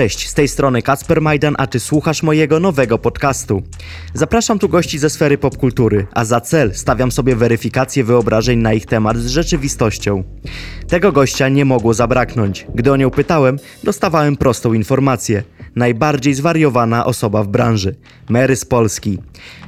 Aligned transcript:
Cześć, 0.00 0.28
z 0.28 0.34
tej 0.34 0.48
strony 0.48 0.82
Kacper 0.82 1.20
Majdan, 1.20 1.54
a 1.58 1.66
ty 1.66 1.80
słuchasz 1.80 2.22
mojego 2.22 2.60
nowego 2.60 2.98
podcastu. 2.98 3.62
Zapraszam 4.14 4.58
tu 4.58 4.68
gości 4.68 4.98
ze 4.98 5.10
sfery 5.10 5.38
popkultury, 5.38 6.06
a 6.12 6.24
za 6.24 6.40
cel 6.40 6.74
stawiam 6.74 7.12
sobie 7.12 7.36
weryfikację 7.36 8.04
wyobrażeń 8.04 8.58
na 8.58 8.72
ich 8.72 8.86
temat 8.86 9.16
z 9.16 9.26
rzeczywistością. 9.26 10.24
Tego 10.88 11.12
gościa 11.12 11.48
nie 11.48 11.64
mogło 11.64 11.94
zabraknąć. 11.94 12.66
Gdy 12.74 12.92
o 12.92 12.96
nią 12.96 13.10
pytałem, 13.10 13.58
dostawałem 13.84 14.36
prostą 14.36 14.72
informację. 14.72 15.42
Najbardziej 15.76 16.34
zwariowana 16.34 17.06
osoba 17.06 17.42
w 17.42 17.48
branży. 17.48 17.94
Mary 18.28 18.56
z 18.56 18.64
Polski. 18.64 19.18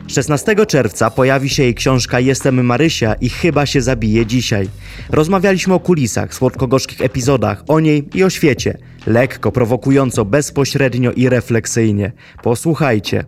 16 0.06 0.66
czerwca 0.66 1.10
pojawi 1.10 1.48
się 1.48 1.62
jej 1.62 1.74
książka 1.74 2.20
Jestem 2.20 2.64
Marysia 2.64 3.14
i 3.14 3.28
chyba 3.28 3.66
się 3.66 3.80
zabije 3.80 4.26
dzisiaj. 4.26 4.68
Rozmawialiśmy 5.10 5.74
o 5.74 5.80
kulisach, 5.80 6.34
słodko-gorzkich 6.34 7.00
epizodach, 7.00 7.64
o 7.68 7.80
niej 7.80 8.08
i 8.14 8.24
o 8.24 8.30
świecie. 8.30 8.78
Lekko, 9.06 9.52
prowokująco, 9.52 10.24
bezpośrednio 10.24 11.12
i 11.12 11.28
refleksyjnie. 11.28 12.12
Posłuchajcie. 12.42 13.24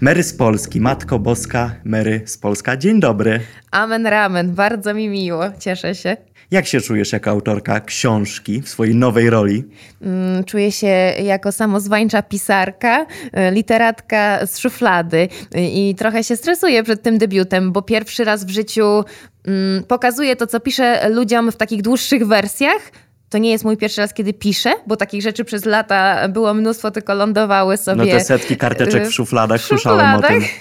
Mary 0.00 0.22
z 0.22 0.34
Polski, 0.34 0.80
Matko 0.80 1.18
Boska, 1.18 1.74
Mary 1.84 2.22
z 2.24 2.38
Polska. 2.38 2.76
Dzień 2.76 3.00
dobry. 3.00 3.40
Amen, 3.70 4.06
ramen. 4.06 4.54
Bardzo 4.54 4.94
mi 4.94 5.08
miło. 5.08 5.44
Cieszę 5.58 5.94
się. 5.94 6.16
Jak 6.52 6.66
się 6.66 6.80
czujesz 6.80 7.12
jako 7.12 7.30
autorka 7.30 7.80
książki 7.80 8.62
w 8.62 8.68
swojej 8.68 8.94
nowej 8.94 9.30
roli? 9.30 9.64
Mm, 10.02 10.44
czuję 10.44 10.72
się 10.72 10.86
jako 11.22 11.52
samozwańcza 11.52 12.22
pisarka, 12.22 13.02
y, 13.02 13.06
literatka 13.50 14.46
z 14.46 14.58
szuflady 14.58 15.28
y, 15.56 15.60
i 15.60 15.94
trochę 15.94 16.24
się 16.24 16.36
stresuję 16.36 16.82
przed 16.82 17.02
tym 17.02 17.18
debiutem, 17.18 17.72
bo 17.72 17.82
pierwszy 17.82 18.24
raz 18.24 18.44
w 18.44 18.50
życiu 18.50 19.04
mm, 19.46 19.84
pokazuję 19.84 20.36
to, 20.36 20.46
co 20.46 20.60
piszę 20.60 21.08
ludziom 21.08 21.52
w 21.52 21.56
takich 21.56 21.82
dłuższych 21.82 22.26
wersjach, 22.26 22.92
to 23.32 23.38
nie 23.38 23.50
jest 23.50 23.64
mój 23.64 23.76
pierwszy 23.76 24.00
raz, 24.00 24.14
kiedy 24.14 24.32
piszę, 24.32 24.72
bo 24.86 24.96
takich 24.96 25.22
rzeczy 25.22 25.44
przez 25.44 25.64
lata 25.64 26.28
było 26.28 26.54
mnóstwo, 26.54 26.90
tylko 26.90 27.14
lądowały 27.14 27.76
sobie. 27.76 28.12
No 28.12 28.18
te 28.18 28.24
setki 28.24 28.56
karteczek 28.56 29.06
w 29.06 29.12
szufladach, 29.12 29.60
w 29.60 29.64
słyszałem 29.64 30.18
o 30.18 30.22
tym. 30.22 30.42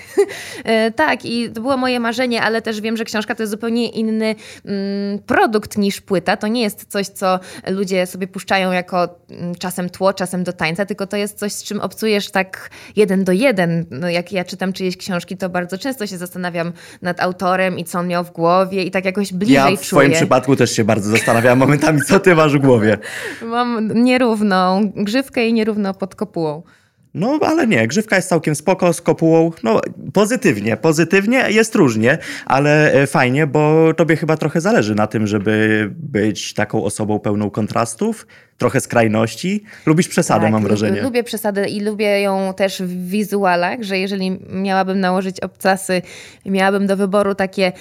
E, 0.63 0.91
tak, 0.91 1.25
i 1.25 1.49
to 1.49 1.61
było 1.61 1.77
moje 1.77 1.99
marzenie, 1.99 2.41
ale 2.41 2.61
też 2.61 2.81
wiem, 2.81 2.97
że 2.97 3.03
książka 3.03 3.35
to 3.35 3.43
jest 3.43 3.51
zupełnie 3.51 3.89
inny 3.89 4.35
mm, 4.65 5.19
produkt 5.19 5.77
niż 5.77 6.01
płyta. 6.01 6.37
To 6.37 6.47
nie 6.47 6.61
jest 6.61 6.85
coś, 6.89 7.07
co 7.07 7.39
ludzie 7.67 8.05
sobie 8.05 8.27
puszczają 8.27 8.71
jako 8.71 9.09
mm, 9.29 9.55
czasem 9.55 9.89
tło, 9.89 10.13
czasem 10.13 10.43
do 10.43 10.53
tańca, 10.53 10.85
tylko 10.85 11.07
to 11.07 11.17
jest 11.17 11.39
coś, 11.39 11.53
z 11.53 11.63
czym 11.63 11.79
obcujesz 11.79 12.31
tak 12.31 12.69
jeden 12.95 13.23
do 13.23 13.31
jeden. 13.31 13.85
No, 13.91 14.09
jak 14.09 14.31
ja 14.31 14.43
czytam 14.43 14.73
czyjeś 14.73 14.97
książki, 14.97 15.37
to 15.37 15.49
bardzo 15.49 15.77
często 15.77 16.07
się 16.07 16.17
zastanawiam 16.17 16.73
nad 17.01 17.19
autorem 17.19 17.79
i 17.79 17.83
co 17.83 17.99
on 17.99 18.07
miał 18.07 18.23
w 18.23 18.31
głowie 18.31 18.83
i 18.83 18.91
tak 18.91 19.05
jakoś 19.05 19.33
bliżej 19.33 19.55
ja 19.55 19.65
czuję. 19.65 19.77
w 19.77 19.81
twoim 19.81 20.11
przypadku 20.11 20.55
też 20.55 20.71
się 20.71 20.83
bardzo 20.83 21.09
zastanawiam 21.09 21.59
momentami, 21.59 22.01
co 22.01 22.19
ty 22.19 22.35
masz 22.35 22.57
w 22.57 22.60
głowie. 22.61 22.97
Mam 23.45 24.03
nierówną 24.03 24.91
grzywkę 24.95 25.47
i 25.47 25.53
nierówno 25.53 25.93
pod 25.93 26.15
kopułą. 26.15 26.63
No, 27.13 27.39
ale 27.41 27.67
nie, 27.67 27.87
grzywka 27.87 28.15
jest 28.15 28.29
całkiem 28.29 28.55
spoko, 28.55 28.93
z 28.93 29.01
kopułą, 29.01 29.51
no 29.63 29.81
pozytywnie, 30.13 30.77
pozytywnie, 30.77 31.45
jest 31.49 31.75
różnie, 31.75 32.17
ale 32.45 32.93
e, 32.93 33.07
fajnie, 33.07 33.47
bo 33.47 33.93
tobie 33.93 34.15
chyba 34.15 34.37
trochę 34.37 34.61
zależy 34.61 34.95
na 34.95 35.07
tym, 35.07 35.27
żeby 35.27 35.87
być 35.97 36.53
taką 36.53 36.83
osobą 36.83 37.19
pełną 37.19 37.49
kontrastów, 37.49 38.27
trochę 38.57 38.79
skrajności. 38.81 39.63
Lubisz 39.85 40.07
przesadę, 40.07 40.43
tak, 40.43 40.51
mam 40.51 40.63
wrażenie. 40.63 41.01
Lubię 41.01 41.23
przesadę 41.23 41.69
i 41.69 41.79
lubię 41.79 42.21
ją 42.21 42.53
też 42.53 42.81
w 42.81 43.09
wizualach, 43.09 43.83
że 43.83 43.99
jeżeli 43.99 44.39
miałabym 44.53 44.99
nałożyć 44.99 45.39
obcasy, 45.39 46.01
miałabym 46.45 46.87
do 46.87 46.97
wyboru 46.97 47.35
takie 47.35 47.71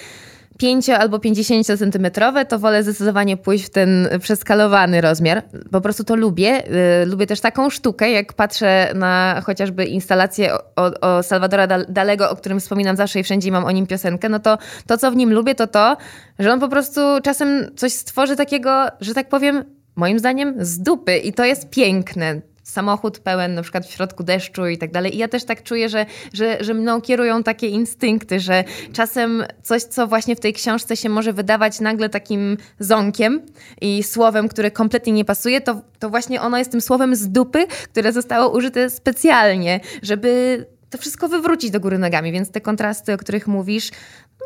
5 0.61 0.89
albo 0.89 1.19
50 1.19 1.67
centymetrowe, 1.67 2.45
to 2.45 2.59
wolę 2.59 2.83
zdecydowanie 2.83 3.37
pójść 3.37 3.65
w 3.65 3.69
ten 3.69 4.07
przeskalowany 4.19 5.01
rozmiar. 5.01 5.43
Po 5.71 5.81
prostu 5.81 6.03
to 6.03 6.15
lubię. 6.15 6.63
Y, 7.01 7.05
lubię 7.05 7.27
też 7.27 7.41
taką 7.41 7.69
sztukę, 7.69 8.11
jak 8.11 8.33
patrzę 8.33 8.91
na 8.95 9.41
chociażby 9.45 9.85
instalację 9.85 10.53
o, 10.53 10.61
o 11.01 11.23
Salvadora 11.23 11.67
Dalego, 11.67 12.29
o 12.29 12.35
którym 12.35 12.59
wspominam 12.59 12.95
zawsze 12.95 13.19
i 13.19 13.23
wszędzie 13.23 13.51
mam 13.51 13.65
o 13.65 13.71
nim 13.71 13.87
piosenkę, 13.87 14.29
no 14.29 14.39
to 14.39 14.57
to, 14.87 14.97
co 14.97 15.11
w 15.11 15.15
nim 15.15 15.33
lubię, 15.33 15.55
to 15.55 15.67
to, 15.67 15.97
że 16.39 16.53
on 16.53 16.59
po 16.59 16.69
prostu 16.69 17.01
czasem 17.23 17.71
coś 17.75 17.93
stworzy 17.93 18.35
takiego, 18.35 18.87
że 18.99 19.13
tak 19.13 19.29
powiem, 19.29 19.63
moim 19.95 20.19
zdaniem 20.19 20.55
z 20.59 20.79
dupy 20.79 21.17
i 21.17 21.33
to 21.33 21.45
jest 21.45 21.69
piękne 21.69 22.41
samochód 22.71 23.19
pełen 23.19 23.53
na 23.53 23.61
przykład 23.61 23.85
w 23.85 23.91
środku 23.91 24.23
deszczu 24.23 24.67
i 24.67 24.77
tak 24.77 24.91
dalej. 24.91 25.15
I 25.15 25.17
ja 25.17 25.27
też 25.27 25.43
tak 25.43 25.63
czuję, 25.63 25.89
że, 25.89 26.05
że, 26.33 26.57
że 26.63 26.73
mną 26.73 27.01
kierują 27.01 27.43
takie 27.43 27.67
instynkty, 27.67 28.39
że 28.39 28.63
czasem 28.93 29.43
coś, 29.63 29.83
co 29.83 30.07
właśnie 30.07 30.35
w 30.35 30.39
tej 30.39 30.53
książce 30.53 30.97
się 30.97 31.09
może 31.09 31.33
wydawać 31.33 31.79
nagle 31.79 32.09
takim 32.09 32.57
ząkiem 32.79 33.41
i 33.81 34.03
słowem, 34.03 34.47
które 34.47 34.71
kompletnie 34.71 35.13
nie 35.13 35.25
pasuje, 35.25 35.61
to, 35.61 35.81
to 35.99 36.09
właśnie 36.09 36.41
ono 36.41 36.57
jest 36.57 36.71
tym 36.71 36.81
słowem 36.81 37.15
z 37.15 37.29
dupy, 37.29 37.67
które 37.67 38.13
zostało 38.13 38.57
użyte 38.57 38.89
specjalnie, 38.89 39.79
żeby 40.01 40.65
to 40.91 40.97
wszystko 40.97 41.29
wywrócić 41.29 41.71
do 41.71 41.79
góry 41.79 41.97
nogami, 41.97 42.31
więc 42.31 42.51
te 42.51 42.61
kontrasty, 42.61 43.13
o 43.13 43.17
których 43.17 43.47
mówisz, 43.47 43.89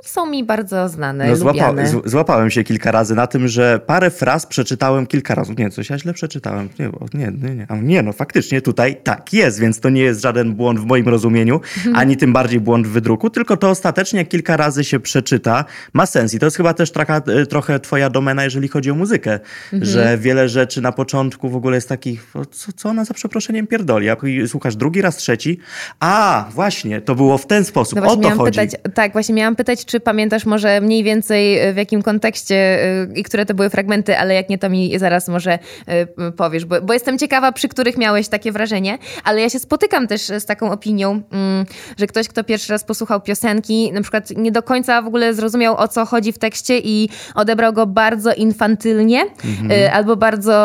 są 0.04 0.26
mi 0.26 0.44
bardzo 0.44 0.90
znane, 0.90 1.30
no, 1.30 1.36
złapa 1.36 1.74
Złapałem 2.06 2.50
się 2.50 2.64
kilka 2.64 2.92
razy 2.92 3.16
na 3.16 3.28
tym, 3.28 3.48
że 3.48 3.80
parę 3.86 4.10
fraz 4.10 4.46
przeczytałem 4.46 5.08
kilka 5.08 5.36
razy. 5.36 5.54
Nie, 5.58 5.70
coś 5.70 5.90
ja 5.90 5.98
źle 5.98 6.14
przeczytałem. 6.14 6.70
Nie, 6.80 6.90
nie, 7.14 7.32
nie, 7.32 7.56
nie. 7.56 7.82
nie 7.82 8.04
no 8.04 8.14
faktycznie 8.14 8.62
tutaj 8.62 8.96
tak 9.04 9.34
jest, 9.34 9.60
więc 9.60 9.80
to 9.80 9.90
nie 9.90 10.02
jest 10.02 10.22
żaden 10.22 10.54
błąd 10.54 10.80
w 10.80 10.86
moim 10.86 11.08
rozumieniu, 11.08 11.62
ani 11.94 12.18
tym 12.18 12.34
bardziej 12.34 12.60
błąd 12.60 12.88
w 12.88 12.90
wydruku, 12.90 13.30
tylko 13.30 13.58
to 13.58 13.70
ostatecznie 13.70 14.26
kilka 14.26 14.58
razy 14.58 14.84
się 14.84 15.00
przeczyta, 15.00 15.66
ma 15.94 16.06
sens. 16.06 16.34
I 16.34 16.40
to 16.40 16.46
jest 16.46 16.58
chyba 16.58 16.74
też 16.74 16.92
traka, 16.92 17.18
e, 17.18 17.46
trochę 17.46 17.80
twoja 17.80 18.10
domena, 18.10 18.44
jeżeli 18.44 18.68
chodzi 18.68 18.92
o 18.92 18.96
muzykę, 18.96 19.40
mhm. 19.74 19.86
że 19.86 20.18
wiele 20.18 20.50
rzeczy 20.50 20.82
na 20.82 20.92
początku 20.92 21.50
w 21.50 21.56
ogóle 21.56 21.78
jest 21.78 21.90
takich, 21.90 22.34
co, 22.52 22.72
co 22.76 22.90
ona 22.90 23.06
za 23.06 23.14
przeproszeniem 23.14 23.68
pierdoli, 23.68 24.06
jak 24.06 24.22
słuchasz 24.48 24.76
drugi 24.76 25.02
raz, 25.02 25.18
trzeci, 25.18 25.60
a 26.00 26.46
właśnie, 26.52 27.02
to 27.02 27.16
było 27.16 27.38
w 27.38 27.48
ten 27.48 27.66
sposób, 27.66 28.00
no 28.00 28.12
o 28.12 28.18
to 28.18 28.30
chodzi. 28.30 28.60
Pytać, 28.60 28.82
tak, 28.94 29.14
właśnie 29.14 29.36
miałam 29.36 29.56
pytać, 29.56 29.85
czy 29.86 30.00
pamiętasz 30.00 30.46
może 30.46 30.82
mniej 30.82 31.04
więcej 31.04 31.60
e, 31.60 31.74
w 31.74 31.78
jakim 31.78 32.02
kontekście 32.02 32.56
e, 32.56 33.08
i 33.16 33.24
które 33.24 33.46
to 33.46 33.54
były 33.54 33.70
fragmenty, 33.70 34.18
ale 34.18 34.34
jak 34.34 34.50
nie, 34.50 34.58
to 34.58 34.70
mi 34.70 35.00
zaraz 35.00 35.28
może 35.28 35.60
e, 35.88 36.32
powiesz, 36.32 36.66
bo, 36.66 36.82
bo 36.82 36.94
jestem 36.94 37.18
ciekawa, 37.18 37.52
przy 37.52 37.68
których 37.68 37.98
miałeś 37.98 38.28
takie 38.28 38.52
wrażenie, 38.52 38.98
ale 39.24 39.42
ja 39.42 39.50
się 39.50 39.60
spotykam 39.60 40.08
też 40.08 40.22
z 40.22 40.46
taką 40.46 40.72
opinią, 40.72 41.22
mm, 41.32 41.66
że 41.98 42.08
ktoś, 42.08 42.28
kto 42.28 42.44
pierwszy 42.44 42.72
raz 42.72 42.84
posłuchał 42.84 43.22
piosenki, 43.22 43.92
na 43.92 44.02
przykład 44.02 44.30
nie 44.30 44.52
do 44.52 44.64
końca 44.64 45.02
w 45.02 45.08
ogóle 45.08 45.34
zrozumiał, 45.34 45.78
o 45.78 45.88
co 45.88 46.06
chodzi 46.06 46.32
w 46.32 46.38
tekście 46.38 46.80
i 46.80 47.10
odebrał 47.36 47.74
go 47.74 47.86
bardzo 47.86 48.34
infantylnie 48.34 49.22
mhm. 49.22 49.94
albo 49.94 50.16
bardzo 50.16 50.56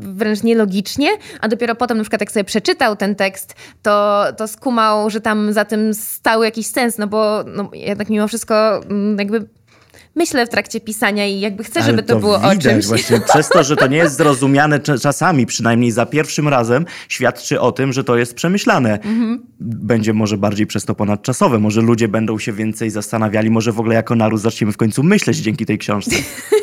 wręcz 0.00 0.42
nielogicznie, 0.42 1.08
a 1.40 1.48
dopiero 1.48 1.74
potem 1.74 1.96
na 1.96 2.02
przykład 2.02 2.20
jak 2.20 2.32
sobie 2.32 2.44
przeczytał 2.44 2.96
ten 2.96 3.14
tekst, 3.14 3.54
to, 3.82 4.24
to 4.36 4.48
skumał, 4.48 5.10
że 5.10 5.20
tam 5.20 5.52
za 5.52 5.64
tym 5.64 5.94
stał 5.94 6.42
jakiś 6.42 6.66
sens, 6.66 6.98
no 6.98 7.06
bo 7.06 7.44
no, 7.46 7.70
jednak 7.72 8.10
mimo 8.10 8.28
wszystko 8.28 8.84
mm, 8.84 9.18
jakby 9.18 9.46
myślę 10.14 10.46
w 10.46 10.48
trakcie 10.48 10.80
pisania 10.80 11.26
i 11.26 11.40
jakby 11.40 11.64
chcę, 11.64 11.82
żeby 11.82 12.02
to, 12.02 12.14
to 12.14 12.20
było 12.20 12.38
widać, 12.38 12.58
o 12.58 12.60
czymś. 12.60 12.86
Właśnie 12.86 13.20
przez 13.20 13.48
to, 13.48 13.64
że 13.64 13.76
to 13.76 13.86
nie 13.86 13.96
jest 13.96 14.16
zrozumiane 14.16 14.80
czasami, 14.80 15.46
przynajmniej 15.46 15.90
za 15.90 16.06
pierwszym 16.06 16.48
razem, 16.48 16.86
świadczy 17.08 17.60
o 17.60 17.72
tym, 17.72 17.92
że 17.92 18.04
to 18.04 18.16
jest 18.16 18.34
przemyślane. 18.34 18.92
Mhm. 18.92 19.42
Będzie 19.60 20.12
może 20.12 20.38
bardziej 20.38 20.66
przez 20.66 20.84
to 20.84 20.94
ponadczasowe, 20.94 21.58
może 21.58 21.80
ludzie 21.80 22.08
będą 22.08 22.38
się 22.38 22.52
więcej 22.52 22.90
zastanawiali, 22.90 23.50
może 23.50 23.72
w 23.72 23.80
ogóle 23.80 23.94
jako 23.94 24.14
naród 24.14 24.40
zaczniemy 24.40 24.72
w 24.72 24.76
końcu 24.76 25.02
myśleć 25.02 25.36
dzięki 25.36 25.66
tej 25.66 25.78
książce. 25.78 26.16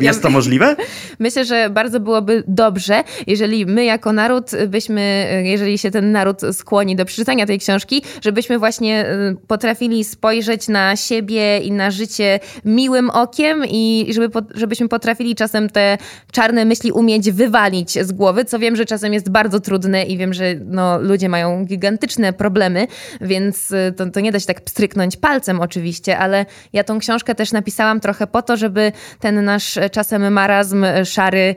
Jest 0.00 0.22
to 0.22 0.30
możliwe? 0.38 0.76
Myślę, 1.18 1.44
że 1.44 1.70
bardzo 1.70 2.00
byłoby 2.00 2.42
dobrze, 2.48 3.04
jeżeli 3.26 3.66
my 3.66 3.84
jako 3.84 4.12
naród 4.12 4.50
byśmy, 4.68 5.26
jeżeli 5.44 5.78
się 5.78 5.90
ten 5.90 6.12
naród 6.12 6.40
skłoni 6.52 6.96
do 6.96 7.04
przeczytania 7.04 7.46
tej 7.46 7.58
książki, 7.58 8.02
żebyśmy 8.22 8.58
właśnie 8.58 9.06
y, 9.06 9.36
potrafili 9.46 10.04
spojrzeć 10.04 10.68
na 10.68 10.96
siebie 10.96 11.58
i 11.58 11.72
na 11.72 11.90
życie 11.90 12.40
miłym 12.64 13.10
okiem 13.10 13.64
i 13.68 14.06
żeby, 14.10 14.28
żebyśmy 14.54 14.88
potrafili 14.88 15.34
czasem 15.34 15.70
te 15.70 15.98
czarne 16.32 16.64
myśli 16.64 16.92
umieć 16.92 17.30
wywalić 17.30 17.98
z 18.06 18.12
głowy, 18.12 18.44
co 18.44 18.58
wiem, 18.58 18.76
że 18.76 18.84
czasem 18.84 19.12
jest 19.12 19.30
bardzo 19.30 19.60
trudne 19.60 20.04
i 20.04 20.18
wiem, 20.18 20.34
że 20.34 20.54
no, 20.64 20.98
ludzie 20.98 21.28
mają 21.28 21.64
gigantyczne 21.64 22.32
problemy, 22.32 22.86
więc 23.20 23.70
y, 23.70 23.94
to, 23.96 24.10
to 24.10 24.20
nie 24.20 24.32
da 24.32 24.40
się 24.40 24.46
tak 24.46 24.60
pstryknąć 24.60 25.16
palcem 25.16 25.60
oczywiście, 25.60 26.18
ale 26.18 26.46
ja 26.72 26.84
tą 26.84 26.98
książkę 26.98 27.34
też 27.34 27.52
napisałam 27.52 28.00
trochę 28.00 28.26
po 28.26 28.42
to, 28.42 28.56
żeby 28.56 28.92
ten 29.20 29.44
nasz 29.44 29.73
czasem 29.92 30.32
marazm 30.32 30.86
szary, 31.04 31.54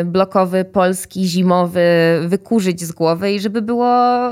y, 0.00 0.04
blokowy, 0.04 0.64
polski, 0.64 1.26
zimowy 1.26 1.80
wykurzyć 2.26 2.84
z 2.84 2.92
głowy 2.92 3.32
i 3.32 3.40
żeby 3.40 3.62
było 3.62 4.30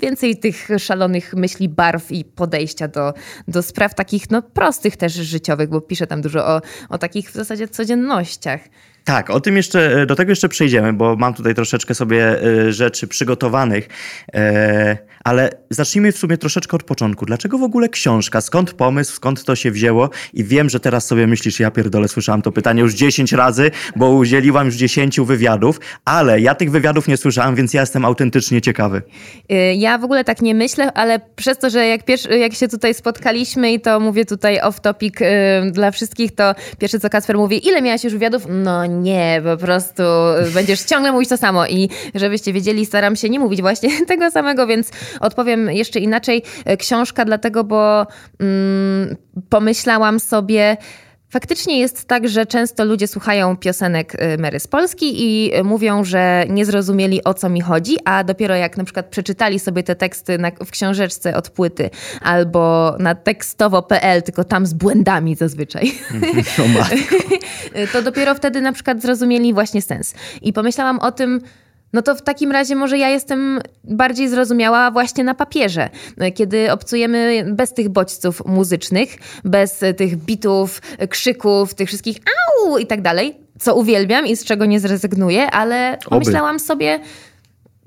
więcej 0.00 0.36
tych 0.36 0.68
szalonych 0.78 1.34
myśli, 1.34 1.68
barw 1.68 2.12
i 2.12 2.24
podejścia 2.24 2.88
do, 2.88 3.14
do 3.48 3.62
spraw 3.62 3.94
takich 3.94 4.30
no, 4.30 4.42
prostych 4.42 4.96
też 4.96 5.12
życiowych, 5.12 5.68
bo 5.68 5.80
piszę 5.80 6.06
tam 6.06 6.20
dużo 6.20 6.46
o, 6.46 6.60
o 6.88 6.98
takich 6.98 7.30
w 7.30 7.34
zasadzie 7.34 7.68
codziennościach. 7.68 8.60
Tak, 9.04 9.30
o 9.30 9.40
tym 9.40 9.56
jeszcze, 9.56 10.06
do 10.06 10.16
tego 10.16 10.32
jeszcze 10.32 10.48
przejdziemy, 10.48 10.92
bo 10.92 11.16
mam 11.16 11.34
tutaj 11.34 11.54
troszeczkę 11.54 11.94
sobie 11.94 12.42
e, 12.42 12.72
rzeczy 12.72 13.06
przygotowanych, 13.06 13.88
e, 14.34 14.98
ale 15.24 15.50
zacznijmy 15.70 16.12
w 16.12 16.18
sumie 16.18 16.38
troszeczkę 16.38 16.76
od 16.76 16.82
początku. 16.82 17.26
Dlaczego 17.26 17.58
w 17.58 17.62
ogóle 17.62 17.88
książka? 17.88 18.40
Skąd 18.40 18.72
pomysł? 18.72 19.14
Skąd 19.14 19.44
to 19.44 19.56
się 19.56 19.70
wzięło? 19.70 20.10
I 20.32 20.44
wiem, 20.44 20.70
że 20.70 20.80
teraz 20.80 21.06
sobie 21.06 21.26
myślisz, 21.26 21.60
ja 21.60 21.70
pierdolę, 21.70 22.08
słyszałam 22.08 22.42
to 22.42 22.52
pytanie 22.52 22.82
już 22.82 22.94
10 22.94 23.32
razy, 23.32 23.70
bo 23.96 24.10
udzieliłam 24.10 24.66
już 24.66 24.74
10 24.74 25.20
wywiadów, 25.20 25.80
ale 26.04 26.40
ja 26.40 26.54
tych 26.54 26.70
wywiadów 26.70 27.08
nie 27.08 27.16
słyszałam, 27.16 27.54
więc 27.54 27.74
ja 27.74 27.80
jestem 27.80 28.04
autentycznie 28.04 28.60
ciekawy. 28.60 29.02
Ja 29.76 29.98
w 29.98 30.04
ogóle 30.04 30.24
tak 30.24 30.42
nie 30.42 30.54
myślę, 30.54 30.92
ale 30.92 31.20
przez 31.36 31.58
to, 31.58 31.70
że 31.70 31.86
jak, 31.86 32.04
pierwszy, 32.04 32.38
jak 32.38 32.54
się 32.54 32.68
tutaj 32.68 32.94
spotkaliśmy 32.94 33.72
i 33.72 33.80
to 33.80 34.00
mówię 34.00 34.24
tutaj 34.24 34.60
off 34.60 34.80
topic 34.80 35.14
dla 35.70 35.90
wszystkich, 35.90 36.34
to 36.34 36.54
pierwsze 36.78 37.00
co 37.00 37.10
Kacper 37.10 37.36
mówi, 37.36 37.68
ile 37.68 37.82
miałaś 37.82 38.04
już 38.04 38.12
wywiadów? 38.12 38.46
No 38.48 38.91
nie, 39.00 39.42
po 39.44 39.56
prostu 39.56 40.02
będziesz 40.54 40.82
ciągle 40.90 41.12
mówić 41.12 41.28
to 41.28 41.36
samo 41.36 41.66
i 41.66 41.88
żebyście 42.14 42.52
wiedzieli, 42.52 42.86
staram 42.86 43.16
się 43.16 43.28
nie 43.28 43.40
mówić 43.40 43.60
właśnie 43.60 43.90
tego 44.06 44.30
samego, 44.30 44.66
więc 44.66 44.90
odpowiem 45.20 45.70
jeszcze 45.70 45.98
inaczej. 46.00 46.42
Książka 46.78 47.24
dlatego, 47.24 47.64
bo 47.64 48.06
mm, 48.40 49.16
pomyślałam 49.48 50.20
sobie, 50.20 50.76
Faktycznie 51.32 51.78
jest 51.78 52.04
tak, 52.04 52.28
że 52.28 52.46
często 52.46 52.84
ludzie 52.84 53.06
słuchają 53.06 53.56
piosenek 53.56 54.14
y, 54.14 54.38
Mary 54.38 54.60
z 54.60 54.66
Polski 54.66 55.12
i 55.16 55.52
mówią, 55.64 56.04
że 56.04 56.44
nie 56.48 56.64
zrozumieli 56.64 57.24
o 57.24 57.34
co 57.34 57.48
mi 57.48 57.60
chodzi, 57.60 57.96
a 58.04 58.24
dopiero 58.24 58.54
jak 58.54 58.76
na 58.76 58.84
przykład 58.84 59.06
przeczytali 59.06 59.58
sobie 59.58 59.82
te 59.82 59.96
teksty 59.96 60.38
na, 60.38 60.50
w 60.50 60.70
książeczce 60.70 61.36
od 61.36 61.50
płyty 61.50 61.90
albo 62.22 62.94
na 62.98 63.14
tekstowo.pl, 63.14 64.22
tylko 64.22 64.44
tam 64.44 64.66
z 64.66 64.74
błędami 64.74 65.34
zazwyczaj, 65.34 65.94
to 67.92 68.02
dopiero 68.02 68.34
wtedy 68.34 68.60
na 68.60 68.72
przykład 68.72 69.02
zrozumieli 69.02 69.54
właśnie 69.54 69.82
sens. 69.82 70.14
I 70.42 70.52
pomyślałam 70.52 70.98
o 70.98 71.12
tym, 71.12 71.40
no 71.92 72.02
to 72.02 72.14
w 72.14 72.22
takim 72.22 72.52
razie 72.52 72.76
może 72.76 72.98
ja 72.98 73.08
jestem 73.08 73.60
bardziej 73.84 74.28
zrozumiała 74.28 74.90
właśnie 74.90 75.24
na 75.24 75.34
papierze, 75.34 75.90
kiedy 76.34 76.72
obcujemy 76.72 77.44
bez 77.52 77.74
tych 77.74 77.88
bodźców 77.88 78.46
muzycznych, 78.46 79.16
bez 79.44 79.80
tych 79.96 80.16
bitów, 80.16 80.82
krzyków, 81.08 81.74
tych 81.74 81.88
wszystkich 81.88 82.16
au 82.60 82.78
i 82.78 82.86
tak 82.86 83.02
dalej, 83.02 83.36
co 83.58 83.74
uwielbiam 83.74 84.26
i 84.26 84.36
z 84.36 84.44
czego 84.44 84.64
nie 84.64 84.80
zrezygnuję, 84.80 85.50
ale 85.50 85.98
pomyślałam 86.10 86.58
sobie, 86.58 87.00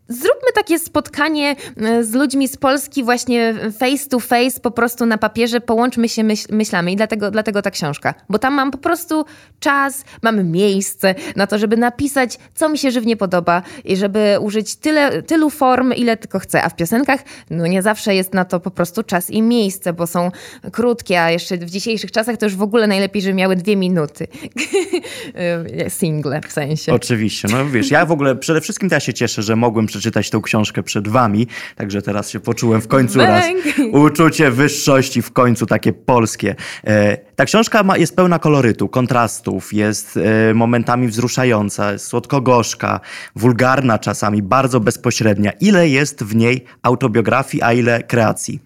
Zróbmy 0.07 0.51
takie 0.55 0.79
spotkanie 0.79 1.55
e, 1.77 2.03
z 2.03 2.13
ludźmi 2.13 2.47
z 2.47 2.57
Polski 2.57 3.03
właśnie 3.03 3.53
face 3.79 4.09
to 4.09 4.19
face, 4.19 4.59
po 4.59 4.71
prostu 4.71 5.05
na 5.05 5.17
papierze, 5.17 5.61
połączmy 5.61 6.09
się 6.09 6.23
myśl, 6.23 6.47
myślami 6.51 6.93
i 6.93 6.95
dlatego, 6.95 7.31
dlatego 7.31 7.61
ta 7.61 7.71
książka. 7.71 8.13
Bo 8.29 8.39
tam 8.39 8.53
mam 8.53 8.71
po 8.71 8.77
prostu 8.77 9.25
czas, 9.59 10.05
mam 10.21 10.51
miejsce 10.51 11.15
na 11.35 11.47
to, 11.47 11.57
żeby 11.59 11.77
napisać, 11.77 12.37
co 12.55 12.69
mi 12.69 12.77
się 12.77 12.91
żywnie 12.91 13.17
podoba 13.17 13.61
i 13.83 13.97
żeby 13.97 14.37
użyć 14.41 14.75
tyle, 14.75 15.23
tylu 15.23 15.49
form, 15.49 15.93
ile 15.93 16.17
tylko 16.17 16.39
chcę. 16.39 16.63
A 16.63 16.69
w 16.69 16.75
piosenkach, 16.75 17.19
no 17.49 17.67
nie 17.67 17.81
zawsze 17.81 18.15
jest 18.15 18.33
na 18.33 18.45
to 18.45 18.59
po 18.59 18.71
prostu 18.71 19.03
czas 19.03 19.29
i 19.29 19.41
miejsce, 19.41 19.93
bo 19.93 20.07
są 20.07 20.31
krótkie, 20.71 21.21
a 21.21 21.31
jeszcze 21.31 21.57
w 21.57 21.69
dzisiejszych 21.69 22.11
czasach 22.11 22.37
to 22.37 22.45
już 22.45 22.55
w 22.55 22.61
ogóle 22.61 22.87
najlepiej, 22.87 23.21
żeby 23.21 23.33
miały 23.33 23.55
dwie 23.55 23.75
minuty. 23.75 24.27
E, 25.35 25.89
single 25.89 26.41
w 26.47 26.51
sensie. 26.51 26.93
Oczywiście, 26.93 27.47
no 27.51 27.69
wiesz, 27.69 27.91
ja 27.91 28.05
w 28.05 28.11
ogóle 28.11 28.35
przede 28.35 28.61
wszystkim 28.61 28.89
ja 28.91 28.99
się 28.99 29.13
cieszę, 29.13 29.43
że 29.43 29.55
mogłem 29.55 29.87
przeczytać 29.95 30.29
tą 30.29 30.41
książkę 30.41 30.83
przed 30.83 31.07
wami, 31.07 31.47
także 31.75 32.01
teraz 32.01 32.29
się 32.29 32.39
poczułem 32.39 32.81
w 32.81 32.87
końcu 32.87 33.17
Bang. 33.17 33.29
raz. 33.29 33.45
Uczucie 33.91 34.51
wyższości 34.51 35.21
w 35.21 35.31
końcu 35.31 35.65
takie 35.65 35.93
polskie. 35.93 36.55
E, 36.83 37.17
ta 37.35 37.45
książka 37.45 37.83
ma, 37.83 37.97
jest 37.97 38.15
pełna 38.15 38.39
kolorytu, 38.39 38.89
kontrastów, 38.89 39.73
jest 39.73 40.17
e, 40.17 40.53
momentami 40.53 41.07
wzruszająca, 41.07 41.97
słodko-gorzka, 41.97 42.99
wulgarna 43.35 43.99
czasami, 43.99 44.41
bardzo 44.41 44.79
bezpośrednia. 44.79 45.51
Ile 45.51 45.89
jest 45.89 46.23
w 46.23 46.35
niej 46.35 46.65
autobiografii, 46.81 47.63
a 47.63 47.73
ile 47.73 48.03
kreacji? 48.03 48.64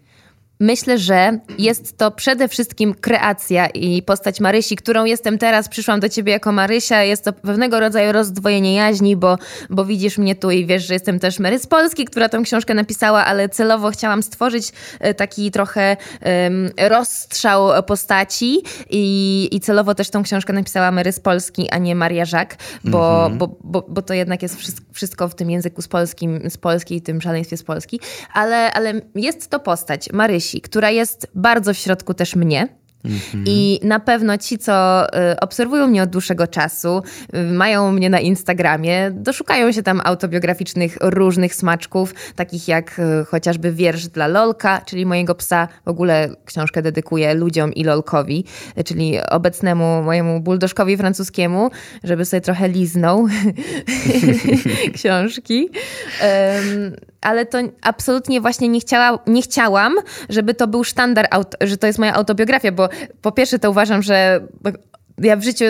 Myślę, 0.62 0.98
że 0.98 1.40
jest 1.58 1.98
to 1.98 2.12
przede 2.12 2.48
wszystkim 2.48 2.94
kreacja 2.94 3.68
i 3.68 4.04
postać 4.04 4.40
Marysi, 4.40 4.76
którą 4.76 5.06
jestem 5.06 5.38
teraz, 5.38 5.70
przyszłam 5.70 6.00
do 6.00 6.10
ciebie 6.10 6.32
jako 6.32 6.52
Marysia. 6.52 7.04
Jest 7.04 7.24
to 7.24 7.34
pewnego 7.34 7.80
rodzaju 7.80 8.12
rozdwojenie 8.12 8.76
jaźni, 8.76 9.16
bo, 9.16 9.38
bo 9.70 9.86
widzisz 9.86 10.18
mnie 10.18 10.36
tu 10.36 10.52
i 10.52 10.66
wiesz, 10.66 10.88
że 10.88 10.94
jestem 10.94 11.20
też 11.20 11.40
Mary 11.40 11.60
z 11.60 11.68
Polski, 11.68 12.06
która 12.06 12.30
tę 12.30 12.42
książkę 12.44 12.74
napisała, 12.74 13.26
ale 13.26 13.50
celowo 13.50 13.92
chciałam 13.92 14.24
stworzyć 14.24 14.72
e, 15.00 15.14
taki 15.14 15.52
trochę 15.52 15.98
um, 16.22 16.70
rozstrzał 16.90 17.84
postaci 17.84 18.62
i, 18.90 19.48
i 19.52 19.60
celowo 19.60 19.96
też 19.96 20.10
tą 20.10 20.24
książkę 20.24 20.54
napisała 20.54 20.92
Mary 20.92 21.12
z 21.12 21.20
Polski, 21.20 21.70
a 21.70 21.78
nie 21.78 21.96
Maria 21.96 22.26
Żak, 22.26 22.58
bo, 22.84 23.00
-hmm. 23.00 23.38
bo, 23.38 23.58
bo, 23.64 23.86
bo 23.90 24.02
to 24.02 24.14
jednak 24.14 24.42
jest 24.42 24.58
wszystko 24.94 25.30
w 25.30 25.36
tym 25.36 25.50
języku 25.50 25.82
z 25.82 25.88
polskim, 25.88 26.50
z 26.50 26.58
Polski 26.58 26.96
i 26.96 27.02
tym 27.02 27.22
szaleństwie 27.22 27.58
z 27.58 27.64
Polski, 27.64 28.00
ale, 28.34 28.74
ale 28.74 28.94
jest 29.16 29.50
to 29.50 29.60
postać 29.60 30.10
Marysi, 30.14 30.49
która 30.64 30.90
jest 30.90 31.28
bardzo 31.36 31.74
w 31.74 31.78
środku 31.78 32.14
też 32.14 32.36
mnie. 32.36 32.80
Mhm. 33.06 33.44
I 33.48 33.80
na 33.84 34.00
pewno 34.00 34.38
ci, 34.38 34.58
co 34.58 35.06
y, 35.32 35.40
obserwują 35.40 35.88
mnie 35.88 36.04
od 36.04 36.10
dłuższego 36.10 36.48
czasu, 36.48 37.02
y, 37.36 37.44
mają 37.44 37.92
mnie 37.92 38.10
na 38.10 38.20
Instagramie, 38.20 39.12
doszukają 39.12 39.72
się 39.72 39.84
tam 39.84 40.02
autobiograficznych 40.04 40.98
różnych 41.02 41.56
smaczków, 41.56 42.14
takich 42.36 42.68
jak 42.68 43.00
y, 43.00 43.26
chociażby 43.26 43.72
wiersz 43.72 44.08
dla 44.08 44.28
Lolka, 44.28 44.82
czyli 44.86 45.06
mojego 45.06 45.36
psa. 45.36 45.68
W 45.86 45.90
ogóle 45.90 46.30
książkę 46.46 46.82
dedykuję 46.82 47.34
ludziom 47.34 47.74
i 47.74 47.84
Lolkowi, 47.84 48.46
czyli 48.86 49.20
obecnemu 49.30 50.04
mojemu 50.04 50.40
buldożkowi 50.40 50.98
francuskiemu, 50.98 51.72
żeby 52.04 52.26
sobie 52.26 52.42
trochę 52.42 52.68
liznął 52.68 53.28
książki. 54.96 55.70
Um, 56.22 57.09
ale 57.22 57.46
to 57.46 57.58
absolutnie 57.82 58.42
właśnie 58.42 58.70
nie, 58.70 58.80
chciała, 58.80 59.20
nie 59.28 59.42
chciałam, 59.42 59.96
żeby 60.30 60.54
to 60.54 60.68
był 60.68 60.84
sztandar, 60.84 61.28
że 61.62 61.78
to 61.78 61.88
jest 61.88 62.00
moja 62.00 62.14
autobiografia, 62.14 62.72
bo 62.72 62.90
po 63.22 63.32
pierwsze 63.32 63.60
to 63.60 63.72
uważam, 63.72 64.02
że 64.02 64.42
ja 65.22 65.36
w 65.36 65.44
życiu 65.44 65.66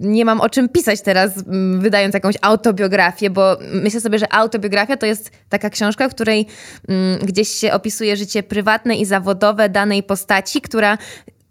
nie 0.00 0.24
mam 0.24 0.40
o 0.40 0.48
czym 0.48 0.68
pisać 0.68 1.02
teraz, 1.02 1.32
wydając 1.78 2.14
jakąś 2.14 2.34
autobiografię, 2.42 3.30
bo 3.30 3.56
myślę 3.72 4.00
sobie, 4.00 4.18
że 4.18 4.32
autobiografia 4.32 4.96
to 4.96 5.06
jest 5.06 5.30
taka 5.48 5.70
książka, 5.70 6.08
w 6.08 6.14
której 6.14 6.46
mm, 6.88 7.18
gdzieś 7.18 7.48
się 7.48 7.72
opisuje 7.72 8.16
życie 8.16 8.42
prywatne 8.42 8.96
i 8.96 9.04
zawodowe 9.04 9.68
danej 9.68 10.02
postaci, 10.02 10.60
która 10.60 10.98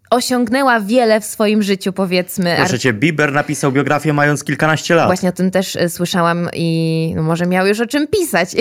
osiągnęła 0.10 0.80
wiele 0.80 1.22
w 1.22 1.26
swoim 1.26 1.64
życiu, 1.64 1.94
powiedzmy. 1.94 2.56
Proszę 2.58 2.80
cię, 2.80 2.94
Bieber 2.94 3.34
napisał 3.34 3.72
biografię 3.72 4.14
mając 4.14 4.44
kilkanaście 4.44 4.96
lat. 4.96 5.06
Właśnie 5.06 5.30
o 5.30 5.32
tym 5.32 5.52
też 5.52 5.76
y, 5.76 5.90
słyszałam 5.90 6.50
i 6.54 7.14
no 7.16 7.24
może 7.24 7.46
miał 7.46 7.68
już 7.68 7.80
o 7.80 7.86
czym 7.86 8.08
pisać. 8.08 8.50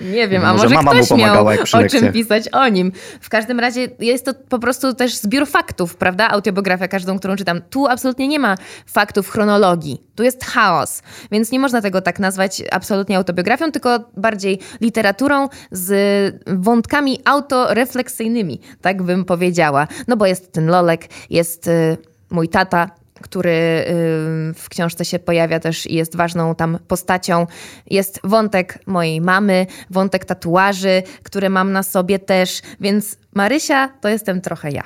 Nie 0.00 0.28
wiem, 0.28 0.44
a 0.44 0.52
może, 0.52 0.68
może 0.82 1.00
ktoś 1.00 1.18
miał 1.18 1.46
o 1.46 1.88
czym 1.90 2.12
pisać 2.12 2.48
o 2.48 2.68
nim. 2.68 2.92
W 3.20 3.28
każdym 3.28 3.60
razie 3.60 3.88
jest 3.98 4.24
to 4.24 4.34
po 4.48 4.58
prostu 4.58 4.94
też 4.94 5.14
zbiór 5.14 5.46
faktów, 5.46 5.96
prawda? 5.96 6.28
Autobiografia, 6.28 6.88
każdą, 6.88 7.18
którą 7.18 7.36
czytam. 7.36 7.60
Tu 7.70 7.86
absolutnie 7.86 8.28
nie 8.28 8.38
ma 8.38 8.54
faktów, 8.86 9.30
chronologii. 9.30 10.02
Tu 10.14 10.22
jest 10.22 10.44
chaos, 10.44 11.02
więc 11.32 11.50
nie 11.50 11.58
można 11.58 11.82
tego 11.82 12.00
tak 12.00 12.18
nazwać 12.18 12.62
absolutnie 12.70 13.16
autobiografią, 13.16 13.72
tylko 13.72 13.98
bardziej 14.16 14.58
literaturą 14.80 15.48
z 15.70 16.34
wątkami 16.46 17.20
autorefleksyjnymi, 17.24 18.60
tak 18.80 19.02
bym 19.02 19.24
powiedziała. 19.24 19.88
No 20.08 20.16
bo 20.16 20.26
jest 20.26 20.35
ten 20.40 20.66
Lolek, 20.66 21.08
jest 21.30 21.66
y, 21.66 21.96
mój 22.30 22.48
tata, 22.48 22.90
który 23.20 23.50
y, 23.50 23.84
w 24.54 24.68
książce 24.70 25.04
się 25.04 25.18
pojawia 25.18 25.60
też 25.60 25.86
i 25.86 25.94
jest 25.94 26.16
ważną 26.16 26.54
tam 26.54 26.78
postacią. 26.88 27.46
Jest 27.90 28.20
wątek 28.24 28.78
mojej 28.86 29.20
mamy, 29.20 29.66
wątek 29.90 30.24
tatuaży, 30.24 31.02
które 31.22 31.50
mam 31.50 31.72
na 31.72 31.82
sobie 31.82 32.18
też, 32.18 32.62
więc 32.80 33.18
Marysia 33.34 33.88
to 34.00 34.08
jestem 34.08 34.40
trochę 34.40 34.70
ja. 34.70 34.82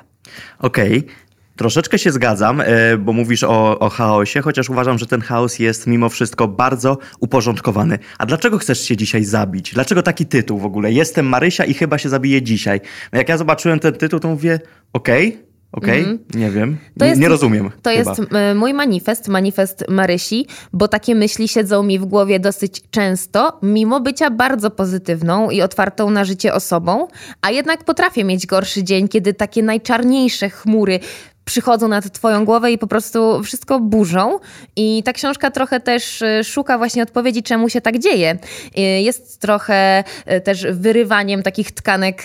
Okej. 0.59 0.99
Okay. 0.99 1.15
Troszeczkę 1.61 1.99
się 1.99 2.13
zgadzam, 2.13 2.61
e, 2.61 2.97
bo 2.99 3.13
mówisz 3.13 3.45
o, 3.45 3.79
o 3.79 3.91
chaosie, 3.91 4.41
chociaż 4.41 4.71
uważam, 4.71 4.99
że 4.99 5.07
ten 5.07 5.21
chaos 5.21 5.59
jest 5.59 5.87
mimo 5.87 6.09
wszystko 6.09 6.49
bardzo 6.49 6.99
uporządkowany. 7.19 7.99
A 8.19 8.27
dlaczego 8.27 8.59
chcesz 8.59 8.81
się 8.81 8.97
dzisiaj 8.97 9.25
zabić? 9.25 9.73
Dlaczego 9.75 10.03
taki 10.03 10.27
tytuł 10.27 10.59
w 10.59 10.65
ogóle? 10.65 10.93
Jestem 10.93 11.27
Marysia 11.27 11.65
i 11.65 11.75
chyba 11.75 11.99
się 11.99 12.09
zabiję 12.09 12.43
dzisiaj. 12.43 12.81
No 13.13 13.19
jak 13.19 13.29
ja 13.29 13.39
zobaczyłem 13.39 13.79
ten 13.79 13.95
tytuł, 13.95 14.21
to 14.21 14.29
mówię, 14.29 14.61
okej, 14.93 15.29
okay, 15.29 15.51
Okej, 15.73 16.01
okay, 16.01 16.13
mm. 16.13 16.25
nie 16.35 16.51
wiem, 16.51 16.77
jest, 17.01 17.21
nie 17.21 17.29
rozumiem. 17.29 17.71
To 17.83 17.91
chyba. 17.91 18.11
jest 18.11 18.21
mój 18.55 18.75
manifest, 18.75 19.29
manifest 19.29 19.85
Marysi, 19.89 20.47
bo 20.73 20.89
takie 20.89 21.15
myśli 21.15 21.49
siedzą 21.49 21.83
mi 21.83 21.99
w 21.99 22.05
głowie 22.05 22.41
dosyć 22.41 22.83
często, 22.91 23.59
mimo 23.63 24.01
bycia 24.01 24.31
bardzo 24.31 24.71
pozytywną 24.71 25.51
i 25.51 25.63
otwartą 25.63 26.11
na 26.11 26.25
życie 26.25 26.55
osobą, 26.55 27.09
a 27.43 27.51
jednak 27.51 27.85
potrafię 27.85 28.25
mieć 28.25 28.47
gorszy 28.47 28.85
dzień, 28.85 29.09
kiedy 29.09 29.35
takie 29.35 29.63
najczarniejsze 29.63 30.51
chmury 30.51 31.01
przychodzą 31.45 31.89
nad 31.89 32.13
twoją 32.13 32.45
głowę 32.45 32.73
i 32.73 32.79
po 32.79 32.87
prostu 32.87 33.43
wszystko 33.43 33.81
burzą. 33.81 34.39
I 34.77 35.03
ta 35.03 35.13
książka 35.13 35.51
trochę 35.51 35.81
też 35.81 36.23
y, 36.23 36.45
szuka 36.45 36.79
właśnie 36.79 37.03
odpowiedzi, 37.03 37.43
czemu 37.43 37.69
się 37.69 37.81
tak 37.81 37.99
dzieje. 37.99 38.39
Y, 38.79 38.81
Jest 38.81 39.41
trochę 39.41 40.05
y, 40.33 40.41
też 40.41 40.67
wyrywaniem 40.73 41.43
takich 41.43 41.73
tkanek 41.73 42.23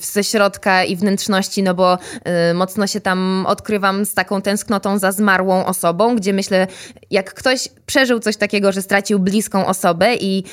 ze 0.00 0.24
środka 0.24 0.84
i 0.84 0.96
wnętrzności, 0.96 1.62
no 1.62 1.74
bo 1.74 1.98
mocno 2.54 2.86
się 2.86 3.00
tam 3.00 3.44
odkrywam 3.46 4.04
z 4.04 4.14
taką 4.14 4.42
tęsknotą 4.42 4.98
za 4.98 5.12
zmarłą 5.12 5.66
osobą, 5.66 6.16
gdzie 6.16 6.32
myślę, 6.32 6.66
jak 7.10 7.34
ktoś 7.34 7.68
przeżył 7.86 8.20
coś 8.20 8.36
takiego, 8.36 8.72
że 8.72 8.82
stracił 8.82 9.18
bliską 9.18 9.66
osobę 9.66 10.14
i 10.16 10.44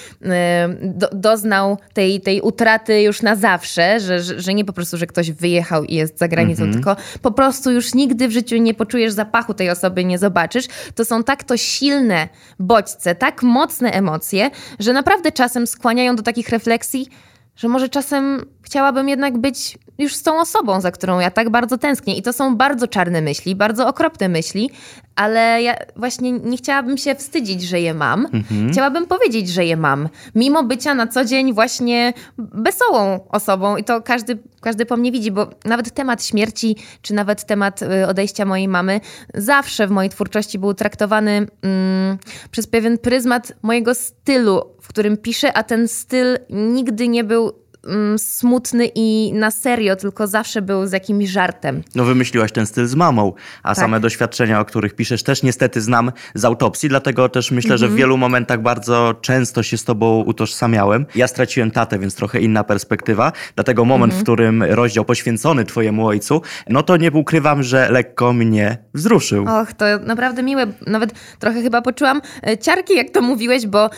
do, 0.82 1.10
doznał 1.14 1.78
tej, 1.94 2.22
tej 2.22 2.42
utraty 2.42 3.02
już 3.02 3.22
na 3.22 3.36
zawsze, 3.36 4.00
że, 4.00 4.24
że, 4.24 4.40
że 4.42 4.54
nie 4.54 4.66
po 4.66 4.74
prostu, 4.74 4.98
że 4.98 5.08
ktoś 5.08 5.32
wyjechał 5.32 5.84
i 5.84 5.96
jest 5.96 6.20
za 6.20 6.28
granicą, 6.28 6.72
tylko 6.74 6.96
po 7.22 7.32
prostu 7.32 7.77
już 7.78 7.94
nigdy 7.94 8.28
w 8.28 8.32
życiu 8.32 8.58
nie 8.58 8.74
poczujesz 8.74 9.14
zapachu 9.14 9.54
tej 9.54 9.70
osoby, 9.70 10.06
nie 10.06 10.18
zobaczysz, 10.18 10.66
to 10.96 11.06
są 11.06 11.24
tak 11.24 11.44
to 11.44 11.58
silne 11.58 12.30
bodźce, 12.60 13.16
tak 13.16 13.44
mocne 13.44 13.92
emocje, 13.92 14.50
że 14.80 14.94
naprawdę 14.94 15.32
czasem 15.32 15.68
skłaniają 15.68 16.16
do 16.16 16.24
takich 16.24 16.50
refleksji, 16.50 17.10
że 17.58 17.68
może 17.68 17.90
czasem 17.90 18.46
chciałabym 18.62 19.10
jednak 19.10 19.38
być 19.38 19.78
już 19.98 20.16
z 20.16 20.24
tą 20.24 20.40
osobą, 20.40 20.82
za 20.82 20.92
którą 20.92 21.20
ja 21.20 21.32
tak 21.32 21.50
bardzo 21.50 21.78
tęsknię. 21.78 22.16
I 22.16 22.22
to 22.22 22.34
są 22.34 22.56
bardzo 22.56 22.88
czarne 22.88 23.22
myśli, 23.22 23.56
bardzo 23.56 23.88
okropne 23.88 24.30
myśli, 24.30 24.70
ale 25.16 25.62
ja 25.62 25.76
właśnie 25.96 26.32
nie 26.32 26.58
chciałabym 26.58 26.98
się 26.98 27.16
wstydzić, 27.16 27.62
że 27.62 27.80
je 27.80 27.94
mam. 27.94 28.28
Chciałabym 28.72 29.06
powiedzieć, 29.06 29.50
że 29.50 29.66
je 29.66 29.78
mam, 29.78 30.10
mimo 30.36 30.64
bycia 30.64 30.94
na 30.94 31.08
co 31.08 31.26
dzień 31.26 31.54
właśnie 31.54 32.14
wesołą 32.38 33.28
osobą. 33.30 33.78
I 33.78 33.84
to 33.84 34.02
każdy, 34.02 34.38
każdy 34.62 34.86
po 34.86 34.98
mnie 34.98 35.12
widzi, 35.12 35.32
bo 35.32 35.50
nawet 35.66 35.94
temat 35.94 36.26
śmierci, 36.26 36.76
czy 37.02 37.14
nawet 37.14 37.46
temat 37.46 37.82
y, 37.82 38.08
odejścia 38.08 38.46
mojej 38.46 38.68
mamy, 38.68 39.02
zawsze 39.34 39.88
w 39.88 39.92
mojej 39.92 40.10
twórczości 40.10 40.60
był 40.60 40.74
traktowany 40.74 41.48
mm, 41.62 42.18
przez 42.52 42.68
pewien 42.68 42.98
pryzmat 42.98 43.54
mojego 43.62 43.96
stylu, 43.96 44.62
w 44.88 44.90
którym 44.90 45.18
piszę, 45.18 45.54
a 45.54 45.64
ten 45.64 45.88
styl 45.88 46.38
nigdy 46.50 47.08
nie 47.08 47.24
był 47.24 47.54
mm, 47.88 48.20
smutny 48.20 48.90
i 48.96 49.34
na 49.34 49.52
serio, 49.52 49.96
tylko 49.96 50.28
zawsze 50.28 50.62
był 50.62 50.88
z 50.88 50.92
jakimś 50.92 51.30
żartem. 51.30 51.84
No 51.96 52.04
wymyśliłaś 52.04 52.52
ten 52.52 52.66
styl 52.66 52.88
z 52.88 52.96
mamą, 52.96 53.34
a 53.64 53.68
Tak. 53.76 53.78
same 53.78 54.00
doświadczenia, 54.00 54.60
o 54.60 54.66
których 54.66 54.94
piszesz, 54.96 55.24
też 55.24 55.44
niestety 55.44 55.82
znam 55.82 56.12
z 56.36 56.46
autopsji, 56.46 56.90
dlatego 56.90 57.30
też 57.30 57.52
myślę, 57.52 57.78
że 57.78 57.86
w 57.86 57.90
Mhm. 57.90 57.98
wielu 57.98 58.18
momentach 58.18 58.62
bardzo 58.62 59.16
często 59.22 59.64
się 59.64 59.78
z 59.78 59.84
tobą 59.84 60.24
utożsamiałem. 60.24 61.06
Ja 61.16 61.28
straciłem 61.28 61.72
tatę, 61.72 62.00
więc 62.00 62.16
trochę 62.16 62.40
inna 62.42 62.64
perspektywa, 62.64 63.32
dlatego 63.56 63.86
moment, 63.86 64.14
Mhm. 64.14 64.20
w 64.22 64.24
którym 64.24 64.64
rozdział 64.64 65.06
poświęcony 65.06 65.66
twojemu 65.66 66.08
ojcu, 66.08 66.42
no 66.70 66.84
to 66.84 66.98
nie 66.98 67.12
ukrywam, 67.12 67.64
że 67.64 67.92
lekko 67.92 68.34
mnie 68.34 68.78
wzruszył. 68.94 69.46
Och, 69.48 69.74
to 69.74 69.86
naprawdę 70.06 70.44
miłe. 70.44 70.68
Nawet 70.88 71.14
trochę 71.40 71.62
chyba 71.62 71.82
poczułam 71.82 72.22
e, 72.48 72.58
ciarki, 72.58 72.96
jak 72.96 73.10
to 73.10 73.22
mówiłeś, 73.22 73.68
bo 73.68 73.86
y, 73.86 73.90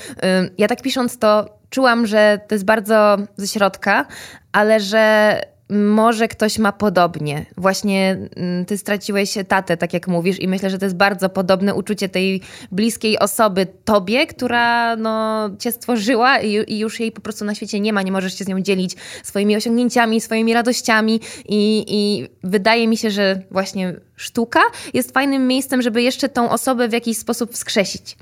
ja 0.57 0.67
tak 0.67 0.81
pisząc 0.81 1.17
to 1.19 1.58
czułam, 1.69 2.07
że 2.07 2.39
to 2.47 2.55
jest 2.55 2.65
bardzo 2.65 3.17
ze 3.37 3.47
środka, 3.47 4.05
ale 4.51 4.79
że 4.79 5.35
może 5.69 6.27
ktoś 6.27 6.59
ma 6.59 6.71
podobnie. 6.71 7.45
Właśnie 7.57 8.17
mm, 8.35 8.65
ty 8.65 8.77
straciłeś 8.77 9.33
tatę, 9.47 9.77
tak 9.77 9.93
jak 9.93 10.07
mówisz, 10.07 10.39
i 10.39 10.47
myślę, 10.47 10.69
że 10.69 10.77
to 10.77 10.85
jest 10.85 10.95
bardzo 10.95 11.29
podobne 11.29 11.75
uczucie 11.75 12.09
tej 12.09 12.41
bliskiej 12.71 13.19
osoby 13.19 13.67
tobie, 13.85 14.27
która 14.27 14.95
no, 14.95 15.49
cię 15.59 15.71
stworzyła 15.71 16.39
i, 16.39 16.73
i 16.73 16.79
już 16.79 16.99
jej 16.99 17.11
po 17.11 17.21
prostu 17.21 17.45
na 17.45 17.55
świecie 17.55 17.79
nie 17.79 17.93
ma, 17.93 18.01
nie 18.01 18.11
możesz 18.11 18.37
się 18.37 18.45
z 18.45 18.47
nią 18.47 18.61
dzielić 18.61 18.95
swoimi 19.23 19.55
osiągnięciami, 19.55 20.21
swoimi 20.21 20.53
radościami 20.53 21.19
i, 21.49 21.85
i 21.87 22.27
wydaje 22.43 22.87
mi 22.87 22.97
się, 22.97 23.11
że 23.11 23.41
właśnie 23.51 23.93
sztuka 24.15 24.59
jest 24.93 25.11
fajnym 25.11 25.47
miejscem, 25.47 25.81
żeby 25.81 26.01
jeszcze 26.01 26.29
tą 26.29 26.49
osobę 26.49 26.87
w 26.87 26.93
jakiś 26.93 27.17
sposób 27.17 27.53
wskrzesić. 27.53 28.17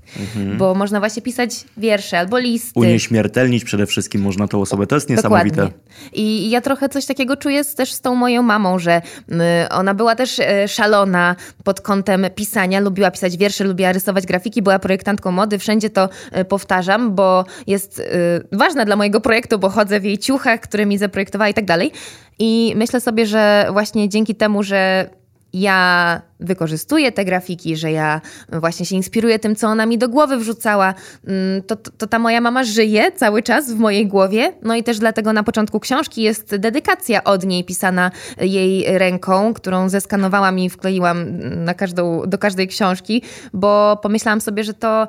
Bo 0.57 0.75
można 0.75 0.99
właśnie 0.99 1.21
pisać 1.21 1.63
wiersze 1.77 2.19
albo 2.19 2.37
listy. 2.37 2.79
Unieśmiertelnić 2.79 3.63
przede 3.63 3.85
wszystkim 3.85 4.21
można 4.21 4.47
tą 4.47 4.61
osobę, 4.61 4.87
to 4.87 4.95
jest 4.95 5.09
niesamowite. 5.09 5.55
Dokładnie. 5.55 5.79
I 6.13 6.49
ja 6.49 6.61
trochę 6.61 6.89
coś 6.89 7.05
takiego 7.05 7.36
czuję 7.37 7.65
też 7.65 7.93
z 7.93 8.01
tą 8.01 8.15
moją 8.15 8.41
mamą, 8.41 8.79
że 8.79 9.01
y, 9.31 9.35
ona 9.69 9.93
była 9.93 10.15
też 10.15 10.39
e, 10.39 10.67
szalona 10.67 11.35
pod 11.63 11.81
kątem 11.81 12.25
pisania, 12.35 12.79
lubiła 12.79 13.11
pisać 13.11 13.37
wiersze, 13.37 13.63
lubiła 13.63 13.91
rysować 13.91 14.25
grafiki, 14.25 14.61
była 14.61 14.79
projektantką 14.79 15.31
mody, 15.31 15.59
wszędzie 15.59 15.89
to 15.89 16.09
e, 16.31 16.45
powtarzam, 16.45 17.15
bo 17.15 17.45
jest 17.67 17.99
y, 17.99 18.03
ważna 18.51 18.85
dla 18.85 18.95
mojego 18.95 19.21
projektu, 19.21 19.59
bo 19.59 19.69
chodzę 19.69 19.99
w 19.99 20.03
jej 20.03 20.17
ciuchach, 20.17 20.59
które 20.59 20.85
mi 20.85 20.97
zaprojektowała 20.97 21.49
i 21.49 21.53
tak 21.53 21.65
dalej. 21.65 21.91
I 22.39 22.73
myślę 22.75 23.01
sobie, 23.01 23.25
że 23.25 23.67
właśnie 23.71 24.09
dzięki 24.09 24.35
temu, 24.35 24.63
że 24.63 25.09
ja 25.53 26.21
wykorzystuję 26.39 27.11
te 27.11 27.25
grafiki, 27.25 27.77
że 27.77 27.91
ja 27.91 28.21
właśnie 28.51 28.85
się 28.85 28.95
inspiruję 28.95 29.39
tym, 29.39 29.55
co 29.55 29.67
ona 29.67 29.85
mi 29.85 29.97
do 29.97 30.09
głowy 30.09 30.37
wrzucała, 30.37 30.93
mm, 31.27 31.63
to, 31.63 31.75
to, 31.75 31.91
to 31.91 32.07
ta 32.07 32.19
moja 32.19 32.41
mama 32.41 32.63
żyje 32.63 33.11
cały 33.11 33.43
czas 33.43 33.71
w 33.71 33.79
mojej 33.79 34.07
głowie. 34.07 34.53
No 34.63 34.75
i 34.75 34.83
też 34.83 34.99
dlatego 34.99 35.33
na 35.33 35.43
początku 35.43 35.79
książki 35.79 36.21
jest 36.21 36.55
dedykacja 36.55 37.23
od 37.23 37.45
niej 37.45 37.63
pisana 37.63 38.11
jej 38.41 38.97
ręką, 38.97 39.53
którą 39.53 39.89
zeskanowałam 39.89 40.59
i 40.59 40.69
wkleiłam 40.69 41.39
na 41.65 41.73
każdą, 41.73 42.21
do 42.27 42.37
każdej 42.37 42.67
książki, 42.67 43.21
bo 43.53 43.99
pomyślałam 44.01 44.41
sobie, 44.41 44.63
że 44.63 44.73
to 44.73 45.07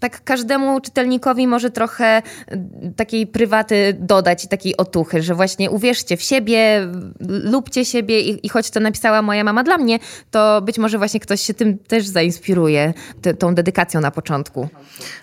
tak 0.00 0.24
każdemu 0.24 0.80
czytelnikowi 0.80 1.46
może 1.46 1.70
trochę 1.70 2.22
y, 2.52 2.92
takiej 2.96 3.26
prywaty 3.26 3.96
dodać 4.00 4.44
i 4.44 4.48
takiej 4.48 4.76
otuchy, 4.76 5.22
że 5.22 5.34
właśnie 5.34 5.70
uwierzcie 5.70 6.16
w 6.16 6.22
siebie, 6.22 6.88
lubcie 7.28 7.84
siebie 7.84 8.20
i, 8.20 8.46
i 8.46 8.48
choć 8.48 8.70
to 8.70 8.80
napisała 8.80 9.22
moja 9.22 9.44
mama 9.44 9.62
dla 9.62 9.78
mnie, 9.78 9.98
to 10.30 10.62
być 10.62 10.78
może 10.78 10.98
właśnie 10.98 11.20
ktoś 11.20 11.40
się 11.40 11.54
tym 11.54 11.78
też 11.78 12.06
zainspiruje, 12.06 12.94
ty, 13.22 13.34
tą 13.34 13.54
dedykacją 13.54 14.00
na 14.00 14.10
początku. 14.10 14.68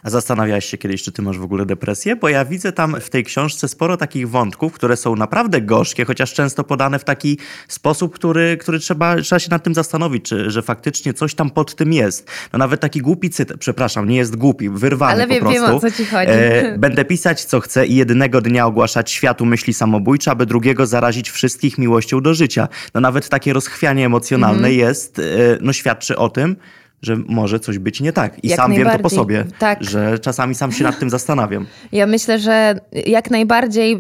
A 0.04 0.10
zastanawiałaś 0.10 0.66
się 0.66 0.78
kiedyś, 0.78 1.04
czy 1.04 1.12
ty 1.12 1.22
masz 1.22 1.38
w 1.38 1.44
ogóle 1.44 1.66
depresję? 1.66 2.16
Bo 2.16 2.30
ja 2.30 2.46
widzę 2.46 2.72
tam 2.72 2.96
w 3.02 3.10
tej 3.10 3.24
książce 3.24 3.68
sporo 3.68 3.98
takich 3.98 4.30
wątków, 4.30 4.74
które 4.74 4.98
są 4.98 5.16
naprawdę 5.16 5.62
gorzkie, 5.62 6.06
chociaż 6.06 6.34
często 6.34 6.64
podane 6.64 7.00
w 7.00 7.04
taki 7.04 7.38
sposób, 7.68 8.16
który, 8.16 8.58
który 8.58 8.80
trzeba, 8.80 9.22
trzeba 9.22 9.40
się 9.40 9.52
nad 9.52 9.64
tym 9.64 9.74
zastanowić, 9.74 10.26
czy, 10.26 10.52
że 10.52 10.62
faktycznie 10.62 11.14
coś 11.14 11.36
tam 11.36 11.50
pod 11.50 11.76
tym 11.76 11.94
jest. 11.94 12.30
No 12.54 12.60
nawet 12.60 12.82
taki 12.82 13.02
głupi 13.02 13.30
cytat, 13.30 13.58
przepraszam, 13.58 14.10
nie 14.10 14.18
jest 14.18 14.36
głupi, 14.36 14.67
wyrwany 14.70 15.14
Ale 15.14 15.28
po 15.28 15.34
wiem- 15.34 15.44
prostu. 15.44 15.62
wiem, 15.68 15.76
o 15.76 15.80
co 15.80 15.92
ci 15.92 16.06
chodzi. 16.06 16.32
E, 16.32 16.76
będę 16.78 17.06
pisać, 17.06 17.44
co 17.46 17.60
chcę 17.60 17.86
i 17.88 17.96
jednego 17.96 18.42
dnia 18.42 18.66
ogłaszać 18.66 19.12
światu 19.12 19.46
myśli 19.46 19.74
samobójcze, 19.74 20.32
aby 20.32 20.46
drugiego 20.46 20.86
zarazić 20.86 21.30
wszystkich 21.30 21.78
miłością 21.78 22.22
do 22.22 22.34
życia. 22.34 22.68
No 22.94 23.02
nawet 23.02 23.30
takie 23.30 23.54
rozchwianie 23.54 24.06
emocjonalne 24.06 24.58
Mhm. 24.68 24.76
jest, 24.76 25.20
e, 25.20 25.24
no 25.62 25.74
świadczy 25.74 26.18
o 26.18 26.30
tym, 26.30 26.56
że 27.02 27.16
może 27.28 27.60
coś 27.60 27.80
być 27.80 28.02
nie 28.02 28.14
tak. 28.14 28.44
I 28.44 28.48
Jak 28.48 28.58
sam 28.58 28.74
wiem 28.74 28.90
to 28.90 29.00
po 29.00 29.10
sobie, 29.10 29.46
Tak. 29.60 29.84
że 29.84 30.20
czasami 30.20 30.56
sam 30.56 30.72
się 30.72 30.84
nad 30.84 31.00
tym 31.00 31.10
zastanawiam. 31.18 31.66
Ja 31.92 32.06
myślę, 32.08 32.40
że 32.40 32.80
jak 33.06 33.32
najbardziej 33.32 33.98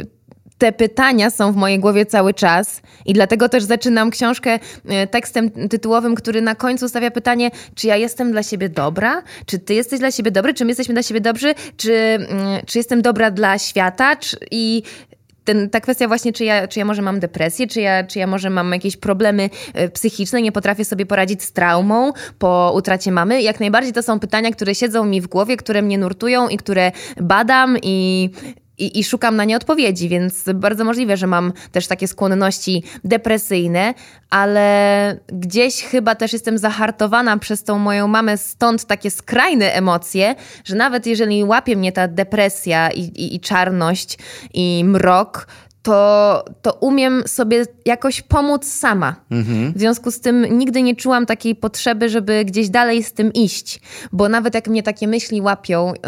te 0.57 0.71
pytania 0.71 1.29
są 1.29 1.51
w 1.51 1.55
mojej 1.55 1.79
głowie 1.79 2.05
cały 2.05 2.33
czas 2.33 2.81
i 3.05 3.13
dlatego 3.13 3.49
też 3.49 3.63
zaczynam 3.63 4.11
książkę 4.11 4.59
e, 4.87 5.07
tekstem 5.07 5.51
tytułowym, 5.69 6.15
który 6.15 6.41
na 6.41 6.55
końcu 6.55 6.89
stawia 6.89 7.11
pytanie, 7.11 7.51
czy 7.75 7.87
ja 7.87 7.95
jestem 7.95 8.31
dla 8.31 8.43
siebie 8.43 8.69
dobra? 8.69 9.23
Czy 9.45 9.59
ty 9.59 9.73
jesteś 9.73 9.99
dla 9.99 10.11
siebie 10.11 10.31
dobry? 10.31 10.53
Czy 10.53 10.65
my 10.65 10.71
jesteśmy 10.71 10.93
dla 10.93 11.03
siebie 11.03 11.21
dobrzy? 11.21 11.53
Czy, 11.77 11.93
mm, 11.93 12.27
czy 12.65 12.77
jestem 12.77 13.01
dobra 13.01 13.31
dla 13.31 13.57
świata? 13.57 14.15
Czy, 14.15 14.37
I 14.51 14.83
ten, 15.47 15.69
ta 15.69 15.81
kwestia 15.81 16.07
właśnie, 16.07 16.33
czy 16.33 16.45
ja, 16.45 16.67
czy 16.67 16.79
ja 16.79 16.85
może 16.85 17.01
mam 17.01 17.19
depresję, 17.19 17.67
czy 17.67 17.81
ja, 17.81 18.03
czy 18.03 18.19
ja 18.19 18.27
może 18.27 18.49
mam 18.49 18.71
jakieś 18.71 18.97
problemy 18.97 19.49
e, 19.73 19.89
psychiczne, 19.89 20.41
nie 20.41 20.51
potrafię 20.51 20.85
sobie 20.85 21.05
poradzić 21.05 21.43
z 21.43 21.51
traumą 21.51 22.13
po 22.39 22.73
utracie 22.75 23.11
mamy. 23.11 23.41
Jak 23.41 23.59
najbardziej 23.59 23.93
to 23.93 24.03
są 24.03 24.19
pytania, 24.19 24.51
które 24.51 24.75
siedzą 24.75 25.05
mi 25.05 25.21
w 25.21 25.27
głowie, 25.27 25.57
które 25.57 25.81
mnie 25.81 25.97
nurtują 25.97 26.47
i 26.47 26.57
które 26.57 26.91
badam 27.21 27.77
i, 27.83 28.29
i, 28.77 28.99
i 28.99 29.03
szukam 29.03 29.35
na 29.35 29.45
nie 29.45 29.57
odpowiedzi, 29.57 30.09
więc 30.09 30.43
bardzo 30.55 30.85
możliwe, 30.85 31.17
że 31.17 31.27
mam 31.27 31.53
też 31.71 31.87
takie 31.87 32.07
skłonności 32.07 32.83
depresyjne, 33.03 33.93
ale 34.29 35.19
gdzieś 35.27 35.83
chyba 35.83 36.15
też 36.15 36.33
jestem 36.33 36.57
zahartowana 36.57 37.37
przez 37.37 37.63
tą 37.63 37.79
moją 37.79 38.07
mamę, 38.07 38.37
stąd 38.37 38.85
takie 38.85 39.11
skrajne 39.11 39.73
emocje, 39.73 40.35
że 40.65 40.75
nawet 40.75 41.07
jeżeli 41.07 41.43
łapie 41.43 41.75
mnie 41.75 41.91
ta 41.91 42.07
depresja 42.07 42.91
i, 42.91 42.99
i, 43.01 43.35
i 43.35 43.39
czarność 43.39 44.17
i 44.53 44.83
mrok, 44.85 45.47
to, 45.83 46.45
to 46.61 46.73
umiem 46.73 47.23
sobie 47.27 47.65
jakoś 47.85 48.21
pomóc 48.21 48.65
sama. 48.65 49.15
W 49.75 49.79
związku 49.79 50.11
z 50.11 50.19
tym 50.19 50.57
nigdy 50.57 50.81
nie 50.81 50.95
czułam 50.95 51.25
takiej 51.25 51.55
potrzeby, 51.55 52.09
żeby 52.09 52.45
gdzieś 52.45 52.69
dalej 52.69 53.03
z 53.03 53.13
tym 53.13 53.33
iść, 53.33 53.81
bo 54.11 54.29
nawet 54.29 54.55
jak 54.55 54.67
mnie 54.67 54.83
takie 54.83 55.07
myśli 55.07 55.41
łapią, 55.41 55.93
y, 55.93 55.99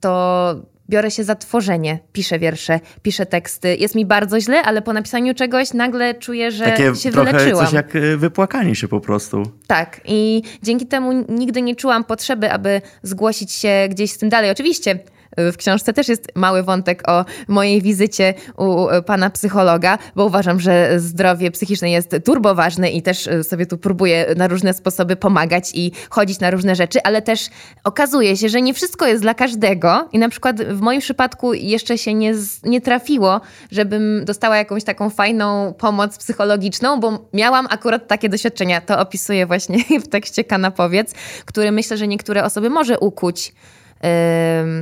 to 0.00 0.54
biorę 0.90 1.10
się 1.10 1.24
za 1.24 1.34
tworzenie, 1.34 1.98
piszę 2.12 2.38
wiersze, 2.38 2.80
piszę 3.02 3.26
teksty. 3.26 3.76
Jest 3.76 3.94
mi 3.94 4.06
bardzo 4.06 4.40
źle, 4.40 4.62
ale 4.62 4.82
po 4.82 4.92
napisaniu 4.92 5.34
czegoś 5.34 5.72
nagle 5.72 6.14
czuję, 6.14 6.50
że 6.50 6.64
Takie 6.64 6.94
się 6.94 7.10
trochę 7.10 7.32
wyleczyłam. 7.32 7.64
coś 7.64 7.74
jak 7.74 7.96
y, 7.96 8.16
wypłakanie 8.16 8.74
się 8.74 8.88
po 8.88 9.00
prostu. 9.00 9.42
Tak, 9.66 10.00
i 10.04 10.42
dzięki 10.62 10.86
temu 10.86 11.24
nigdy 11.28 11.62
nie 11.62 11.76
czułam 11.76 12.04
potrzeby, 12.04 12.52
aby 12.52 12.80
zgłosić 13.02 13.52
się 13.52 13.86
gdzieś 13.90 14.10
z 14.12 14.18
tym 14.18 14.28
dalej. 14.28 14.50
Oczywiście 14.50 14.98
w 15.36 15.56
książce 15.56 15.92
też 15.92 16.08
jest 16.08 16.32
mały 16.34 16.62
wątek 16.62 17.08
o 17.08 17.24
mojej 17.48 17.82
wizycie 17.82 18.34
u 18.56 18.86
pana 19.06 19.30
psychologa, 19.30 19.98
bo 20.14 20.24
uważam, 20.24 20.60
że 20.60 21.00
zdrowie 21.00 21.50
psychiczne 21.50 21.90
jest 21.90 22.16
turbo 22.24 22.54
ważne 22.54 22.90
i 22.90 23.02
też 23.02 23.28
sobie 23.42 23.66
tu 23.66 23.78
próbuję 23.78 24.26
na 24.36 24.48
różne 24.48 24.74
sposoby 24.74 25.16
pomagać 25.16 25.70
i 25.74 25.92
chodzić 26.10 26.40
na 26.40 26.50
różne 26.50 26.76
rzeczy, 26.76 27.02
ale 27.02 27.22
też 27.22 27.48
okazuje 27.84 28.36
się, 28.36 28.48
że 28.48 28.62
nie 28.62 28.74
wszystko 28.74 29.06
jest 29.06 29.22
dla 29.22 29.34
każdego 29.34 30.08
i 30.12 30.18
na 30.18 30.28
przykład 30.28 30.62
w 30.62 30.80
moim 30.80 31.00
przypadku 31.00 31.54
jeszcze 31.54 31.98
się 31.98 32.14
nie, 32.14 32.34
nie 32.62 32.80
trafiło, 32.80 33.40
żebym 33.70 34.24
dostała 34.24 34.56
jakąś 34.56 34.84
taką 34.84 35.10
fajną 35.10 35.74
pomoc 35.78 36.18
psychologiczną, 36.18 37.00
bo 37.00 37.28
miałam 37.32 37.66
akurat 37.70 38.08
takie 38.08 38.28
doświadczenia. 38.28 38.80
To 38.80 38.98
opisuję 38.98 39.46
właśnie 39.46 39.78
w 40.04 40.08
tekście 40.08 40.44
Kanapowiec, 40.44 41.14
który 41.44 41.72
myślę, 41.72 41.96
że 41.96 42.08
niektóre 42.08 42.44
osoby 42.44 42.70
może 42.70 42.98
ukuć 42.98 43.52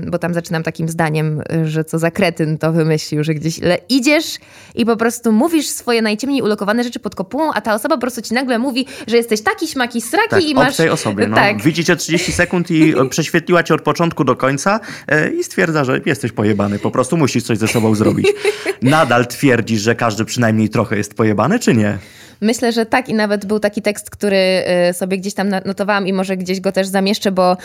bo 0.06 0.18
tam 0.18 0.34
zaczynam 0.34 0.62
takim 0.62 0.88
zdaniem, 0.88 1.42
że 1.64 1.84
co 1.84 1.98
za 1.98 2.10
kretyn 2.10 2.58
to 2.58 2.72
wymyślił, 2.72 3.24
że 3.24 3.34
gdzieś 3.34 3.60
idziesz 3.88 4.38
i 4.74 4.86
po 4.86 4.96
prostu 4.96 5.32
mówisz 5.32 5.66
swoje 5.66 6.02
najciemniej 6.02 6.42
ulokowane 6.42 6.84
rzeczy 6.84 6.98
pod 6.98 7.14
kopułą, 7.14 7.52
a 7.52 7.60
ta 7.60 7.74
osoba 7.74 7.94
po 7.94 8.00
prostu 8.00 8.22
ci 8.22 8.34
nagle 8.34 8.58
mówi, 8.58 8.86
że 9.06 9.16
jesteś 9.16 9.42
taki 9.42 9.68
śmaki 9.68 10.00
sraki 10.00 10.28
tak, 10.28 10.44
i 10.44 10.54
masz... 10.54 10.76
tej 10.76 10.90
osobie, 10.90 11.28
no. 11.28 11.36
Tak. 11.36 11.62
Widzicie 11.62 11.96
30 11.96 12.32
sekund 12.32 12.70
i 12.70 12.94
prześwietliła 13.10 13.62
cię 13.62 13.74
od 13.74 13.82
początku 13.82 14.24
do 14.24 14.36
końca 14.36 14.80
e, 15.08 15.30
i 15.30 15.44
stwierdza, 15.44 15.84
że 15.84 16.00
jesteś 16.06 16.32
pojebany, 16.32 16.78
po 16.78 16.90
prostu 16.90 17.16
musisz 17.16 17.42
coś 17.42 17.58
ze 17.58 17.68
sobą 17.68 17.94
zrobić. 17.94 18.28
Nadal 18.82 19.26
twierdzisz, 19.26 19.80
że 19.80 19.94
każdy 19.94 20.24
przynajmniej 20.24 20.68
trochę 20.68 20.96
jest 20.96 21.14
pojebany, 21.14 21.58
czy 21.58 21.74
nie? 21.74 21.98
Myślę, 22.40 22.72
że 22.72 22.86
tak 22.86 23.08
i 23.08 23.14
nawet 23.14 23.46
był 23.46 23.60
taki 23.60 23.82
tekst, 23.82 24.10
który 24.10 24.64
y, 24.90 24.94
sobie 24.94 25.18
gdzieś 25.18 25.34
tam 25.34 25.48
notowałam 25.64 26.06
i 26.06 26.12
może 26.12 26.36
gdzieś 26.36 26.60
go 26.60 26.72
też 26.72 26.86
zamieszczę, 26.86 27.32
bo, 27.32 27.56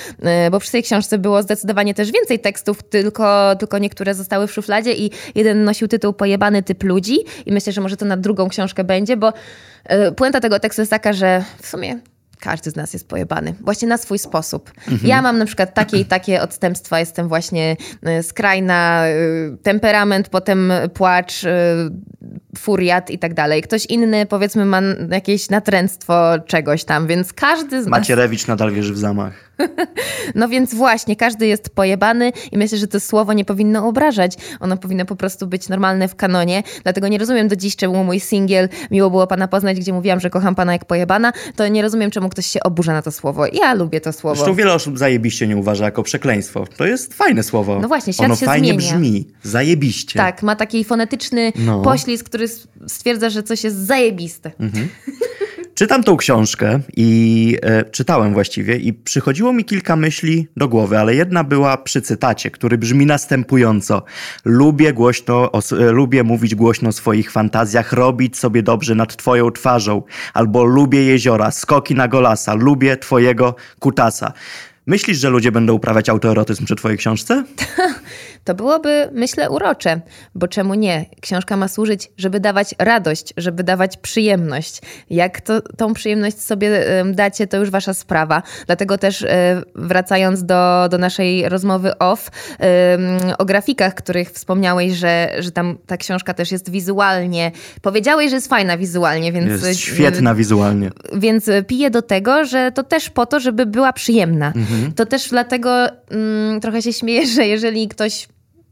y, 0.47 0.51
bo 0.51 0.59
przy 0.59 0.71
tej 0.71 0.83
książce 0.83 1.17
było 1.17 1.43
zdecydowanie 1.43 1.93
też 1.93 2.11
więcej 2.11 2.39
tekstów, 2.39 2.83
tylko, 2.83 3.55
tylko 3.59 3.77
niektóre 3.77 4.15
zostały 4.15 4.47
w 4.47 4.53
szufladzie 4.53 4.93
i 4.93 5.11
jeden 5.35 5.63
nosił 5.63 5.87
tytuł 5.87 6.13
Pojebany 6.13 6.63
typ 6.63 6.83
ludzi 6.83 7.17
i 7.45 7.51
myślę, 7.51 7.73
że 7.73 7.81
może 7.81 7.97
to 7.97 8.05
na 8.05 8.17
drugą 8.17 8.49
książkę 8.49 8.83
będzie, 8.83 9.17
bo 9.17 9.29
y, 9.29 10.11
puenta 10.15 10.39
tego 10.39 10.59
tekstu 10.59 10.81
jest 10.81 10.91
taka, 10.91 11.13
że 11.13 11.43
w 11.61 11.67
sumie 11.67 11.99
każdy 12.39 12.71
z 12.71 12.75
nas 12.75 12.93
jest 12.93 13.07
pojebany. 13.07 13.53
Właśnie 13.61 13.87
na 13.87 13.97
swój 13.97 14.19
sposób. 14.19 14.71
Mhm. 14.77 15.09
Ja 15.09 15.21
mam 15.21 15.37
na 15.37 15.45
przykład 15.45 15.73
takie 15.73 15.97
i 15.97 16.05
takie 16.05 16.41
odstępstwa. 16.41 16.99
Jestem 16.99 17.27
właśnie 17.27 17.77
skrajna, 18.21 19.03
temperament, 19.63 20.29
potem 20.29 20.73
płacz, 20.93 21.41
furiat 22.57 23.09
i 23.09 23.19
tak 23.19 23.33
dalej. 23.33 23.61
Ktoś 23.61 23.85
inny 23.85 24.25
powiedzmy 24.25 24.65
ma 24.65 24.81
jakieś 25.11 25.49
natręctwo 25.49 26.39
czegoś 26.47 26.83
tam, 26.83 27.07
więc 27.07 27.33
każdy 27.33 27.83
z 27.83 27.85
nas... 27.85 27.99
Macierewicz 27.99 28.47
nadal 28.47 28.71
wierzy 28.71 28.93
w 28.93 28.97
zamach. 28.97 29.48
No 30.35 30.49
więc 30.49 30.73
właśnie, 30.73 31.15
każdy 31.15 31.47
jest 31.47 31.69
pojebany 31.69 32.31
i 32.51 32.57
myślę, 32.57 32.77
że 32.77 32.87
to 32.87 32.99
słowo 32.99 33.33
nie 33.33 33.45
powinno 33.45 33.87
obrażać. 33.87 34.33
Ono 34.59 34.77
powinno 34.77 35.05
po 35.05 35.15
prostu 35.15 35.47
być 35.47 35.69
normalne 35.69 36.07
w 36.07 36.15
kanonie. 36.15 36.63
Dlatego 36.83 37.07
nie 37.07 37.17
rozumiem 37.17 37.47
do 37.47 37.55
dziś, 37.55 37.75
czemu 37.75 38.03
mój 38.03 38.19
singiel 38.19 38.69
Miło 38.91 39.09
było 39.09 39.27
pana 39.27 39.47
poznać, 39.47 39.79
gdzie 39.79 39.93
mówiłam, 39.93 40.19
że 40.19 40.29
kocham 40.29 40.55
pana 40.55 40.73
jak 40.73 40.85
pojebana, 40.85 41.33
to 41.55 41.67
nie 41.67 41.81
rozumiem, 41.81 42.11
czemu 42.11 42.29
ktoś 42.29 42.45
się 42.45 42.59
oburza 42.63 42.93
na 42.93 43.01
to 43.01 43.11
słowo. 43.11 43.45
Ja 43.53 43.73
lubię 43.73 44.01
to 44.01 44.13
słowo. 44.13 44.35
Zresztą 44.35 44.55
wiele 44.55 44.73
osób 44.73 44.97
zajebiście 44.97 45.47
nie 45.47 45.57
uważa 45.57 45.85
jako 45.85 46.03
przekleństwo. 46.03 46.65
To 46.77 46.85
jest 46.85 47.13
fajne 47.13 47.43
słowo. 47.43 47.79
No 47.79 47.87
właśnie, 47.87 48.13
świat 48.13 48.25
ono 48.25 48.35
się 48.35 48.45
fajnie 48.45 48.73
zmienia. 48.73 48.93
brzmi. 48.93 49.27
Zajebiście. 49.43 50.19
Tak, 50.19 50.43
ma 50.43 50.55
taki 50.55 50.83
fonetyczny 50.83 51.53
no. 51.55 51.81
poślizg, 51.81 52.25
który 52.25 52.45
stwierdza, 52.87 53.29
że 53.29 53.43
coś 53.43 53.63
jest 53.63 53.77
zajebiste. 53.77 54.51
Mhm. 54.59 54.89
Czytam 55.79 56.03
tą 56.03 56.17
książkę 56.17 56.79
i 56.97 57.57
e, 57.61 57.83
czytałem 57.83 58.33
właściwie 58.33 58.77
i 58.77 58.93
przychodziło 58.93 59.53
mi 59.53 59.65
kilka 59.65 59.95
myśli 59.95 60.47
do 60.57 60.67
głowy, 60.67 60.99
ale 60.99 61.15
jedna 61.15 61.43
była 61.43 61.77
przy 61.77 62.01
cytacie, 62.01 62.51
który 62.51 62.77
brzmi 62.77 63.05
następująco. 63.05 64.03
Lubię 64.45 64.93
głośno, 64.93 65.51
e, 65.53 65.91
lubię 65.91 66.23
mówić 66.23 66.55
głośno 66.55 66.89
o 66.89 66.91
swoich 66.91 67.31
fantazjach, 67.31 67.93
robić 67.93 68.37
sobie 68.37 68.63
dobrze 68.63 68.95
nad 68.95 69.15
twoją 69.15 69.51
twarzą, 69.51 70.03
albo 70.33 70.63
lubię 70.63 71.03
jeziora, 71.03 71.51
skoki 71.51 71.95
na 71.95 72.07
golasa, 72.07 72.53
lubię 72.53 72.97
twojego 72.97 73.55
kutasa. 73.79 74.33
Myślisz, 74.85 75.17
że 75.17 75.29
ludzie 75.29 75.51
będą 75.51 75.73
uprawiać 75.73 76.09
autoerotyzm 76.09 76.65
przy 76.65 76.75
twojej 76.75 76.97
książce? 76.97 77.43
To 78.43 78.55
byłoby, 78.55 79.09
myślę, 79.13 79.49
urocze, 79.49 80.01
bo 80.35 80.47
czemu 80.47 80.73
nie? 80.73 81.05
Książka 81.21 81.57
ma 81.57 81.67
służyć, 81.67 82.11
żeby 82.17 82.39
dawać 82.39 82.75
radość, 82.79 83.33
żeby 83.37 83.63
dawać 83.63 83.97
przyjemność. 83.97 84.81
Jak 85.09 85.41
to, 85.41 85.61
tą 85.61 85.93
przyjemność 85.93 86.41
sobie 86.41 86.85
dacie, 87.13 87.47
to 87.47 87.57
już 87.57 87.69
wasza 87.69 87.93
sprawa. 87.93 88.43
Dlatego 88.65 88.97
też 88.97 89.23
e, 89.23 89.61
wracając 89.75 90.43
do, 90.43 90.87
do 90.91 90.97
naszej 90.97 91.49
rozmowy 91.49 91.97
off, 91.97 92.31
o 93.37 93.45
grafikach, 93.45 93.95
których 93.95 94.31
wspomniałeś, 94.31 94.93
że, 94.93 95.35
że 95.39 95.51
tam 95.51 95.77
ta 95.87 95.97
książka 95.97 96.33
też 96.33 96.51
jest 96.51 96.71
wizualnie. 96.71 97.51
Powiedziałeś, 97.81 98.29
że 98.29 98.35
jest 98.35 98.47
fajna 98.47 98.77
wizualnie, 98.77 99.31
więc... 99.31 99.63
Jest 99.63 99.79
świetna 99.79 100.35
wizualnie. 100.35 100.91
Więc 101.13 101.49
piję 101.67 101.89
do 101.89 102.01
tego, 102.01 102.45
że 102.45 102.71
to 102.71 102.83
też 102.83 103.09
po 103.09 103.25
to, 103.25 103.39
żeby 103.39 103.65
była 103.65 103.93
przyjemna. 103.93 104.47
Mhm. 104.55 104.91
To 104.91 105.05
też 105.05 105.29
dlatego 105.29 105.87
mm, 106.11 106.59
trochę 106.61 106.81
się 106.81 106.93
śmieję, 106.93 107.27
że 107.27 107.47
jeżeli 107.47 107.87
ktoś 107.87 108.27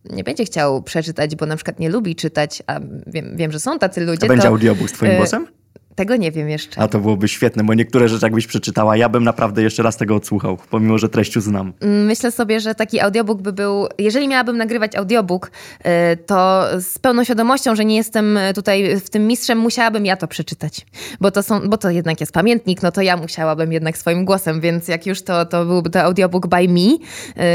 nie 0.10 0.24
będzie 0.24 0.46
chciał 0.46 0.84
przeczytać, 0.84 1.36
bo 1.36 1.46
na 1.46 1.56
przykład 1.56 1.80
nie 1.80 1.90
lubi 1.90 2.16
czytać, 2.16 2.64
a 2.68 2.80
wiem, 3.08 3.38
wiem 3.38 3.52
że 3.52 3.60
są 3.60 3.80
tacy 3.80 4.02
ludzie. 4.02 4.26
A 4.26 4.28
będzie 4.28 4.44
to, 4.44 4.50
audiobook 4.50 4.90
z 4.90 4.94
twoim 4.94 5.12
y, 5.12 5.18
głosem? 5.18 5.48
Tego 5.98 6.16
nie 6.16 6.32
wiem 6.32 6.50
jeszcze. 6.50 6.82
A 6.82 6.88
to 6.88 7.00
byłoby 7.00 7.28
świetne, 7.28 7.64
bo 7.64 7.74
niektóre 7.74 8.10
rzeczy 8.10 8.26
jakbyś 8.26 8.48
przeczytała, 8.48 8.98
ja 8.98 9.10
bym 9.10 9.24
naprawdę 9.24 9.64
jeszcze 9.64 9.84
raz 9.84 9.98
tego 9.98 10.16
odsłuchał, 10.16 10.58
pomimo, 10.70 10.98
że 10.98 11.10
treściu 11.10 11.42
znam. 11.42 11.74
Mm, 11.80 12.06
myślę 12.06 12.32
sobie, 12.32 12.60
że 12.60 12.76
taki 12.76 13.00
audiobook 13.00 13.42
by 13.42 13.54
był, 13.54 13.88
jeżeli 13.98 14.28
miałabym 14.28 14.58
nagrywać 14.58 14.96
audiobook, 14.96 15.52
y, 15.80 16.18
to 16.18 16.66
z 16.80 17.00
pełną 17.00 17.24
świadomością, 17.24 17.76
że 17.76 17.86
nie 17.86 17.96
jestem 17.96 18.40
tutaj 18.56 19.00
w 19.00 19.10
tym 19.10 19.28
mistrzem, 19.28 19.60
musiałabym 19.60 20.06
ja 20.06 20.18
to 20.18 20.28
przeczytać. 20.28 20.86
Bo 21.22 21.32
to, 21.32 21.44
są, 21.44 21.70
bo 21.70 21.78
to 21.78 21.90
jednak 21.90 22.20
jest 22.20 22.34
pamiętnik, 22.34 22.84
no 22.84 22.92
to 22.92 23.02
ja 23.02 23.18
musiałabym 23.18 23.72
jednak 23.72 23.98
swoim 23.98 24.26
głosem, 24.26 24.62
więc 24.62 24.88
jak 24.88 25.06
już 25.06 25.22
to, 25.22 25.46
to 25.46 25.66
byłby 25.66 25.90
to 25.90 26.02
audiobook 26.02 26.48
by 26.48 26.68
me, 26.68 26.94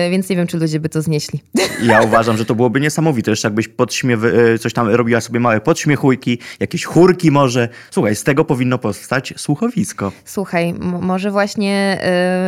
y, 0.06 0.10
więc 0.10 0.28
nie 0.28 0.36
wiem, 0.36 0.46
czy 0.46 0.58
ludzie 0.58 0.80
by 0.80 0.88
to 0.88 1.02
znieśli. 1.02 1.40
Ja 1.82 2.02
uważam, 2.02 2.36
że 2.36 2.44
to 2.44 2.54
byłoby 2.54 2.80
niesamowite, 2.80 3.30
jeszcze 3.30 3.48
jakbyś 3.48 3.68
podśmiewy, 3.68 4.52
y, 4.54 4.58
coś 4.58 4.72
tam 4.72 4.88
robiła 4.88 5.20
sobie 5.20 5.40
małe 5.40 5.60
podśmiechujki, 5.60 6.38
jakieś 6.60 6.84
chórki 6.84 7.30
może. 7.30 7.68
Słuchaj, 7.90 8.16
z 8.16 8.24
tego 8.32 8.44
powinno 8.44 8.78
powstać 8.78 9.34
słuchowisko. 9.36 10.12
Słuchaj, 10.24 10.74
może 11.00 11.30
właśnie 11.30 11.98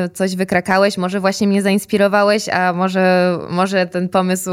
y, 0.07 0.09
coś 0.09 0.37
wykrakałeś, 0.37 0.99
może 0.99 1.21
właśnie 1.21 1.49
mnie 1.49 1.63
zainspirowałeś, 1.63 2.49
a 2.49 2.73
może, 2.73 3.39
może 3.51 3.87
ten 3.87 4.09
pomysł 4.09 4.51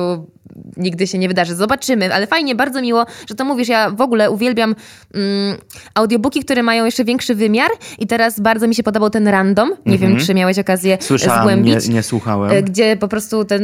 nigdy 0.78 1.08
się 1.08 1.17
nie 1.17 1.28
wydarzy. 1.28 1.56
Zobaczymy, 1.56 2.13
ale 2.13 2.28
fajnie, 2.28 2.56
bardzo 2.56 2.82
miło, 2.82 3.06
że 3.30 3.36
to 3.36 3.46
mówisz. 3.46 3.67
Ja 3.67 3.89
w 3.89 4.02
ogóle 4.02 4.32
uwielbiam 4.32 4.76
mm, 5.13 5.58
audiobooki, 5.94 6.44
które 6.44 6.63
mają 6.63 6.86
jeszcze 6.86 7.04
większy 7.06 7.36
wymiar 7.36 7.72
i 8.00 8.08
teraz 8.08 8.39
bardzo 8.39 8.67
mi 8.67 8.76
się 8.76 8.84
podobał 8.84 9.10
ten 9.10 9.28
random. 9.28 9.70
Nie 9.86 9.98
wiem, 9.98 10.12
mhm. 10.12 10.28
czy 10.28 10.34
miałeś 10.34 10.60
okazję 10.60 10.98
Słyszałam, 11.02 11.41
zgłębić. 11.41 11.88
Nie, 11.88 11.94
nie 11.94 12.04
słuchałem. 12.04 12.52
Y, 12.52 12.63
gdzie 12.63 12.98
po 12.98 13.08
prostu 13.08 13.46
ten 13.46 13.63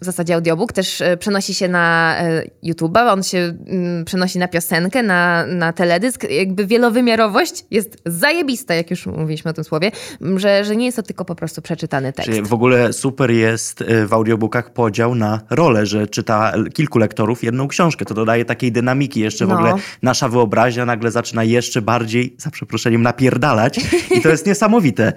w 0.00 0.04
zasadzie 0.04 0.34
audiobook 0.34 0.72
też 0.72 1.00
y, 1.00 1.16
przenosi 1.16 1.54
się 1.54 1.68
na 1.68 2.16
YouTube'a, 2.64 3.12
on 3.12 3.22
się 3.22 3.38
mm, 3.66 4.04
przenosi 4.04 4.38
na 4.38 4.48
piosenkę, 4.48 5.02
na, 5.02 5.46
na 5.46 5.72
teledysk. 5.72 6.30
Jakby 6.30 6.66
wielowymiarowość 6.66 7.64
jest 7.70 7.96
zajebista, 8.06 8.74
jak 8.74 8.90
już 8.90 9.06
mówiliśmy 9.06 9.50
o 9.50 9.54
tym 9.54 9.64
słowie, 9.64 9.90
że, 10.36 10.64
że 10.64 10.76
nie 10.76 10.86
jest 10.86 10.96
to 10.96 11.02
tylko 11.02 11.24
po 11.24 11.34
prostu 11.34 11.62
przeczytany 11.62 12.12
tekst. 12.12 12.30
Czyli 12.30 12.42
w 12.42 12.52
ogóle 12.52 12.92
super 12.92 13.30
jest 13.30 13.84
w 14.06 14.12
audiobookach 14.12 14.72
podział 14.72 15.14
na 15.14 15.40
role, 15.50 15.86
że 15.86 16.06
czyta 16.06 16.52
kilku 16.74 16.98
lektorów 16.98 17.44
jedną 17.44 17.68
książkę. 17.68 18.04
To 18.04 18.14
dodaje 18.14 18.44
takiej 18.44 18.72
dynamiki. 18.72 19.20
Jeszcze 19.20 19.46
w 19.46 19.48
no. 19.48 19.54
ogóle 19.54 19.74
nasza 20.02 20.28
wyobraźnia 20.28 20.86
nagle 20.86 21.10
zaczyna 21.10 21.44
jeszcze 21.44 21.82
bardziej, 21.82 22.34
za 22.38 22.50
przeproszeniem, 22.50 23.02
napierdalać. 23.02 23.80
I 24.10 24.20
to 24.20 24.28
jest 24.28 24.46
niesamowite. 24.56 25.12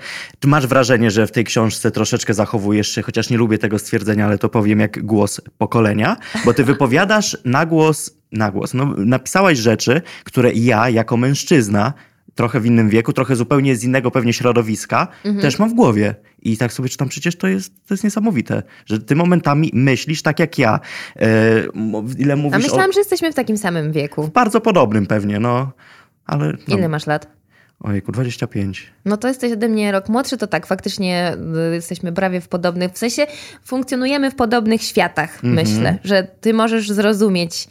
Masz 0.45 0.67
wrażenie, 0.67 1.11
że 1.11 1.27
w 1.27 1.31
tej 1.31 1.43
książce 1.43 1.91
troszeczkę 1.91 2.33
zachowujesz 2.33 2.89
się, 2.89 3.01
chociaż 3.01 3.29
nie 3.29 3.37
lubię 3.37 3.57
tego 3.57 3.79
stwierdzenia, 3.79 4.25
ale 4.25 4.37
to 4.37 4.49
powiem 4.69 4.79
jak 4.79 5.05
głos 5.05 5.41
pokolenia, 5.57 6.17
bo 6.45 6.53
ty 6.53 6.63
wypowiadasz 6.63 7.37
na 7.45 7.65
głos, 7.65 8.11
na 8.31 8.51
głos, 8.51 8.73
no, 8.73 8.85
napisałaś 8.97 9.57
rzeczy, 9.57 10.01
które 10.23 10.51
ja 10.53 10.89
jako 10.89 11.17
mężczyzna 11.17 11.93
trochę 12.35 12.59
w 12.59 12.65
innym 12.65 12.89
wieku, 12.89 13.13
trochę 13.13 13.35
zupełnie 13.35 13.75
z 13.75 13.83
innego 13.83 14.11
pewnie 14.11 14.33
środowiska, 14.33 15.07
mhm. 15.25 15.41
też 15.41 15.59
mam 15.59 15.69
w 15.69 15.73
głowie. 15.73 16.15
I 16.41 16.57
tak 16.57 16.73
sobie 16.73 16.89
czytam, 16.89 17.09
przecież 17.09 17.35
to 17.35 17.47
jest, 17.47 17.73
to 17.87 17.93
jest 17.93 18.03
niesamowite, 18.03 18.63
że 18.85 18.99
ty 18.99 19.15
momentami 19.15 19.71
myślisz 19.73 20.21
tak 20.21 20.39
jak 20.39 20.57
ja. 20.57 20.79
E, 21.15 21.29
ile 22.17 22.35
mówisz 22.35 22.55
A 22.55 22.59
myślałam, 22.59 22.89
o... 22.89 22.93
że 22.93 22.99
jesteśmy 22.99 23.31
w 23.31 23.35
takim 23.35 23.57
samym 23.57 23.91
wieku. 23.91 24.23
W 24.23 24.31
bardzo 24.31 24.61
podobnym 24.61 25.05
pewnie, 25.05 25.39
no. 25.39 25.71
Ale, 26.25 26.53
no. 26.67 26.77
Ile 26.77 26.89
masz 26.89 27.07
lat? 27.07 27.38
Ojejku, 27.83 28.11
25. 28.11 28.87
No 29.05 29.17
to 29.17 29.27
jesteś 29.27 29.51
ode 29.51 29.69
mnie 29.69 29.91
rok 29.91 30.09
młodszy, 30.09 30.37
to 30.37 30.47
tak, 30.47 30.67
faktycznie 30.67 31.37
y, 31.71 31.75
jesteśmy 31.75 32.13
prawie 32.13 32.41
w 32.41 32.47
podobnych, 32.47 32.91
w 32.91 32.97
sensie 32.97 33.27
funkcjonujemy 33.63 34.31
w 34.31 34.35
podobnych 34.35 34.81
światach, 34.81 35.35
mhm. 35.43 35.53
myślę, 35.53 35.97
że 36.03 36.23
ty 36.41 36.53
możesz 36.53 36.91
zrozumieć 36.91 37.67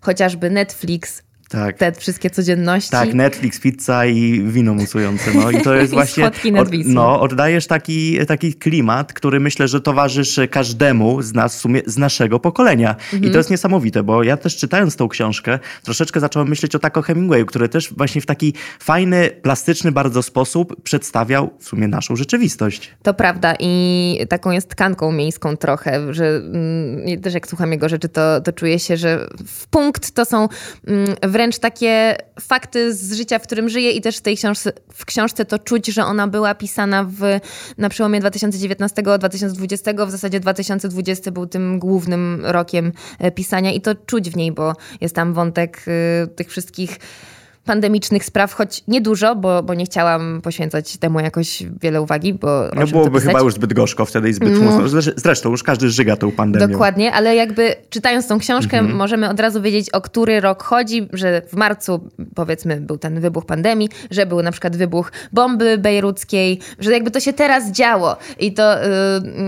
chociażby 0.00 0.50
Netflix, 0.50 1.22
tak. 1.48 1.78
te 1.78 1.92
wszystkie 1.92 2.30
codzienności. 2.30 2.90
Tak, 2.90 3.14
Netflix, 3.14 3.60
pizza 3.60 4.06
i 4.06 4.42
wino 4.42 4.74
musujące. 4.74 5.30
No 5.34 5.50
i 5.50 5.60
to 5.60 5.74
jest 5.74 5.92
właśnie. 6.00 6.26
Od, 6.26 6.70
no, 6.84 7.20
oddajesz 7.20 7.66
taki, 7.66 8.26
taki 8.26 8.54
klimat, 8.54 9.12
który 9.12 9.40
myślę, 9.40 9.68
że 9.68 9.80
towarzyszy 9.80 10.48
każdemu 10.48 11.22
z 11.22 11.34
nas 11.34 11.56
w 11.56 11.58
sumie 11.58 11.82
z 11.86 11.98
naszego 11.98 12.40
pokolenia. 12.40 12.90
Mhm. 12.90 13.18
I 13.18 13.20
to 13.20 13.26
mhm. 13.26 13.36
jest 13.36 13.50
niesamowite, 13.50 14.02
bo 14.02 14.22
ja 14.22 14.36
też 14.36 14.56
czytając 14.56 14.96
tą 14.96 15.08
książkę, 15.08 15.58
troszeczkę 15.82 16.20
zacząłem 16.20 16.48
myśleć 16.48 16.74
o 16.74 16.78
Taco 16.78 17.02
Hemingwayu, 17.02 17.46
który 17.46 17.68
też 17.68 17.94
właśnie 17.96 18.20
w 18.20 18.26
taki 18.26 18.54
fajny, 18.80 19.30
plastyczny 19.42 19.92
bardzo 19.92 20.22
sposób 20.22 20.82
przedstawiał 20.82 21.50
w 21.58 21.64
sumie 21.64 21.88
naszą 21.88 22.16
rzeczywistość. 22.16 22.90
To 23.02 23.14
prawda 23.14 23.54
i 23.60 24.18
taką 24.28 24.50
jest 24.50 24.68
tkanką 24.68 25.12
miejską 25.12 25.56
trochę, 25.56 26.14
że 26.14 26.26
mm, 26.36 27.20
też 27.22 27.34
jak 27.34 27.48
słucham 27.48 27.72
jego 27.72 27.88
rzeczy, 27.88 28.08
to, 28.08 28.40
to 28.40 28.52
czuję 28.52 28.78
się, 28.78 28.96
że 28.96 29.28
w 29.46 29.66
punkt 29.66 30.10
to 30.10 30.24
są 30.24 30.48
mm, 30.86 31.16
wręcz 31.36 31.58
takie 31.58 32.16
fakty 32.40 32.94
z 32.94 33.12
życia, 33.12 33.38
w 33.38 33.42
którym 33.42 33.68
żyję 33.68 33.90
i 33.90 34.00
też 34.00 34.16
w 34.16 34.20
tej 34.20 34.36
książce, 34.36 34.72
w 34.92 35.04
książce 35.04 35.44
to 35.44 35.58
czuć, 35.58 35.86
że 35.86 36.04
ona 36.04 36.28
była 36.28 36.54
pisana 36.54 37.04
w, 37.04 37.40
na 37.78 37.88
przełomie 37.88 38.20
2019-2020. 38.20 40.06
W 40.06 40.10
zasadzie 40.10 40.40
2020 40.40 41.30
był 41.30 41.46
tym 41.46 41.78
głównym 41.78 42.46
rokiem 42.46 42.92
e, 43.18 43.30
pisania 43.30 43.72
i 43.72 43.80
to 43.80 43.94
czuć 43.94 44.30
w 44.30 44.36
niej, 44.36 44.52
bo 44.52 44.72
jest 45.00 45.14
tam 45.14 45.32
wątek 45.32 45.84
y, 45.88 46.26
tych 46.26 46.50
wszystkich 46.50 46.98
pandemicznych 47.66 48.24
spraw, 48.24 48.52
choć 48.52 48.82
niedużo, 48.88 49.36
bo, 49.36 49.62
bo 49.62 49.74
nie 49.74 49.84
chciałam 49.84 50.40
poświęcać 50.42 50.96
temu 50.96 51.20
jakoś 51.20 51.62
wiele 51.82 52.02
uwagi, 52.02 52.34
bo 52.34 52.70
No 52.74 52.86
byłoby 52.86 53.20
chyba 53.20 53.40
już 53.40 53.54
zbyt 53.54 53.72
gorzko 53.72 54.04
wtedy 54.04 54.28
i 54.28 54.32
zbyt 54.32 54.60
no. 54.60 54.60
mocno. 54.60 55.00
Zresztą 55.16 55.50
już 55.50 55.62
każdy 55.62 55.90
żyga 55.90 56.16
tą 56.16 56.32
pandemią. 56.32 56.68
Dokładnie, 56.68 57.12
ale 57.12 57.36
jakby 57.36 57.74
czytając 57.90 58.28
tą 58.28 58.38
książkę 58.38 58.78
mhm. 58.78 58.96
możemy 58.96 59.28
od 59.28 59.40
razu 59.40 59.62
wiedzieć, 59.62 59.90
o 59.90 60.00
który 60.00 60.40
rok 60.40 60.62
chodzi, 60.62 61.08
że 61.12 61.42
w 61.48 61.56
marcu 61.56 62.10
powiedzmy 62.34 62.80
był 62.80 62.98
ten 62.98 63.20
wybuch 63.20 63.46
pandemii, 63.46 63.88
że 64.10 64.26
był 64.26 64.42
na 64.42 64.52
przykład 64.52 64.76
wybuch 64.76 65.12
bomby 65.32 65.78
bejruckiej, 65.78 66.60
że 66.78 66.92
jakby 66.92 67.10
to 67.10 67.20
się 67.20 67.32
teraz 67.32 67.70
działo 67.70 68.16
i 68.38 68.52
to 68.52 68.76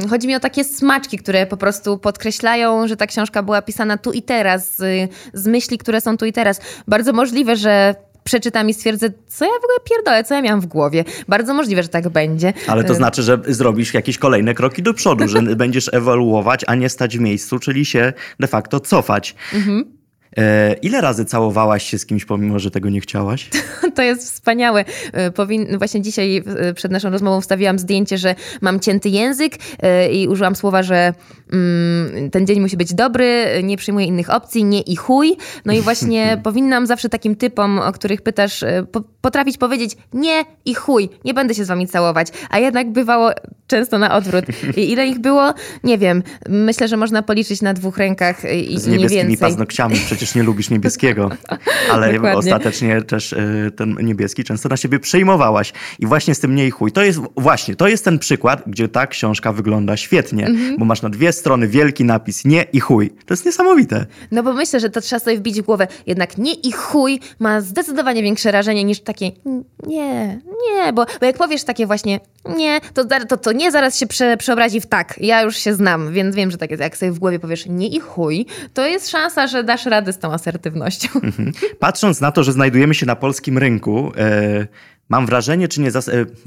yy, 0.02 0.08
chodzi 0.08 0.28
mi 0.28 0.34
o 0.34 0.40
takie 0.40 0.64
smaczki, 0.64 1.18
które 1.18 1.46
po 1.46 1.56
prostu 1.56 1.98
podkreślają, 1.98 2.88
że 2.88 2.96
ta 2.96 3.06
książka 3.06 3.42
była 3.42 3.62
pisana 3.62 3.98
tu 3.98 4.12
i 4.12 4.22
teraz, 4.22 4.76
z, 4.76 5.10
z 5.32 5.46
myśli, 5.46 5.78
które 5.78 6.00
są 6.00 6.16
tu 6.16 6.26
i 6.26 6.32
teraz. 6.32 6.60
Bardzo 6.88 7.12
możliwe, 7.12 7.56
że 7.56 7.94
przeczytam 8.28 8.70
i 8.70 8.74
stwierdzę, 8.74 9.10
co 9.26 9.44
ja 9.44 9.50
w 9.50 9.64
ogóle 9.64 9.78
pierdolę, 9.84 10.24
co 10.24 10.34
ja 10.34 10.42
miałam 10.42 10.60
w 10.60 10.66
głowie. 10.66 11.04
Bardzo 11.28 11.54
możliwe, 11.54 11.82
że 11.82 11.88
tak 11.88 12.08
będzie. 12.08 12.52
Ale 12.66 12.84
to 12.84 12.92
y, 12.92 12.96
znaczy, 12.96 13.22
że 13.22 13.38
zrobisz 13.48 13.94
jakieś 13.94 14.18
kolejne 14.18 14.54
kroki 14.54 14.82
do 14.82 14.94
przodu, 14.94 15.28
że 15.28 15.42
będziesz 15.64 15.90
ewoluować, 15.92 16.64
a 16.66 16.74
nie 16.74 16.88
stać 16.88 17.18
w 17.18 17.20
miejscu, 17.20 17.58
czyli 17.58 17.84
się 17.84 18.12
de 18.40 18.46
facto 18.46 18.80
cofać. 18.80 19.34
Mhm. 19.54 19.97
E, 20.36 20.72
ile 20.82 21.00
razy 21.00 21.24
całowałaś 21.24 21.90
się 21.90 21.98
z 21.98 22.06
kimś, 22.06 22.24
pomimo 22.24 22.58
że 22.58 22.70
tego 22.70 22.90
nie 22.90 23.00
chciałaś? 23.00 23.48
To 23.94 24.02
jest 24.02 24.22
wspaniałe. 24.22 24.84
E, 25.12 25.30
powin... 25.30 25.78
Właśnie 25.78 26.02
dzisiaj 26.02 26.42
e, 26.46 26.74
przed 26.74 26.92
naszą 26.92 27.10
rozmową 27.10 27.40
wstawiłam 27.40 27.78
zdjęcie, 27.78 28.18
że 28.18 28.34
mam 28.60 28.80
cięty 28.80 29.08
język 29.08 29.52
i 30.12 30.28
użyłam 30.28 30.56
słowa, 30.56 30.82
że 30.82 31.14
mm, 31.52 32.30
ten 32.30 32.46
dzień 32.46 32.60
musi 32.60 32.76
być 32.76 32.94
dobry, 32.94 33.46
nie 33.62 33.76
przyjmuję 33.76 34.06
innych 34.06 34.30
opcji, 34.30 34.64
nie 34.64 34.80
i 34.80 34.96
chuj. 34.96 35.36
No 35.64 35.72
i 35.72 35.80
właśnie 35.80 36.36
powinnam 36.44 36.86
zawsze 36.86 37.08
takim 37.08 37.36
typom, 37.36 37.78
o 37.78 37.92
których 37.92 38.22
pytasz, 38.22 38.64
po 38.92 39.02
potrafić 39.20 39.58
powiedzieć 39.58 39.96
nie 40.12 40.44
i 40.64 40.74
chuj, 40.74 41.08
nie 41.24 41.34
będę 41.34 41.54
się 41.54 41.64
z 41.64 41.68
wami 41.68 41.86
całować. 41.86 42.28
A 42.50 42.58
jednak 42.58 42.92
bywało 42.92 43.30
często 43.66 43.98
na 43.98 44.14
odwrót. 44.14 44.44
I 44.76 44.92
ile 44.92 45.06
ich 45.06 45.18
było? 45.18 45.54
Nie 45.84 45.98
wiem. 45.98 46.22
Myślę, 46.48 46.88
że 46.88 46.96
można 46.96 47.22
policzyć 47.22 47.62
na 47.62 47.74
dwóch 47.74 47.98
rękach 47.98 48.42
i, 48.54 48.78
z 48.78 48.86
niebieskimi 48.86 49.36
paznokciami 49.36 49.96
przecież 50.18 50.34
nie 50.34 50.42
lubisz 50.42 50.70
niebieskiego, 50.70 51.30
ale 51.92 52.12
Dokładnie. 52.12 52.38
ostatecznie 52.38 53.02
też 53.02 53.32
y, 53.32 53.72
ten 53.76 53.96
niebieski 54.02 54.44
często 54.44 54.68
na 54.68 54.76
siebie 54.76 54.98
przejmowałaś. 54.98 55.72
I 55.98 56.06
właśnie 56.06 56.34
z 56.34 56.40
tym 56.40 56.54
nie 56.54 56.66
i 56.66 56.70
chuj. 56.70 56.92
To 56.92 57.02
jest 57.02 57.20
właśnie, 57.36 57.76
to 57.76 57.88
jest 57.88 58.04
ten 58.04 58.18
przykład, 58.18 58.62
gdzie 58.66 58.88
ta 58.88 59.06
książka 59.06 59.52
wygląda 59.52 59.96
świetnie, 59.96 60.46
mhm. 60.46 60.76
bo 60.78 60.84
masz 60.84 61.02
na 61.02 61.08
dwie 61.08 61.32
strony 61.32 61.68
wielki 61.68 62.04
napis 62.04 62.44
nie 62.44 62.62
i 62.62 62.80
chuj. 62.80 63.10
To 63.10 63.34
jest 63.34 63.44
niesamowite. 63.44 64.06
No 64.30 64.42
bo 64.42 64.52
myślę, 64.52 64.80
że 64.80 64.90
to 64.90 65.00
trzeba 65.00 65.20
sobie 65.20 65.36
wbić 65.36 65.62
w 65.62 65.64
głowę. 65.64 65.86
Jednak 66.06 66.38
nie 66.38 66.54
i 66.54 66.72
chuj 66.72 67.20
ma 67.38 67.60
zdecydowanie 67.60 68.22
większe 68.22 68.52
rażenie 68.52 68.84
niż 68.84 69.00
takie 69.00 69.30
nie, 69.86 70.40
nie, 70.62 70.92
bo, 70.92 71.06
bo 71.20 71.26
jak 71.26 71.36
powiesz 71.36 71.64
takie 71.64 71.86
właśnie 71.86 72.20
nie, 72.56 72.80
to, 72.94 73.04
to, 73.28 73.36
to 73.36 73.52
nie 73.52 73.72
zaraz 73.72 73.98
się 73.98 74.06
prze, 74.06 74.36
przeobrazi 74.36 74.80
w 74.80 74.86
tak. 74.86 75.14
Ja 75.20 75.42
już 75.42 75.56
się 75.56 75.74
znam, 75.74 76.12
więc 76.12 76.36
wiem, 76.36 76.50
że 76.50 76.58
tak 76.58 76.70
jest. 76.70 76.82
Jak 76.82 76.96
sobie 76.96 77.12
w 77.12 77.18
głowie 77.18 77.38
powiesz 77.38 77.66
nie 77.66 77.88
i 77.88 78.00
chuj, 78.00 78.46
to 78.74 78.86
jest 78.86 79.10
szansa, 79.10 79.46
że 79.46 79.64
dasz 79.64 79.86
radę 79.86 80.07
z 80.12 80.18
tą 80.18 80.32
asertywnością. 80.32 81.08
Mhm. 81.28 81.52
Patrząc 81.78 82.20
na 82.20 82.32
to, 82.32 82.44
że 82.44 82.52
znajdujemy 82.52 82.94
się 82.94 83.06
na 83.06 83.16
polskim 83.16 83.58
rynku, 83.58 84.12
e, 84.16 84.66
Mam 85.08 85.26
wrażenie, 85.26 85.68
czy 85.68 85.80
nie, 85.80 85.88
e, 85.88 85.90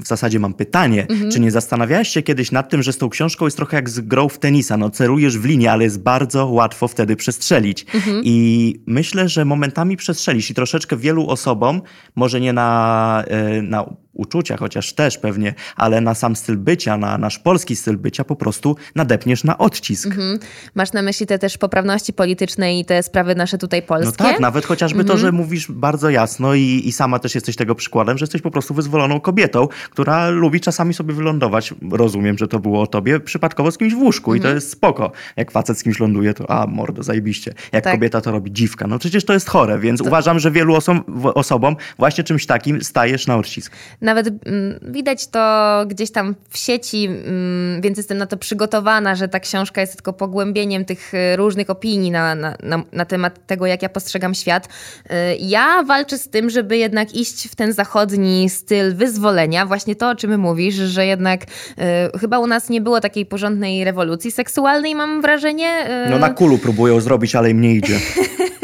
w 0.00 0.06
zasadzie 0.06 0.38
mam 0.38 0.54
pytanie, 0.54 1.06
mhm. 1.10 1.30
czy 1.30 1.40
nie 1.40 1.50
zastanawiałeś 1.50 2.08
się 2.08 2.22
kiedyś 2.22 2.52
nad 2.52 2.70
tym, 2.70 2.82
że 2.82 2.92
z 2.92 2.98
tą 2.98 3.08
książką 3.08 3.44
jest 3.44 3.56
trochę 3.56 3.76
jak 3.76 3.90
z 3.90 4.00
grą 4.00 4.28
w 4.28 4.38
tenisa, 4.38 4.76
no 4.76 4.90
celujesz 4.90 5.38
w 5.38 5.44
linię, 5.44 5.72
ale 5.72 5.84
jest 5.84 6.02
bardzo 6.02 6.46
łatwo 6.46 6.88
wtedy 6.88 7.16
przestrzelić. 7.16 7.86
Mhm. 7.94 8.20
I 8.24 8.76
myślę, 8.86 9.28
że 9.28 9.44
momentami 9.44 9.96
przestrzelisz 9.96 10.50
i 10.50 10.54
troszeczkę 10.54 10.96
wielu 10.96 11.28
osobom, 11.28 11.82
może 12.14 12.40
nie 12.40 12.52
na, 12.52 13.24
e, 13.26 13.62
na 13.62 13.96
uczucia, 14.14 14.56
chociaż 14.56 14.92
też 14.92 15.18
pewnie, 15.18 15.54
ale 15.76 16.00
na 16.00 16.14
sam 16.14 16.36
styl 16.36 16.56
bycia, 16.56 16.96
na 16.96 17.18
nasz 17.18 17.38
polski 17.38 17.76
styl 17.76 17.96
bycia 17.96 18.24
po 18.24 18.36
prostu 18.36 18.76
nadepniesz 18.94 19.44
na 19.44 19.58
odcisk. 19.58 20.06
Mhm. 20.06 20.38
Masz 20.74 20.92
na 20.92 21.02
myśli 21.02 21.26
te 21.26 21.38
też 21.38 21.58
poprawności 21.58 22.12
polityczne 22.12 22.78
i 22.78 22.84
te 22.84 23.02
sprawy 23.02 23.34
nasze 23.34 23.58
tutaj 23.58 23.82
polskie? 23.82 24.24
No 24.24 24.30
tak, 24.30 24.40
nawet 24.40 24.64
chociażby 24.64 25.00
mhm. 25.00 25.18
to, 25.18 25.22
że 25.22 25.32
mówisz 25.32 25.70
bardzo 25.70 26.10
jasno 26.10 26.54
i, 26.54 26.82
i 26.84 26.92
sama 26.92 27.18
też 27.18 27.34
jesteś 27.34 27.56
tego 27.56 27.74
przykładem, 27.74 28.18
że 28.18 28.22
jesteś 28.22 28.42
po 28.42 28.50
prostu 28.50 28.74
wyzwoloną 28.74 29.20
kobietą, 29.20 29.68
która 29.90 30.28
lubi 30.28 30.60
czasami 30.60 30.94
sobie 30.94 31.14
wylądować, 31.14 31.74
rozumiem, 31.92 32.38
że 32.38 32.48
to 32.48 32.58
było 32.58 32.82
o 32.82 32.86
tobie, 32.86 33.20
przypadkowo 33.20 33.70
z 33.70 33.78
kimś 33.78 33.94
w 33.94 33.98
łóżku 33.98 34.30
mhm. 34.30 34.38
i 34.38 34.40
to 34.40 34.48
mhm. 34.48 34.56
jest 34.56 34.70
spoko. 34.70 35.12
Jak 35.36 35.50
facet 35.50 35.78
z 35.78 35.82
kimś 35.82 36.00
ląduje, 36.00 36.34
to 36.34 36.50
a, 36.50 36.66
mordo, 36.66 37.02
zajebiście. 37.02 37.54
Jak 37.72 37.84
tak. 37.84 37.94
kobieta 37.94 38.20
to 38.20 38.30
robi 38.30 38.52
dziwka. 38.52 38.86
No 38.86 38.98
przecież 38.98 39.24
to 39.24 39.32
jest 39.32 39.48
chore, 39.48 39.78
więc 39.78 40.00
to... 40.00 40.06
uważam, 40.06 40.38
że 40.38 40.50
wielu 40.50 40.74
osom, 40.74 41.04
osobom 41.34 41.76
właśnie 41.98 42.24
czymś 42.24 42.46
takim 42.46 42.84
stajesz 42.84 43.26
na 43.26 43.36
odcisk. 43.36 43.72
Nawet 44.02 44.26
mm, 44.26 44.78
widać 44.82 45.26
to 45.26 45.84
gdzieś 45.86 46.10
tam 46.10 46.34
w 46.50 46.58
sieci, 46.58 47.04
mm, 47.04 47.80
więc 47.80 47.96
jestem 47.96 48.18
na 48.18 48.26
to 48.26 48.36
przygotowana, 48.36 49.14
że 49.14 49.28
ta 49.28 49.40
książka 49.40 49.80
jest 49.80 49.92
tylko 49.92 50.12
pogłębieniem 50.12 50.84
tych 50.84 51.14
y, 51.14 51.36
różnych 51.36 51.70
opinii 51.70 52.10
na, 52.10 52.34
na, 52.34 52.56
na, 52.62 52.82
na 52.92 53.04
temat 53.04 53.46
tego, 53.46 53.66
jak 53.66 53.82
ja 53.82 53.88
postrzegam 53.88 54.34
świat. 54.34 54.66
Y, 54.66 55.12
ja 55.40 55.82
walczę 55.82 56.18
z 56.18 56.28
tym, 56.28 56.50
żeby 56.50 56.76
jednak 56.76 57.14
iść 57.14 57.48
w 57.48 57.56
ten 57.56 57.72
zachodni 57.72 58.50
styl 58.50 58.94
wyzwolenia, 58.94 59.66
właśnie 59.66 59.96
to, 59.96 60.10
o 60.10 60.14
czym 60.14 60.40
mówisz, 60.40 60.74
że 60.74 61.06
jednak 61.06 61.42
y, 61.42 62.18
chyba 62.18 62.38
u 62.38 62.46
nas 62.46 62.68
nie 62.68 62.80
było 62.80 63.00
takiej 63.00 63.26
porządnej 63.26 63.84
rewolucji 63.84 64.30
seksualnej, 64.30 64.94
mam 64.94 65.22
wrażenie. 65.22 65.88
No 66.10 66.18
na 66.18 66.30
kulu 66.30 66.58
próbują 66.58 67.00
zrobić, 67.00 67.34
ale 67.34 67.50
im 67.50 67.60
nie 67.60 67.74
idzie. 67.74 68.00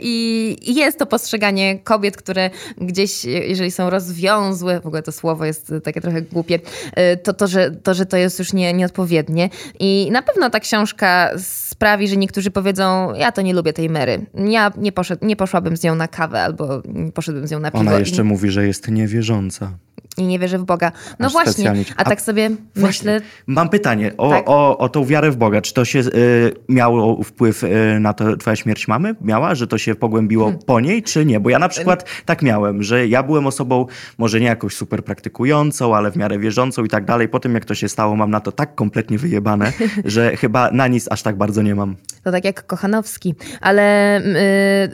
I 0.00 0.56
jest 0.74 0.98
to 0.98 1.06
postrzeganie 1.06 1.78
kobiet, 1.78 2.16
które 2.16 2.50
gdzieś, 2.80 3.24
jeżeli 3.24 3.70
są 3.70 3.90
rozwiązłe, 3.90 4.80
w 4.80 4.86
ogóle 4.86 5.02
to 5.02 5.12
słowo 5.12 5.44
jest 5.44 5.72
takie 5.84 6.00
trochę 6.00 6.22
głupie, 6.22 6.54
y, 6.54 7.16
to, 7.16 7.32
to, 7.32 7.46
że, 7.46 7.70
to, 7.70 7.94
że 7.94 8.06
to 8.06 8.16
jest 8.16 8.38
już 8.38 8.52
nie, 8.52 8.72
nieodpowiednie. 8.72 9.50
I 9.80 10.08
na 10.12 10.22
pewno 10.22 10.50
ta 10.50 10.60
książka 10.60 11.30
sprawi, 11.38 12.08
że 12.08 12.16
niektórzy 12.16 12.50
powiedzą, 12.50 13.14
ja 13.14 13.32
to 13.32 13.42
nie 13.42 13.54
lubię 13.54 13.72
tej 13.72 13.90
Mary. 13.90 14.26
Ja 14.48 14.72
nie, 14.76 14.92
poszedł, 14.92 15.26
nie 15.26 15.36
poszłabym 15.36 15.76
z 15.76 15.82
nią 15.82 15.94
na 15.94 16.08
kawę 16.08 16.40
albo 16.42 16.82
nie 16.84 17.12
poszedłbym 17.12 17.46
z 17.48 17.50
nią 17.50 17.58
na 17.60 17.70
piwo. 17.70 17.80
Ona 17.80 17.98
jeszcze 17.98 18.22
I... 18.22 18.24
mówi, 18.24 18.50
że 18.50 18.66
jest 18.66 18.88
niewierząca 18.88 19.78
i 20.16 20.26
nie 20.26 20.38
wierzę 20.38 20.58
w 20.58 20.64
Boga. 20.64 20.92
No 21.18 21.26
Aż 21.26 21.32
właśnie, 21.32 21.74
a, 21.96 22.04
tak 22.04 22.20
sobie 22.20 22.50
myślę... 22.76 23.20
Mam 23.46 23.68
pytanie 23.68 24.12
o, 24.16 24.30
tak? 24.30 24.48
o, 24.48 24.78
o 24.78 24.88
tą 24.88 25.04
wiarę 25.04 25.30
w 25.30 25.36
Boga. 25.36 25.60
Czy 25.60 25.74
to 25.74 25.84
się 25.84 25.98
y, 25.98 26.54
miało 26.68 27.22
wpływ 27.22 27.64
y, 27.64 27.68
na 28.00 28.12
to, 28.12 28.36
twoja 28.36 28.56
śmierć 28.56 28.88
mamy? 28.88 29.14
Miała, 29.20 29.54
że 29.54 29.66
to 29.66 29.78
się 29.78 29.94
pogłębiło 29.94 30.44
hmm. 30.44 30.62
po 30.66 30.80
niej, 30.80 31.02
czy 31.02 31.24
nie? 31.24 31.40
Bo 31.40 31.50
ja 31.50 31.58
na 31.58 31.68
przykład 31.68 32.04
tak 32.24 32.42
miałem, 32.42 32.82
że 32.82 33.06
ja 33.06 33.22
byłem 33.22 33.46
osobą 33.46 33.86
może 34.18 34.40
nie 34.40 34.46
jakoś 34.46 34.74
super 34.74 35.04
praktykującą, 35.04 35.96
ale 35.96 36.10
w 36.10 36.16
miarę 36.16 36.38
wierzącą 36.38 36.84
i 36.84 36.88
tak 36.88 37.04
dalej. 37.04 37.28
Po 37.28 37.40
tym 37.40 37.54
jak 37.54 37.64
to 37.64 37.74
się 37.74 37.88
stało, 37.88 38.16
mam 38.16 38.30
na 38.30 38.40
to 38.40 38.52
tak 38.52 38.74
kompletnie 38.74 39.18
wyjebane, 39.18 39.72
że 40.04 40.36
chyba 40.36 40.70
na 40.70 40.88
nic 40.88 41.08
aż 41.10 41.22
tak 41.22 41.36
bardzo 41.36 41.62
nie 41.62 41.74
mam. 41.74 41.96
To 42.28 42.32
tak 42.32 42.44
jak 42.44 42.66
Kochanowski. 42.66 43.34
Ale 43.60 44.18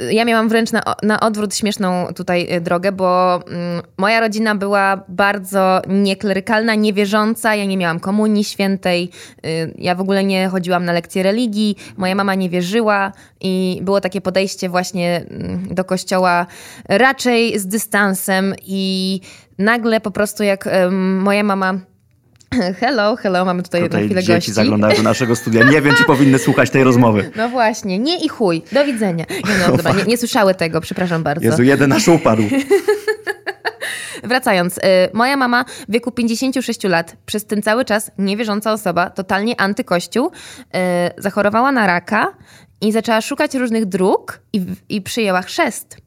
y, 0.08 0.14
ja 0.14 0.24
miałam 0.24 0.48
wręcz 0.48 0.72
na, 0.72 0.82
na 1.02 1.20
odwrót 1.20 1.54
śmieszną 1.54 2.06
tutaj 2.16 2.56
y, 2.56 2.60
drogę, 2.60 2.92
bo 2.92 3.36
y, 3.38 3.42
moja 3.96 4.20
rodzina 4.20 4.54
była 4.54 5.04
bardzo 5.08 5.82
nieklerykalna, 5.88 6.74
niewierząca. 6.74 7.54
Ja 7.54 7.64
nie 7.64 7.76
miałam 7.76 8.00
komunii 8.00 8.44
świętej. 8.44 9.10
Y, 9.46 9.74
ja 9.78 9.94
w 9.94 10.00
ogóle 10.00 10.24
nie 10.24 10.48
chodziłam 10.48 10.84
na 10.84 10.92
lekcje 10.92 11.22
religii. 11.22 11.76
Moja 11.96 12.14
mama 12.14 12.34
nie 12.34 12.50
wierzyła 12.50 13.12
i 13.40 13.80
było 13.82 14.00
takie 14.00 14.20
podejście 14.20 14.68
właśnie 14.68 15.24
mm, 15.30 15.74
do 15.74 15.84
kościoła 15.84 16.46
raczej 16.88 17.58
z 17.58 17.66
dystansem 17.66 18.54
i 18.66 19.20
nagle 19.58 20.00
po 20.00 20.10
prostu 20.10 20.42
jak 20.42 20.68
moja 21.20 21.42
mama 21.42 21.74
Hello, 22.80 23.16
hello, 23.16 23.44
mamy 23.44 23.62
tutaj, 23.62 23.82
Tutaj 23.82 24.04
chwilę 24.04 24.22
dzieci 24.22 24.34
gości. 24.34 24.52
zaglądają 24.52 24.96
do 24.96 25.02
naszego 25.02 25.36
studia. 25.36 25.64
Nie 25.70 25.82
wiem, 25.82 25.94
czy 25.94 26.04
powinny 26.04 26.38
słuchać 26.38 26.70
tej 26.70 26.84
rozmowy. 26.84 27.30
No 27.36 27.48
właśnie, 27.48 27.98
nie 27.98 28.24
i 28.24 28.28
chuj. 28.28 28.62
Do 28.72 28.84
widzenia. 28.84 29.24
Nie, 29.30 29.54
no, 29.68 29.76
dobra, 29.76 29.92
nie, 29.92 30.04
nie 30.04 30.16
słyszały 30.18 30.54
tego, 30.54 30.80
przepraszam 30.80 31.22
bardzo. 31.22 31.44
Jezu, 31.44 31.62
jeden 31.62 31.90
nasz 31.90 32.08
upadł. 32.08 32.42
Wracając, 34.24 34.78
y, 34.78 34.80
moja 35.12 35.36
mama 35.36 35.64
w 35.88 35.92
wieku 35.92 36.10
56 36.10 36.84
lat, 36.84 37.16
przez 37.26 37.46
ten 37.46 37.62
cały 37.62 37.84
czas 37.84 38.10
niewierząca 38.18 38.72
osoba, 38.72 39.10
totalnie 39.10 39.60
antykościół, 39.60 40.26
y, 40.28 40.70
zachorowała 41.22 41.72
na 41.72 41.86
raka 41.86 42.34
i 42.80 42.92
zaczęła 42.92 43.20
szukać 43.20 43.54
różnych 43.54 43.86
dróg 43.86 44.40
i, 44.52 44.64
i 44.88 45.02
przyjęła 45.02 45.42
chrzest. 45.42 46.03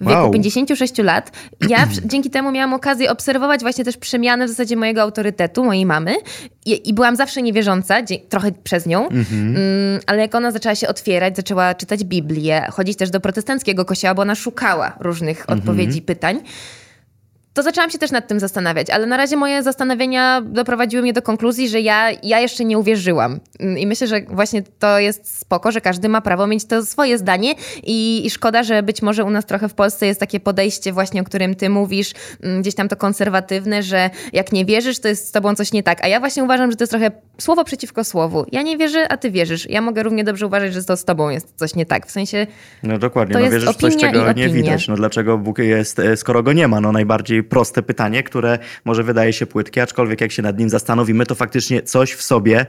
W 0.00 0.08
wieku 0.08 0.20
Wow. 0.20 0.30
56 0.30 0.98
lat. 0.98 1.32
Ja 1.68 1.88
dzięki 2.10 2.30
temu 2.30 2.52
miałam 2.52 2.74
okazję 2.74 3.10
obserwować 3.10 3.60
właśnie 3.60 3.84
też 3.84 3.96
przemianę 3.96 4.46
w 4.46 4.48
zasadzie 4.48 4.76
mojego 4.76 5.02
autorytetu, 5.02 5.64
mojej 5.64 5.86
mamy. 5.86 6.16
I, 6.66 6.88
i 6.88 6.94
byłam 6.94 7.16
zawsze 7.16 7.42
niewierząca, 7.42 8.02
trochę 8.28 8.52
przez 8.52 8.86
nią, 8.86 9.08
mm, 9.08 10.00
ale 10.06 10.18
jak 10.18 10.34
ona 10.34 10.50
zaczęła 10.50 10.74
się 10.74 10.88
otwierać, 10.88 11.36
zaczęła 11.36 11.74
czytać 11.74 12.04
Biblię, 12.04 12.66
chodzić 12.70 12.98
też 12.98 13.10
do 13.10 13.20
protestanckiego 13.20 13.84
kościoła, 13.84 14.14
bo 14.14 14.22
ona 14.22 14.34
szukała 14.34 14.96
różnych 15.00 15.50
odpowiedzi, 15.50 16.02
pytań 16.02 16.40
to 17.54 17.62
zaczęłam 17.62 17.90
się 17.90 17.98
też 17.98 18.10
nad 18.10 18.28
tym 18.28 18.40
zastanawiać, 18.40 18.90
ale 18.90 19.06
na 19.06 19.16
razie 19.16 19.36
moje 19.36 19.62
zastanowienia 19.62 20.40
doprowadziły 20.40 21.02
mnie 21.02 21.12
do 21.12 21.22
konkluzji, 21.22 21.68
że 21.68 21.80
ja, 21.80 22.10
ja 22.22 22.40
jeszcze 22.40 22.64
nie 22.64 22.78
uwierzyłam. 22.78 23.40
Mm, 23.60 23.78
I 23.78 23.86
myślę, 23.86 24.06
że 24.06 24.20
właśnie 24.20 24.62
to 24.78 24.98
jest 24.98 25.38
spoko, 25.38 25.72
że 25.72 25.80
każdy 25.80 26.08
ma 26.08 26.20
prawo 26.20 26.46
mieć 26.46 26.64
to 26.64 26.84
swoje 26.84 27.18
zdanie 27.18 27.54
i, 27.82 28.26
i 28.26 28.30
szkoda, 28.30 28.62
że 28.62 28.82
być 28.82 29.02
może 29.02 29.24
u 29.24 29.30
nas 29.30 29.46
trochę 29.46 29.68
w 29.68 29.74
Polsce 29.74 30.06
jest 30.06 30.20
takie 30.20 30.40
podejście 30.40 30.92
właśnie, 30.92 31.20
o 31.20 31.24
którym 31.24 31.54
ty 31.54 31.68
mówisz, 31.68 32.12
mm, 32.42 32.62
gdzieś 32.62 32.74
tam 32.74 32.88
to 32.88 32.96
konserwatywne, 32.96 33.82
że 33.82 34.10
jak 34.32 34.52
nie 34.52 34.64
wierzysz, 34.64 34.98
to 34.98 35.08
jest 35.08 35.28
z 35.28 35.32
tobą 35.32 35.54
coś 35.54 35.72
nie 35.72 35.82
tak. 35.82 36.04
A 36.04 36.08
ja 36.08 36.20
właśnie 36.20 36.44
uważam, 36.44 36.70
że 36.70 36.76
to 36.76 36.82
jest 36.82 36.92
trochę 36.92 37.10
słowo 37.38 37.64
przeciwko 37.64 38.04
słowu. 38.04 38.46
Ja 38.52 38.62
nie 38.62 38.78
wierzę, 38.78 39.12
a 39.12 39.16
ty 39.16 39.30
wierzysz. 39.30 39.70
Ja 39.70 39.80
mogę 39.80 40.02
równie 40.02 40.24
dobrze 40.24 40.46
uważać, 40.46 40.74
że 40.74 40.84
to 40.84 40.96
z 40.96 41.04
tobą 41.04 41.28
jest 41.28 41.54
coś 41.56 41.74
nie 41.74 41.86
tak. 41.86 42.06
W 42.06 42.10
sensie 42.10 42.46
No 42.82 42.98
dokładnie, 42.98 43.32
To 43.32 43.40
no 43.40 43.50
wierzysz 43.50 43.70
w 43.70 43.76
coś, 43.76 43.96
czego 43.96 44.32
nie 44.32 44.48
widać. 44.48 44.88
No 44.88 44.96
dlaczego 44.96 45.38
Bóg 45.38 45.58
jest, 45.58 45.98
e, 45.98 46.16
skoro 46.16 46.42
go 46.42 46.52
nie 46.52 46.68
ma? 46.68 46.80
No 46.80 46.92
najbardziej 46.92 47.39
proste 47.42 47.82
pytanie, 47.82 48.22
które 48.22 48.58
może 48.84 49.02
wydaje 49.02 49.32
się 49.32 49.46
płytkie, 49.46 49.82
aczkolwiek 49.82 50.20
jak 50.20 50.32
się 50.32 50.42
nad 50.42 50.58
nim 50.58 50.70
zastanowimy, 50.70 51.26
to 51.26 51.34
faktycznie 51.34 51.82
coś 51.82 52.12
w 52.12 52.22
sobie 52.22 52.66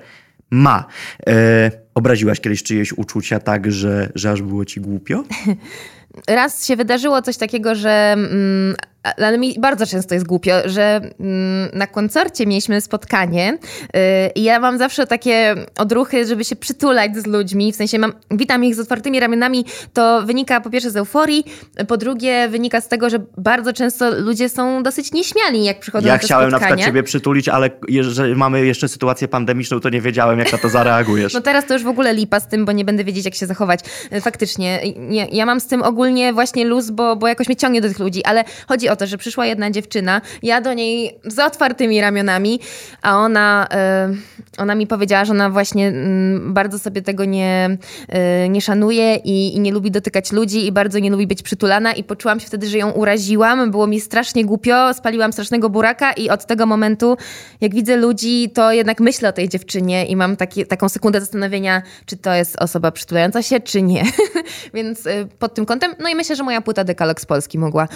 ma. 0.51 0.85
E, 1.27 1.71
obraziłaś 1.93 2.39
kiedyś 2.39 2.63
czyjeś 2.63 2.93
uczucia 2.93 3.39
tak, 3.39 3.71
że, 3.71 4.11
że 4.15 4.31
aż 4.31 4.41
było 4.41 4.65
ci 4.65 4.81
głupio? 4.81 5.23
raz 6.27 6.65
się 6.65 6.75
wydarzyło 6.75 7.21
coś 7.21 7.37
takiego, 7.37 7.75
że. 7.75 7.89
Mm, 7.89 8.75
ale 9.17 9.37
mi 9.37 9.55
bardzo 9.59 9.85
często 9.85 10.13
jest 10.13 10.27
głupio, 10.27 10.51
że 10.65 11.01
mm, 11.19 11.69
na 11.73 11.87
koncercie 11.87 12.45
mieliśmy 12.45 12.81
spotkanie 12.81 13.57
yy, 13.93 13.99
i 14.35 14.43
ja 14.43 14.59
mam 14.59 14.77
zawsze 14.77 15.07
takie 15.07 15.55
odruchy, 15.77 16.25
żeby 16.25 16.43
się 16.45 16.55
przytulać 16.55 17.17
z 17.17 17.25
ludźmi, 17.25 17.73
w 17.73 17.75
sensie 17.75 17.99
mam, 17.99 18.13
witam 18.31 18.63
ich 18.63 18.75
z 18.75 18.79
otwartymi 18.79 19.19
ramionami, 19.19 19.65
to 19.93 20.21
wynika 20.21 20.61
po 20.61 20.69
pierwsze 20.69 20.91
z 20.91 20.95
euforii, 20.95 21.43
po 21.87 21.97
drugie 21.97 22.49
wynika 22.49 22.81
z 22.81 22.87
tego, 22.87 23.09
że 23.09 23.19
bardzo 23.37 23.73
często 23.73 24.19
ludzie 24.19 24.49
są 24.49 24.83
dosyć 24.83 25.11
nieśmiali, 25.11 25.63
jak 25.63 25.79
przychodzą 25.79 26.07
Ja 26.07 26.13
na 26.13 26.19
te 26.19 26.25
chciałem 26.25 26.51
na 26.51 26.57
spotkania. 26.57 26.75
przykład 26.75 26.87
ciebie 26.87 27.03
przytulić, 27.03 27.49
ale 27.49 27.69
jeżeli 27.87 28.35
mamy 28.35 28.65
jeszcze 28.65 28.87
sytuację 28.87 29.27
pandemiczną, 29.27 29.79
to 29.79 29.89
nie 29.89 30.01
wiedziałem, 30.01 30.39
jak 30.39 30.51
na 30.51 30.57
to 30.57 30.69
zareagujesz. 30.69 31.33
No 31.41 31.41
teraz 31.41 31.65
to 31.65 31.73
już 31.73 31.83
w 31.83 31.87
ogóle 31.87 32.13
lipa 32.13 32.39
z 32.39 32.47
tym, 32.47 32.65
bo 32.65 32.71
nie 32.71 32.85
będę 32.85 33.03
wiedzieć, 33.03 33.25
jak 33.25 33.35
się 33.35 33.45
zachować. 33.45 33.79
E, 34.11 34.21
Faktycznie, 34.21 34.81
nie, 34.97 35.27
ja 35.31 35.45
mam 35.45 35.59
z 35.59 35.67
tym 35.67 35.81
ogólnie 35.81 36.00
właśnie 36.33 36.65
luz, 36.65 36.91
bo, 36.91 37.15
bo 37.15 37.27
jakoś 37.27 37.47
mnie 37.47 37.55
ciągnie 37.55 37.81
do 37.81 37.87
tych 37.87 37.99
ludzi, 37.99 38.23
ale 38.23 38.43
chodzi 38.67 38.89
o 38.89 38.95
to, 38.95 39.07
że 39.07 39.17
przyszła 39.17 39.45
jedna 39.45 39.71
dziewczyna, 39.71 40.21
ja 40.43 40.61
do 40.61 40.73
niej 40.73 41.19
z 41.23 41.39
otwartymi 41.39 42.01
ramionami, 42.01 42.59
a 43.01 43.17
ona, 43.17 43.67
e, 43.71 44.09
ona 44.57 44.75
mi 44.75 44.87
powiedziała, 44.87 45.25
że 45.25 45.31
ona 45.31 45.49
właśnie 45.49 45.87
mm, 45.87 46.53
bardzo 46.53 46.79
sobie 46.79 47.01
tego 47.01 47.25
nie, 47.25 47.77
e, 48.09 48.49
nie 48.49 48.61
szanuje 48.61 49.15
i, 49.15 49.55
i 49.55 49.59
nie 49.59 49.71
lubi 49.71 49.91
dotykać 49.91 50.31
ludzi 50.31 50.67
i 50.67 50.71
bardzo 50.71 50.99
nie 50.99 51.09
lubi 51.09 51.27
być 51.27 51.43
przytulana 51.43 51.93
i 51.93 52.03
poczułam 52.03 52.39
się 52.39 52.47
wtedy, 52.47 52.67
że 52.67 52.77
ją 52.77 52.91
uraziłam, 52.91 53.71
było 53.71 53.87
mi 53.87 53.99
strasznie 53.99 54.45
głupio, 54.45 54.93
spaliłam 54.93 55.33
strasznego 55.33 55.69
buraka 55.69 56.13
i 56.13 56.29
od 56.29 56.45
tego 56.45 56.65
momentu, 56.65 57.17
jak 57.61 57.75
widzę 57.75 57.97
ludzi, 57.97 58.49
to 58.53 58.71
jednak 58.71 58.99
myślę 58.99 59.29
o 59.29 59.31
tej 59.31 59.49
dziewczynie 59.49 60.05
i 60.05 60.15
mam 60.15 60.37
taki, 60.37 60.65
taką 60.65 60.89
sekundę 60.89 61.19
zastanowienia, 61.19 61.81
czy 62.05 62.17
to 62.17 62.33
jest 62.33 62.55
osoba 62.61 62.91
przytulająca 62.91 63.41
się, 63.41 63.59
czy 63.59 63.81
nie. 63.81 64.03
Więc 64.73 65.05
y, 65.05 65.27
pod 65.39 65.53
tym 65.53 65.65
kątem, 65.65 65.90
no 65.99 66.09
i 66.09 66.15
myślę, 66.15 66.35
że 66.35 66.43
moja 66.43 66.61
płyta 66.61 66.83
Dekalog 66.83 67.21
z 67.21 67.25
Polski 67.25 67.59
mogła 67.59 67.87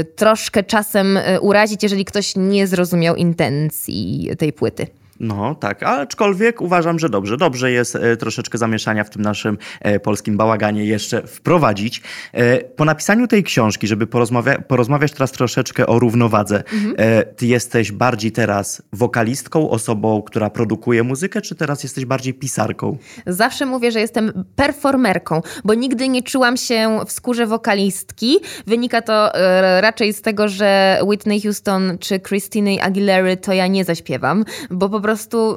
y, 0.00 0.04
troszkę 0.04 0.62
czasem 0.62 1.16
y, 1.16 1.40
urazić, 1.40 1.82
jeżeli 1.82 2.04
ktoś 2.04 2.36
nie 2.36 2.66
zrozumiał 2.66 3.16
intencji 3.16 4.30
tej 4.38 4.52
płyty. 4.52 4.86
No 5.20 5.54
tak, 5.54 5.82
aczkolwiek 5.82 6.60
uważam, 6.60 6.98
że 6.98 7.08
dobrze. 7.08 7.36
Dobrze 7.36 7.72
jest 7.72 7.96
e, 7.96 8.16
troszeczkę 8.16 8.58
zamieszania 8.58 9.04
w 9.04 9.10
tym 9.10 9.22
naszym 9.22 9.58
e, 9.80 10.00
polskim 10.00 10.36
bałaganie 10.36 10.84
jeszcze 10.84 11.26
wprowadzić. 11.26 12.02
E, 12.32 12.58
po 12.58 12.84
napisaniu 12.84 13.26
tej 13.26 13.44
książki, 13.44 13.86
żeby 13.86 14.06
porozmawia- 14.06 14.62
porozmawiać 14.62 15.12
teraz 15.12 15.32
troszeczkę 15.32 15.86
o 15.86 15.98
równowadze, 15.98 16.62
e, 16.96 17.24
ty 17.24 17.46
jesteś 17.46 17.92
bardziej 17.92 18.32
teraz 18.32 18.82
wokalistką, 18.92 19.70
osobą, 19.70 20.22
która 20.22 20.50
produkuje 20.50 21.02
muzykę, 21.02 21.40
czy 21.40 21.54
teraz 21.54 21.82
jesteś 21.82 22.04
bardziej 22.04 22.34
pisarką? 22.34 22.96
Zawsze 23.26 23.66
mówię, 23.66 23.92
że 23.92 24.00
jestem 24.00 24.44
performerką, 24.56 25.42
bo 25.64 25.74
nigdy 25.74 26.08
nie 26.08 26.22
czułam 26.22 26.56
się 26.56 26.98
w 27.06 27.12
skórze 27.12 27.46
wokalistki. 27.46 28.36
Wynika 28.66 29.02
to 29.02 29.32
raczej 29.80 30.12
z 30.12 30.22
tego, 30.22 30.48
że 30.48 31.00
Whitney 31.04 31.40
Houston 31.40 31.98
czy 32.00 32.20
Christine 32.20 32.82
Aguilera 32.82 33.36
to 33.36 33.52
ja 33.52 33.66
nie 33.66 33.84
zaśpiewam, 33.84 34.44
bo 34.70 34.88
po 34.88 35.00
prostu 35.00 35.07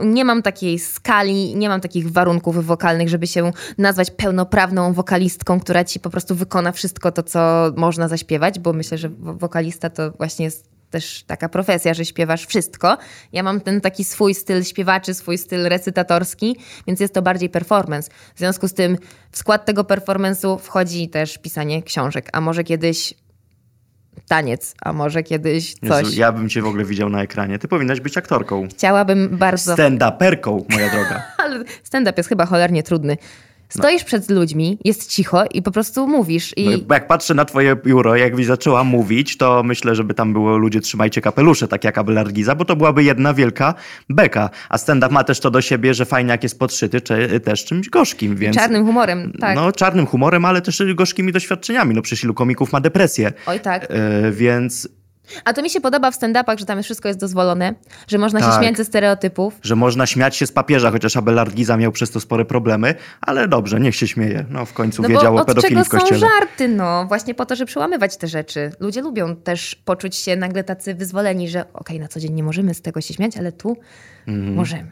nie 0.04 0.26
mam 0.26 0.42
takiej 0.42 0.80
skali, 0.80 1.56
nie 1.56 1.70
mam 1.70 1.82
takich 1.82 2.12
warunków 2.12 2.66
wokalnych, 2.66 3.10
żeby 3.10 3.28
się 3.28 3.52
nazwać 3.78 4.12
pełnoprawną 4.12 4.94
wokalistką, 4.94 5.60
która 5.60 5.84
ci 5.84 6.00
po 6.00 6.10
prostu 6.10 6.36
wykona 6.36 6.72
wszystko 6.72 7.12
to, 7.12 7.24
co 7.24 7.72
można 7.76 8.08
zaśpiewać, 8.08 8.60
bo 8.60 8.74
myślę, 8.74 8.98
że 8.98 9.10
wo- 9.10 9.34
wokalista 9.34 9.90
to 9.90 10.12
właśnie 10.12 10.46
jest 10.46 10.72
też 10.90 11.24
taka 11.28 11.50
profesja, 11.50 11.94
że 11.94 12.06
śpiewasz 12.06 12.46
wszystko. 12.46 12.98
Ja 13.34 13.44
mam 13.44 13.62
ten 13.62 13.82
taki 13.82 14.04
swój 14.04 14.36
styl 14.36 14.64
śpiewaczy, 14.64 15.14
swój 15.14 15.38
styl 15.38 15.64
recytatorski, 15.70 16.58
więc 16.88 17.00
jest 17.00 17.14
to 17.14 17.22
bardziej 17.22 17.50
performance. 17.50 18.12
W 18.36 18.40
związku 18.40 18.68
z 18.68 18.74
tym 18.74 18.98
w 19.32 19.38
skład 19.38 19.66
tego 19.66 19.84
performance'u 19.84 20.60
wchodzi 20.60 21.10
też 21.10 21.38
pisanie 21.38 21.84
książek, 21.84 22.30
a 22.34 22.42
może 22.42 22.64
kiedyś 22.64 23.14
taniec, 24.32 24.76
a 24.82 24.94
może 24.94 25.24
kiedyś 25.24 25.76
coś. 25.88 26.06
Jezu, 26.06 26.20
ja 26.20 26.32
bym 26.32 26.50
cię 26.50 26.62
w 26.62 26.66
ogóle 26.66 26.86
widział 26.86 27.10
na 27.10 27.24
ekranie. 27.24 27.60
Ty 27.60 27.68
powinnaś 27.68 28.00
być 28.00 28.18
aktorką. 28.18 28.68
Chciałabym 28.70 29.38
bardzo, 29.38 29.74
Stand-uperką, 29.76 30.64
moja 30.70 30.90
droga. 30.90 31.24
ale 31.44 31.64
stand-up 31.84 32.14
jest 32.18 32.30
chyba 32.30 32.46
cholernie 32.46 32.84
trudny. 32.84 33.18
Stoisz 33.80 34.04
przed 34.04 34.30
ludźmi, 34.30 34.78
jest 34.86 35.10
cicho 35.10 35.46
i 35.54 35.62
po 35.62 35.72
prostu 35.72 36.08
mówisz. 36.08 36.54
I 36.58 36.66
No, 36.66 36.96
jak 36.96 37.08
patrzę 37.08 37.34
na 37.34 37.46
twoje 37.46 37.76
biuro, 37.76 38.16
jakbyś 38.16 38.46
zaczęła 38.46 38.84
mówić, 38.84 39.38
to 39.38 39.64
myślę, 39.64 39.96
żeby 39.96 40.14
tam 40.14 40.34
było 40.34 40.58
ludzie 40.58 40.82
trzymajcie 40.82 41.22
kapelusze, 41.22 41.68
tak 41.68 41.84
jak 41.84 42.02
Giza, 42.34 42.56
bo 42.56 42.66
to 42.66 42.76
byłaby 42.76 43.04
jedna 43.04 43.34
wielka 43.34 43.74
beka. 44.10 44.50
A 44.70 44.78
stand-up 44.78 45.14
ma 45.14 45.24
też 45.24 45.40
to 45.40 45.52
do 45.52 45.62
siebie, 45.62 45.94
że 45.94 46.06
fajnie 46.06 46.32
jak 46.32 46.44
jest 46.44 46.60
podszyty, 46.60 47.02
czy 47.02 47.40
też 47.40 47.66
czymś 47.66 47.90
gorzkim, 47.90 48.36
więc... 48.36 48.56
czarnym 48.56 48.86
humorem, 48.86 49.34
tak. 49.40 49.56
No, 49.56 49.72
czarnym 49.72 50.06
humorem, 50.06 50.46
ale 50.46 50.62
też 50.62 50.84
gorzkimi 50.96 51.32
doświadczeniami. 51.32 51.96
No 51.96 52.02
przecież 52.02 52.24
ilu 52.24 52.34
komików 52.34 52.72
ma 52.72 52.82
depresję. 52.82 53.34
Oj 53.46 53.60
tak. 53.60 53.88
E, 53.90 54.32
więc, 54.32 54.88
A 55.46 55.54
to 55.54 55.62
mi 55.62 55.70
się 55.70 55.82
podoba 55.82 56.12
w 56.12 56.16
stand-upach, 56.20 56.58
że 56.60 56.66
tam 56.66 56.84
wszystko 56.84 57.08
jest 57.08 57.20
dozwolone, 57.20 57.74
że 58.08 58.18
można 58.18 58.40
się 58.40 58.46
Tak. 58.46 58.62
śmiać 58.64 58.78
ze 58.78 58.86
stereotypów. 58.86 59.60
że 59.64 59.76
można 59.76 60.06
śmiać 60.06 60.36
się 60.36 60.48
z 60.48 60.52
papieża, 60.52 60.92
chociaż 60.92 61.18
Abelard 61.18 61.54
Giza 61.54 61.78
miał 61.78 61.92
przez 61.92 62.12
to 62.12 62.20
spore 62.20 62.46
problemy, 62.46 62.96
ale 63.22 63.48
dobrze, 63.48 63.80
niech 63.80 63.96
się 63.96 64.08
śmieje. 64.08 64.46
No 64.50 64.66
w 64.66 64.74
końcu 64.74 65.02
No 65.02 65.08
wiedział 65.10 65.38
o 65.38 65.46
pedofilii 65.46 65.84
w 65.84 65.90
kościele. 65.90 66.20
są 66.20 66.28
żarty, 66.40 66.68
no. 66.68 67.06
Właśnie 67.06 67.36
po 67.36 67.46
to, 67.46 67.56
żeby 67.56 67.68
przełamywać 67.68 68.18
te 68.18 68.28
rzeczy. 68.28 68.72
Ludzie 68.80 69.02
lubią 69.02 69.36
też 69.36 69.76
poczuć 69.76 70.16
się 70.16 70.36
nagle 70.36 70.64
tacy 70.64 70.96
wyzwoleni, 70.96 71.50
że 71.50 71.74
okej, 71.74 72.00
na 72.00 72.08
co 72.08 72.20
dzień 72.20 72.34
nie 72.34 72.44
możemy 72.44 72.74
z 72.74 72.82
tego 72.82 73.02
się 73.02 73.14
śmiać, 73.14 73.38
ale 73.38 73.52
tu 73.52 73.78
Mhm. 74.28 74.54
możemy. 74.56 74.92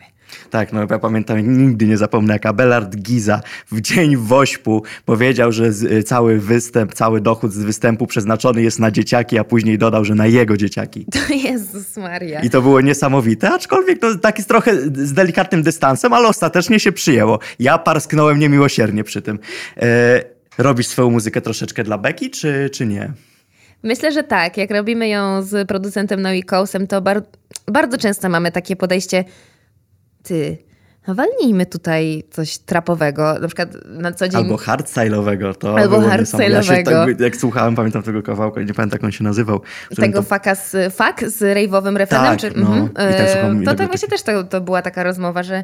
Tak, 0.50 0.74
no 0.74 0.88
ja 0.90 1.00
pamiętam, 1.00 1.58
nigdy 1.58 1.86
nie 1.86 1.98
zapomnę, 1.98 2.34
jak 2.34 2.46
Abelard 2.46 2.96
Giza 2.96 3.42
w 3.72 3.82
dzień 3.82 4.18
wośpu 4.18 4.84
powiedział, 5.06 5.52
że 5.52 5.74
z, 5.74 5.84
y, 5.84 6.04
cały 6.04 6.40
występ, 6.40 6.94
cały 6.94 7.22
dochód 7.22 7.54
z 7.54 7.64
występu 7.64 8.08
przeznaczony 8.08 8.62
jest 8.62 8.80
na 8.80 8.92
dzieciaki, 8.92 9.38
a 9.38 9.44
później 9.44 9.78
dodał, 9.78 10.06
że 10.06 10.16
na 10.16 10.28
jego 10.28 10.58
dzieciaki. 10.58 11.06
To 11.12 11.34
Jezus 11.50 11.98
Maria. 11.98 12.42
I 12.42 12.50
to 12.50 12.62
było 12.62 12.82
niesamowite, 12.82 13.50
aczkolwiek 13.50 14.00
to 14.00 14.18
taki 14.18 14.44
trochę 14.44 14.82
z 14.82 15.14
delikatnym 15.14 15.64
dystansem, 15.64 16.14
ale 16.14 16.28
ostatecznie 16.28 16.80
się 16.80 16.92
przyjęło. 16.92 17.40
Ja 17.60 17.78
parsknąłem 17.78 18.40
niemiłosiernie 18.40 19.04
przy 19.04 19.22
tym. 19.22 19.40
E, 19.78 20.24
robisz 20.58 20.88
swoją 20.88 21.10
muzykę 21.10 21.42
troszeczkę 21.42 21.84
dla 21.84 21.98
Beki, 21.98 22.30
czy, 22.30 22.70
czy 22.74 22.86
nie? 22.86 23.14
Myślę, 23.84 24.12
że 24.12 24.24
tak. 24.24 24.58
Jak 24.58 24.72
robimy 24.72 25.08
ją 25.08 25.42
z 25.42 25.68
producentem 25.68 26.22
Noe 26.22 26.44
Coasem, 26.44 26.88
to 26.88 27.02
bar- 27.02 27.24
bardzo 27.68 27.98
często 27.98 28.30
mamy 28.30 28.52
takie 28.52 28.76
podejście 28.76 29.24
ty, 30.24 30.58
walnijmy 31.08 31.66
tutaj 31.66 32.24
coś 32.32 32.58
trapowego, 32.58 33.40
na 33.42 33.48
przykład 33.48 33.70
na 33.86 34.12
co 34.12 34.28
dzień... 34.28 34.42
Albo 34.42 34.56
hardstyle'owego. 34.56 35.56
To 35.56 35.78
Albo 35.78 36.02
niesamowite. 36.02 36.50
Ja 36.50 36.64
się 36.64 36.74
hardstyle'owego. 36.74 37.12
tak, 37.12 37.20
jak 37.20 37.36
słuchałem, 37.36 37.76
pamiętam 37.76 38.04
tego 38.04 38.24
kawałka, 38.24 38.62
nie 38.62 38.74
pamiętam 38.74 38.98
jak 38.98 39.04
on 39.04 39.12
się 39.12 39.24
nazywał. 39.24 39.62
Tego 39.96 40.22
faka 40.22 40.56
z, 40.56 40.96
fak 40.96 41.30
z 41.30 41.42
rejwowym 41.42 41.98
refrenem? 41.98 42.26
Tak, 42.26 42.40
czy, 42.40 42.52
no. 42.56 42.68
mhm. 42.68 42.90
Tak 42.90 43.12
E, 43.12 43.34
słucham 43.34 43.64
i 43.64 43.66
To, 43.66 43.76
to 43.76 43.88
właśnie 43.88 44.08
też 44.10 44.22
to, 44.22 44.44
to 44.44 44.62
była 44.62 44.82
taka 44.82 45.04
rozmowa, 45.04 45.44
że 45.44 45.64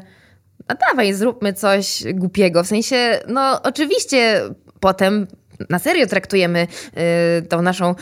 a 0.68 0.74
dawaj, 0.74 1.14
zróbmy 1.14 1.52
coś 1.52 2.04
głupiego. 2.14 2.64
W 2.64 2.66
sensie, 2.66 3.20
no 3.28 3.62
oczywiście 3.62 4.40
potem 4.80 5.26
na 5.70 5.78
serio 5.78 6.06
traktujemy 6.06 6.66
y, 7.38 7.42
tą 7.42 7.62
naszą 7.62 7.94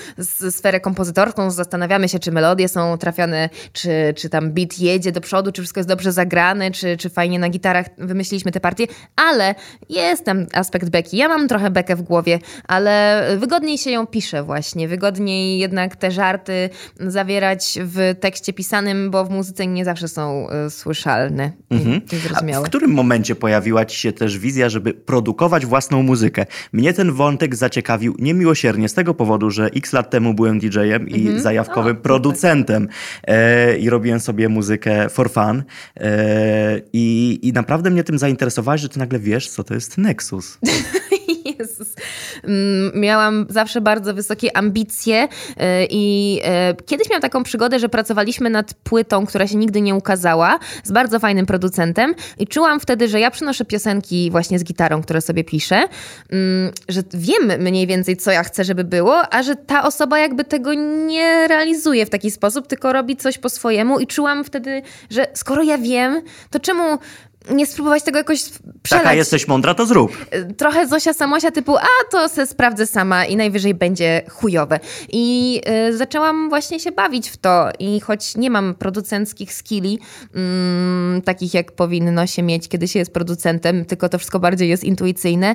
sferę 0.50 0.80
kompozytorską, 0.80 1.50
zastanawiamy 1.50 2.08
się, 2.08 2.18
czy 2.18 2.32
melodie 2.32 2.68
są 2.68 2.98
trafione, 2.98 3.48
czy, 3.72 4.14
czy 4.16 4.28
tam 4.28 4.52
beat 4.52 4.78
jedzie 4.78 5.12
do 5.12 5.20
przodu, 5.20 5.52
czy 5.52 5.62
wszystko 5.62 5.80
jest 5.80 5.88
dobrze 5.88 6.12
zagrane, 6.12 6.70
czy, 6.70 6.96
czy 6.96 7.10
fajnie 7.10 7.38
na 7.38 7.48
gitarach 7.48 7.86
wymyśliliśmy 7.98 8.52
te 8.52 8.60
partie, 8.60 8.86
ale 9.16 9.54
jest 9.88 10.24
tam 10.24 10.46
aspekt 10.52 10.88
beki. 10.88 11.16
Ja 11.16 11.28
mam 11.28 11.48
trochę 11.48 11.70
bekę 11.70 11.96
w 11.96 12.02
głowie, 12.02 12.38
ale 12.68 13.26
wygodniej 13.38 13.78
się 13.78 13.90
ją 13.90 14.06
pisze 14.06 14.42
właśnie, 14.42 14.88
wygodniej 14.88 15.58
jednak 15.58 15.96
te 15.96 16.10
żarty 16.10 16.70
zawierać 17.00 17.78
w 17.82 18.14
tekście 18.20 18.52
pisanym, 18.52 19.10
bo 19.10 19.24
w 19.24 19.30
muzyce 19.30 19.66
nie 19.66 19.84
zawsze 19.84 20.08
są 20.08 20.46
y, 20.66 20.70
słyszalne 20.70 21.52
i, 21.70 21.74
i 22.16 22.52
A 22.54 22.60
w 22.60 22.64
którym 22.64 22.90
momencie 22.90 23.34
pojawiła 23.34 23.84
ci 23.84 23.98
się 23.98 24.12
też 24.12 24.38
wizja, 24.38 24.68
żeby 24.68 24.94
produkować 24.94 25.66
własną 25.66 26.02
muzykę? 26.02 26.46
Mnie 26.72 26.92
ten 26.92 27.12
wątek 27.12 27.43
zaciekawił 27.52 28.14
niemiłosiernie 28.18 28.88
z 28.88 28.94
tego 28.94 29.14
powodu, 29.14 29.50
że 29.50 29.66
x 29.66 29.92
lat 29.92 30.10
temu 30.10 30.34
byłem 30.34 30.58
DJ-em 30.60 31.08
i 31.08 31.20
Mhm. 31.24 31.40
zajawkowym 31.40 31.96
producentem 31.96 32.88
e, 33.26 33.76
i 33.78 33.90
robiłem 33.90 34.20
sobie 34.20 34.48
muzykę 34.48 35.08
for 35.08 35.30
fun 35.30 35.62
e, 36.00 36.80
i, 36.92 37.38
i 37.42 37.52
naprawdę 37.52 37.90
mnie 37.90 38.04
tym 38.04 38.18
zainteresowałeś, 38.18 38.80
że 38.80 38.88
ty 38.88 38.98
nagle 38.98 39.18
wiesz, 39.18 39.48
co 39.48 39.64
to 39.64 39.74
jest 39.74 39.98
Nexus. 39.98 40.58
Jezus. 41.58 41.94
Mm, 42.44 42.92
Miałam 42.94 43.46
zawsze 43.48 43.80
bardzo 43.80 44.14
wysokie 44.14 44.56
ambicje 44.56 45.28
e, 45.56 45.86
i 45.90 46.40
e, 46.44 46.74
kiedyś 46.86 47.10
miałam 47.10 47.22
taką 47.22 47.42
przygodę, 47.42 47.78
że 47.78 47.88
pracowaliśmy 47.88 48.50
nad 48.50 48.74
płytą, 48.74 49.26
która 49.26 49.46
się 49.46 49.56
nigdy 49.56 49.80
nie 49.80 49.94
ukazała, 49.94 50.58
z 50.84 50.92
bardzo 50.92 51.18
fajnym 51.18 51.46
producentem 51.46 52.14
i 52.38 52.46
czułam 52.46 52.80
wtedy, 52.80 53.08
że 53.08 53.20
ja 53.20 53.30
przynoszę 53.30 53.64
piosenki 53.64 54.30
właśnie 54.30 54.58
z 54.58 54.64
gitarą, 54.64 55.02
które 55.02 55.20
sobie 55.20 55.44
piszę, 55.44 55.88
mm, 56.30 56.72
że 56.88 57.02
wiem 57.14 57.62
mniej 57.62 57.86
więcej, 57.86 58.16
co 58.16 58.30
ja 58.30 58.42
chcę, 58.42 58.64
żeby 58.64 58.84
było, 58.84 59.34
a 59.34 59.42
że 59.42 59.56
ta 59.56 59.82
osoba 59.82 60.18
jakby 60.18 60.44
tego 60.44 60.74
nie 61.06 61.48
realizuje 61.48 62.06
w 62.06 62.10
taki 62.10 62.30
sposób, 62.30 62.66
tylko 62.66 62.92
robi 62.92 63.16
coś 63.16 63.38
po 63.38 63.48
swojemu 63.48 64.00
i 64.00 64.06
czułam 64.06 64.44
wtedy, 64.44 64.82
że 65.10 65.26
skoro 65.34 65.62
ja 65.62 65.78
wiem, 65.78 66.22
to 66.50 66.60
czemu 66.60 66.98
nie 67.50 67.66
spróbować 67.66 68.02
tego 68.02 68.18
jakoś 68.18 68.42
przelać 68.82 69.04
Taka 69.04 69.14
jesteś 69.14 69.48
mądra, 69.48 69.74
to 69.74 69.86
zrób. 69.86 70.26
trochę 70.56 70.88
Zosia 70.88 71.12
Samosia 71.12 71.50
typu, 71.50 71.76
a 71.76 72.10
to 72.10 72.28
se 72.28 72.46
sprawdzę 72.46 72.86
sama 72.86 73.24
i 73.24 73.36
najwyżej 73.36 73.74
będzie 73.74 74.22
chujowe. 74.30 74.80
I 75.08 75.60
y, 75.88 75.96
zaczęłam 75.96 76.48
właśnie 76.48 76.80
się 76.80 76.92
bawić 76.92 77.28
w 77.28 77.36
to 77.36 77.68
i 77.78 78.00
choć 78.00 78.36
nie 78.36 78.50
mam 78.50 78.74
producenckich 78.74 79.54
skilli, 79.54 79.98
mm, 80.34 81.22
takich 81.22 81.54
jak 81.54 81.72
powinno 81.72 82.26
się 82.26 82.42
mieć, 82.42 82.68
kiedy 82.68 82.88
się 82.88 82.98
jest 82.98 83.12
producentem, 83.12 83.84
tylko 83.84 84.08
to 84.08 84.18
wszystko 84.18 84.40
bardziej 84.40 84.68
jest 84.68 84.84
intuicyjne, 84.84 85.54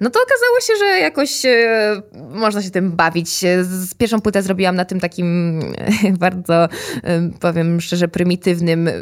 no 0.00 0.10
to 0.10 0.20
okazało 0.22 0.60
się, 0.60 0.72
że 0.78 0.98
jakoś 1.00 1.44
e, 1.44 2.02
można 2.30 2.62
się 2.62 2.70
tym 2.70 2.92
bawić. 2.92 3.44
E, 3.44 3.64
Z 3.64 3.94
pierwszą 3.94 4.20
płytę 4.20 4.42
zrobiłam 4.42 4.76
na 4.76 4.84
tym 4.84 5.00
takim 5.00 5.60
e, 6.04 6.12
bardzo, 6.18 6.54
e, 6.64 6.68
powiem 7.40 7.80
szczerze, 7.80 8.08
prymitywnym 8.08 8.88
e, 8.88 8.92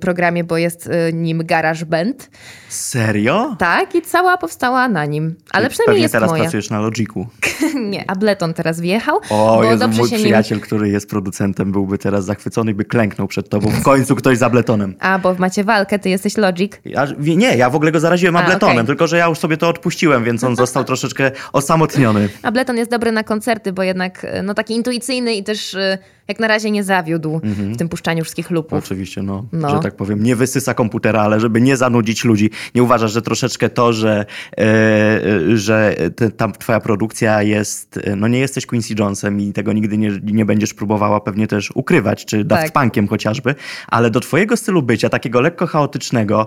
programie, 0.00 0.44
bo 0.44 0.56
jest 0.56 0.86
e, 0.92 1.12
nim 1.12 1.42
GarageBand. 1.46 2.30
Serio? 2.68 3.56
Tak, 3.58 3.94
i 3.94 4.02
cała 4.02 4.38
powstała 4.38 4.88
na 4.88 5.04
nim. 5.04 5.34
Ale 5.50 5.64
Czyli 5.66 5.70
przynajmniej 5.78 6.02
jest 6.02 6.12
teraz 6.12 6.30
moja. 6.30 6.42
pracujesz 6.42 6.70
na 6.70 6.80
Logiku. 6.80 7.26
Nie, 7.90 8.10
Ableton 8.10 8.54
teraz 8.54 8.80
wjechał. 8.80 9.18
O, 9.30 9.64
Jezu, 9.64 9.88
mój 9.88 10.08
się 10.08 10.16
nim... 10.16 10.24
przyjaciel, 10.24 10.60
który 10.60 10.88
jest 10.88 11.08
producentem, 11.10 11.72
byłby 11.72 11.98
teraz 11.98 12.24
zachwycony 12.24 12.74
by 12.74 12.84
klęknął 12.84 13.28
przed 13.28 13.48
tobą. 13.48 13.70
W 13.70 13.82
końcu 13.82 14.16
ktoś 14.16 14.38
z 14.38 14.42
Abletonem. 14.42 14.94
A, 15.00 15.18
bo 15.18 15.34
macie 15.34 15.64
walkę, 15.64 15.98
ty 15.98 16.10
jesteś 16.10 16.36
Logic. 16.36 16.72
Ja, 16.84 17.06
nie, 17.18 17.56
ja 17.56 17.70
w 17.70 17.74
ogóle 17.74 17.92
go 17.92 18.00
zaraziłem 18.00 18.36
A, 18.36 18.40
Abletonem, 18.42 18.76
okej. 18.76 18.86
tylko 18.86 19.06
że 19.06 19.16
ja 19.18 19.26
już 19.26 19.38
sobie 19.38 19.56
to 19.56 19.68
odpuściłem, 19.68 20.24
więc 20.24 20.41
on 20.44 20.56
został 20.56 20.84
troszeczkę 20.84 21.30
osamotniony. 21.52 22.28
Ableton 22.42 22.76
jest 22.76 22.90
dobry 22.90 23.12
na 23.12 23.24
koncerty, 23.24 23.72
bo 23.72 23.82
jednak 23.82 24.24
e, 24.24 24.42
no, 24.42 24.54
taki 24.54 24.74
intuicyjny 24.74 25.34
i 25.34 25.44
też 25.44 25.74
e, 25.74 25.98
jak 26.28 26.40
na 26.40 26.48
razie 26.48 26.70
nie 26.70 26.84
zawiódł 26.84 27.40
w 27.44 27.76
tym 27.76 27.88
puszczaniu 27.88 28.22
wszystkich 28.24 28.50
lupów. 28.50 28.78
Oczywiście, 28.78 29.22
no, 29.22 29.44
No. 29.52 29.70
że 29.70 29.78
tak 29.80 29.96
powiem, 29.96 30.22
nie 30.22 30.36
wysysa 30.36 30.74
komputera, 30.74 31.22
ale 31.22 31.40
żeby 31.40 31.60
nie 31.60 31.76
zanudzić 31.76 32.24
ludzi. 32.24 32.50
Nie 32.74 32.82
uważasz, 32.82 33.12
że 33.12 33.22
troszeczkę 33.22 33.68
to, 33.70 33.92
że, 33.92 34.24
e, 34.58 35.56
że 35.56 35.96
tam 36.36 36.52
twoja 36.52 36.80
produkcja 36.80 37.42
jest, 37.42 38.00
no 38.16 38.28
nie 38.28 38.38
jesteś 38.38 38.66
Quincy 38.66 38.94
Jonesem 38.98 39.40
i 39.40 39.52
tego 39.52 39.72
nigdy 39.72 39.98
nie, 39.98 40.10
nie 40.22 40.44
będziesz 40.44 40.74
próbowała 40.74 41.20
pewnie 41.20 41.46
też 41.46 41.70
ukrywać, 41.74 42.24
czy 42.24 42.44
Daft 42.44 42.62
Tak. 42.62 42.72
Punkiem 42.82 43.08
chociażby, 43.08 43.54
ale 43.88 44.10
do 44.10 44.20
twojego 44.20 44.56
stylu 44.56 44.82
bycia, 44.82 45.08
takiego 45.08 45.40
lekko 45.40 45.66
chaotycznego, 45.66 46.46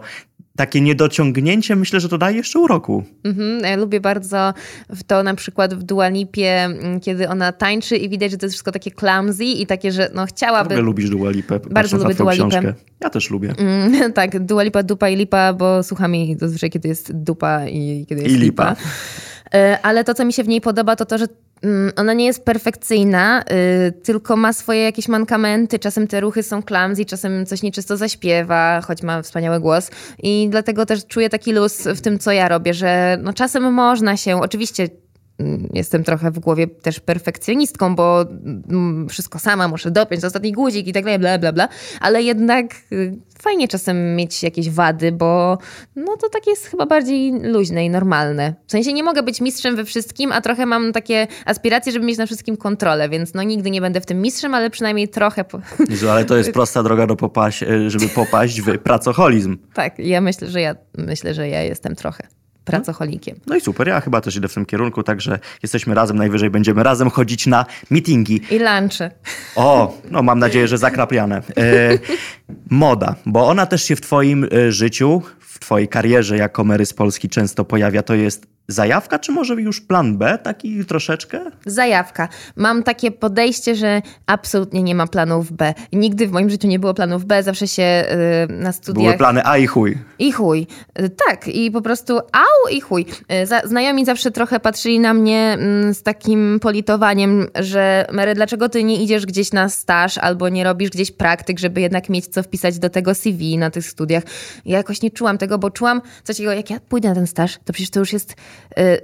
takie 0.56 0.82
niedociągnięcie, 0.82 1.76
myślę, 1.76 2.00
że 2.00 2.10
to 2.10 2.18
daje 2.18 2.38
jeszcze 2.38 2.60
uroku. 2.60 3.04
Mhm, 3.24 3.60
ja 3.60 3.76
lubię 3.76 4.00
bardzo 4.00 4.54
to 5.08 5.24
na 5.24 5.36
przykład 5.36 5.74
w 5.74 5.84
Dua 5.84 6.08
Lipie, 6.10 6.64
m, 6.64 7.00
kiedy 7.00 7.30
ona 7.30 7.52
tańczy 7.52 7.98
i 7.98 8.10
widać, 8.10 8.32
że 8.32 8.38
to 8.38 8.46
jest 8.46 8.54
wszystko 8.54 8.72
takie 8.72 8.92
clumsy 8.92 9.44
i 9.46 9.66
takie, 9.66 9.92
że 9.92 10.02
no 10.04 10.08
W 10.08 10.12
ogóle 10.14 10.28
chciałaby... 10.28 10.76
lubisz 10.82 11.10
Dua 11.10 11.30
Lipę, 11.30 11.60
patrząc 11.60 12.04
na 12.04 12.10
lubię 12.10 12.16
twoją 12.16 12.38
Dua 12.38 12.46
Lipę. 12.48 12.60
książkę. 12.60 12.74
Ja 13.04 13.10
też 13.10 13.30
lubię. 13.30 13.54
Mm, 13.58 14.14
tak, 14.20 14.46
Dua 14.46 14.64
Lipa, 14.64 14.84
dupa 14.84 15.10
i 15.10 15.16
lipa, 15.16 15.54
bo 15.54 15.84
słucham 15.84 16.16
jej 16.16 16.38
zazwyczaj, 16.38 16.70
kiedy 16.70 16.88
jest 16.88 17.14
dupa 17.14 17.68
i 17.68 18.06
kiedy 18.10 18.22
jest 18.22 18.36
I 18.36 18.38
lipa. 18.40 18.70
lipa. 18.70 18.82
E, 19.54 19.80
Ale 19.82 20.04
to, 20.04 20.14
co 20.14 20.26
mi 20.26 20.34
się 20.34 20.44
w 20.44 20.48
niej 20.48 20.62
podoba, 20.62 20.96
to 20.96 21.06
to, 21.06 21.18
że 21.18 21.26
ona 21.96 22.14
nie 22.14 22.26
jest 22.26 22.46
perfekcyjna, 22.46 23.44
y, 23.88 23.92
tylko 23.92 24.36
ma 24.36 24.54
swoje 24.54 24.84
jakieś 24.84 25.08
mankamenty. 25.08 25.80
Czasem 25.80 26.08
te 26.08 26.22
ruchy 26.22 26.44
są 26.44 26.64
clumsy, 26.64 27.06
czasem 27.06 27.46
coś 27.46 27.62
nieczysto 27.62 27.98
zaśpiewa, 27.98 28.82
choć 28.82 29.04
ma 29.04 29.22
wspaniały 29.22 29.60
głos. 29.60 29.92
I 30.24 30.48
dlatego 30.52 30.86
też 30.86 31.06
czuję 31.06 31.30
taki 31.30 31.54
luz 31.54 31.88
w 31.88 32.02
tym, 32.02 32.20
co 32.20 32.32
ja 32.32 32.50
robię, 32.50 32.74
że 32.74 33.18
no 33.24 33.34
czasem 33.34 33.74
można 33.74 34.18
się, 34.18 34.42
oczywiście 34.42 34.84
mm, 34.84 35.05
Jestem 35.74 36.04
trochę 36.04 36.32
w 36.32 36.40
głowie 36.40 36.68
też 36.68 37.00
perfekcjonistką, 37.00 37.96
bo 37.96 38.26
mm, 38.70 39.10
wszystko 39.10 39.40
sama 39.40 39.68
muszę 39.68 39.92
dopiąć, 39.92 40.24
ostatni 40.24 40.52
guzik 40.52 40.88
i 40.88 40.94
tak 40.94 41.04
dalej, 41.04 41.20
bla, 41.20 41.38
bla, 41.38 41.54
bla. 41.54 41.68
Ale 42.00 42.24
jednak 42.24 42.66
y, 42.92 43.18
fajnie 43.42 43.68
czasem 43.68 44.16
mieć 44.16 44.44
jakieś 44.44 44.70
wady, 44.70 45.12
bo 45.12 45.58
no 45.96 46.18
to 46.18 46.30
tak 46.30 46.48
jest 46.48 46.66
chyba 46.66 46.86
bardziej 46.86 47.32
luźne 47.44 47.86
i 47.86 47.90
normalne. 47.90 48.54
W 48.68 48.72
sensie 48.72 48.94
nie 48.94 49.04
mogę 49.04 49.24
być 49.24 49.42
mistrzem 49.42 49.76
we 49.76 49.86
wszystkim, 49.86 50.32
a 50.32 50.42
trochę 50.42 50.66
mam 50.66 50.94
takie 50.94 51.28
aspiracje, 51.46 51.92
żeby 51.92 52.06
mieć 52.06 52.18
na 52.18 52.26
wszystkim 52.26 52.58
kontrolę, 52.58 53.10
więc 53.10 53.34
no 53.34 53.44
nigdy 53.44 53.72
nie 53.72 53.82
będę 53.82 54.02
w 54.02 54.06
tym 54.06 54.22
mistrzem, 54.22 54.54
ale 54.54 54.70
przynajmniej 54.70 55.10
trochę. 55.10 55.44
Po... 55.44 55.60
Jezu, 55.90 56.10
ale 56.10 56.26
to 56.26 56.38
jest 56.38 56.52
prosta 56.60 56.84
droga 56.84 57.08
do 57.08 57.16
popaść, 57.16 57.64
e, 57.64 57.90
żeby 57.90 58.10
popaść 58.10 58.62
w 58.62 58.78
pracoholizm. 58.78 59.58
tak, 59.74 60.00
ja 60.00 60.22
myślę, 60.22 60.50
że 60.50 60.62
ja 60.62 60.76
myślę, 60.98 61.34
że 61.34 61.50
ja 61.50 61.62
jestem 61.62 61.96
trochę 61.96 62.28
pracocholikiem. 62.66 63.40
No 63.48 63.56
i 63.56 63.62
super, 63.62 63.88
ja 63.88 64.02
chyba 64.02 64.22
też 64.22 64.36
idę 64.36 64.48
w 64.48 64.54
tym 64.54 64.66
kierunku, 64.66 65.04
także 65.04 65.40
jesteśmy 65.64 65.96
razem, 65.96 66.18
najwyżej 66.18 66.50
będziemy 66.50 66.84
razem 66.84 67.10
chodzić 67.10 67.48
na 67.48 67.66
meetingi. 67.90 68.42
I 68.52 68.60
lunchy. 68.60 69.12
O, 69.56 69.98
no 70.12 70.24
mam 70.24 70.40
nadzieję, 70.40 70.68
że 70.68 70.78
zakrapiane. 70.78 71.42
E, 71.58 72.00
moda, 72.70 73.16
bo 73.26 73.48
ona 73.48 73.66
też 73.66 73.84
się 73.84 73.96
w 73.96 74.02
twoim 74.02 74.48
e, 74.52 74.72
życiu, 74.72 75.22
w 75.40 75.60
twojej 75.60 75.88
karierze 75.88 76.38
jako 76.38 76.64
Mary 76.64 76.86
z 76.86 76.94
Polski 76.94 77.30
często 77.30 77.66
pojawia. 77.66 78.04
To 78.04 78.16
jest 78.16 78.55
zajawka, 78.68 79.20
czy 79.20 79.32
może 79.32 79.54
już 79.54 79.82
plan 79.82 80.18
B, 80.18 80.40
taki 80.44 80.86
troszeczkę? 80.86 81.42
Zajawka. 81.66 82.28
Mam 82.56 82.84
takie 82.84 83.12
podejście, 83.12 83.76
że 83.76 84.02
absolutnie 84.26 84.84
nie 84.84 84.96
ma 84.96 85.08
planów 85.08 85.52
B. 85.52 85.74
Nigdy 85.94 86.28
w 86.28 86.32
moim 86.32 86.50
życiu 86.50 86.68
nie 86.68 86.80
było 86.80 86.94
planów 86.94 87.26
B, 87.26 87.44
zawsze 87.44 87.68
się 87.68 88.06
y, 88.50 88.54
na 88.54 88.72
studiach... 88.72 89.04
Były 89.04 89.18
plany 89.18 89.46
A 89.46 89.58
i 89.58 89.68
chuj. 89.68 89.98
I 90.20 90.32
chuj. 90.32 90.68
Y, 91.00 91.10
Tak, 91.10 91.48
i 91.48 91.72
po 91.72 91.82
prostu 91.82 92.18
au 92.18 92.70
i 92.72 92.82
chuj. 92.82 93.06
Y, 93.44 93.46
Za, 93.46 93.62
znajomi 93.66 94.06
zawsze 94.06 94.32
trochę 94.32 94.60
patrzyli 94.60 95.00
na 95.00 95.14
mnie 95.14 95.58
mm, 95.60 95.94
z 95.94 96.04
takim 96.04 96.60
politowaniem, 96.62 97.48
że 97.60 98.06
Mary, 98.12 98.36
dlaczego 98.36 98.70
ty 98.70 98.84
nie 98.84 99.04
idziesz 99.04 99.26
gdzieś 99.26 99.52
na 99.52 99.70
staż 99.70 100.18
albo 100.18 100.50
nie 100.50 100.64
robisz 100.64 100.90
gdzieś 100.90 101.12
praktyk, 101.12 101.60
żeby 101.60 101.82
jednak 101.82 102.10
mieć 102.10 102.28
co 102.28 102.44
wpisać 102.44 102.80
do 102.80 102.90
tego 102.90 103.16
CV 103.16 103.58
na 103.58 103.70
tych 103.70 103.86
studiach. 103.86 104.24
Ja 104.66 104.78
jakoś 104.78 105.02
nie 105.02 105.12
czułam 105.12 105.38
tego, 105.38 105.58
bo 105.58 105.72
czułam 105.72 106.02
coś 106.24 106.36
takiego, 106.36 106.54
jak 106.54 106.70
ja 106.70 106.80
pójdę 106.80 107.10
na 107.10 107.16
ten 107.16 107.28
staż, 107.28 107.58
to 107.66 107.74
przecież 107.74 107.90
to 107.90 108.00
już 108.00 108.14
jest 108.14 108.36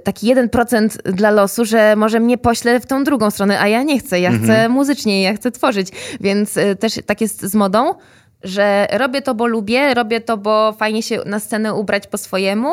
taki 0.04 0.34
1% 0.34 0.88
dla 1.12 1.30
losu, 1.30 1.64
że 1.64 1.96
może 1.96 2.20
mnie 2.20 2.38
pośle 2.38 2.80
w 2.80 2.86
tą 2.86 3.04
drugą 3.04 3.30
stronę, 3.30 3.60
a 3.60 3.68
ja 3.68 3.82
nie 3.82 3.98
chcę, 3.98 4.20
ja 4.20 4.30
chcę 4.32 4.68
muzycznie, 4.68 5.22
ja 5.22 5.34
chcę 5.34 5.50
tworzyć. 5.50 5.88
Więc 6.20 6.56
y, 6.56 6.76
też 6.76 7.00
tak 7.06 7.20
jest 7.20 7.42
z 7.42 7.54
modą, 7.54 7.94
że 8.42 8.88
robię 8.92 9.22
to, 9.22 9.34
bo 9.34 9.46
lubię, 9.46 9.94
robię 9.94 10.20
to, 10.20 10.36
bo 10.36 10.72
fajnie 10.72 11.02
się 11.02 11.18
na 11.26 11.40
scenę 11.40 11.74
ubrać 11.74 12.06
po 12.06 12.18
swojemu, 12.18 12.68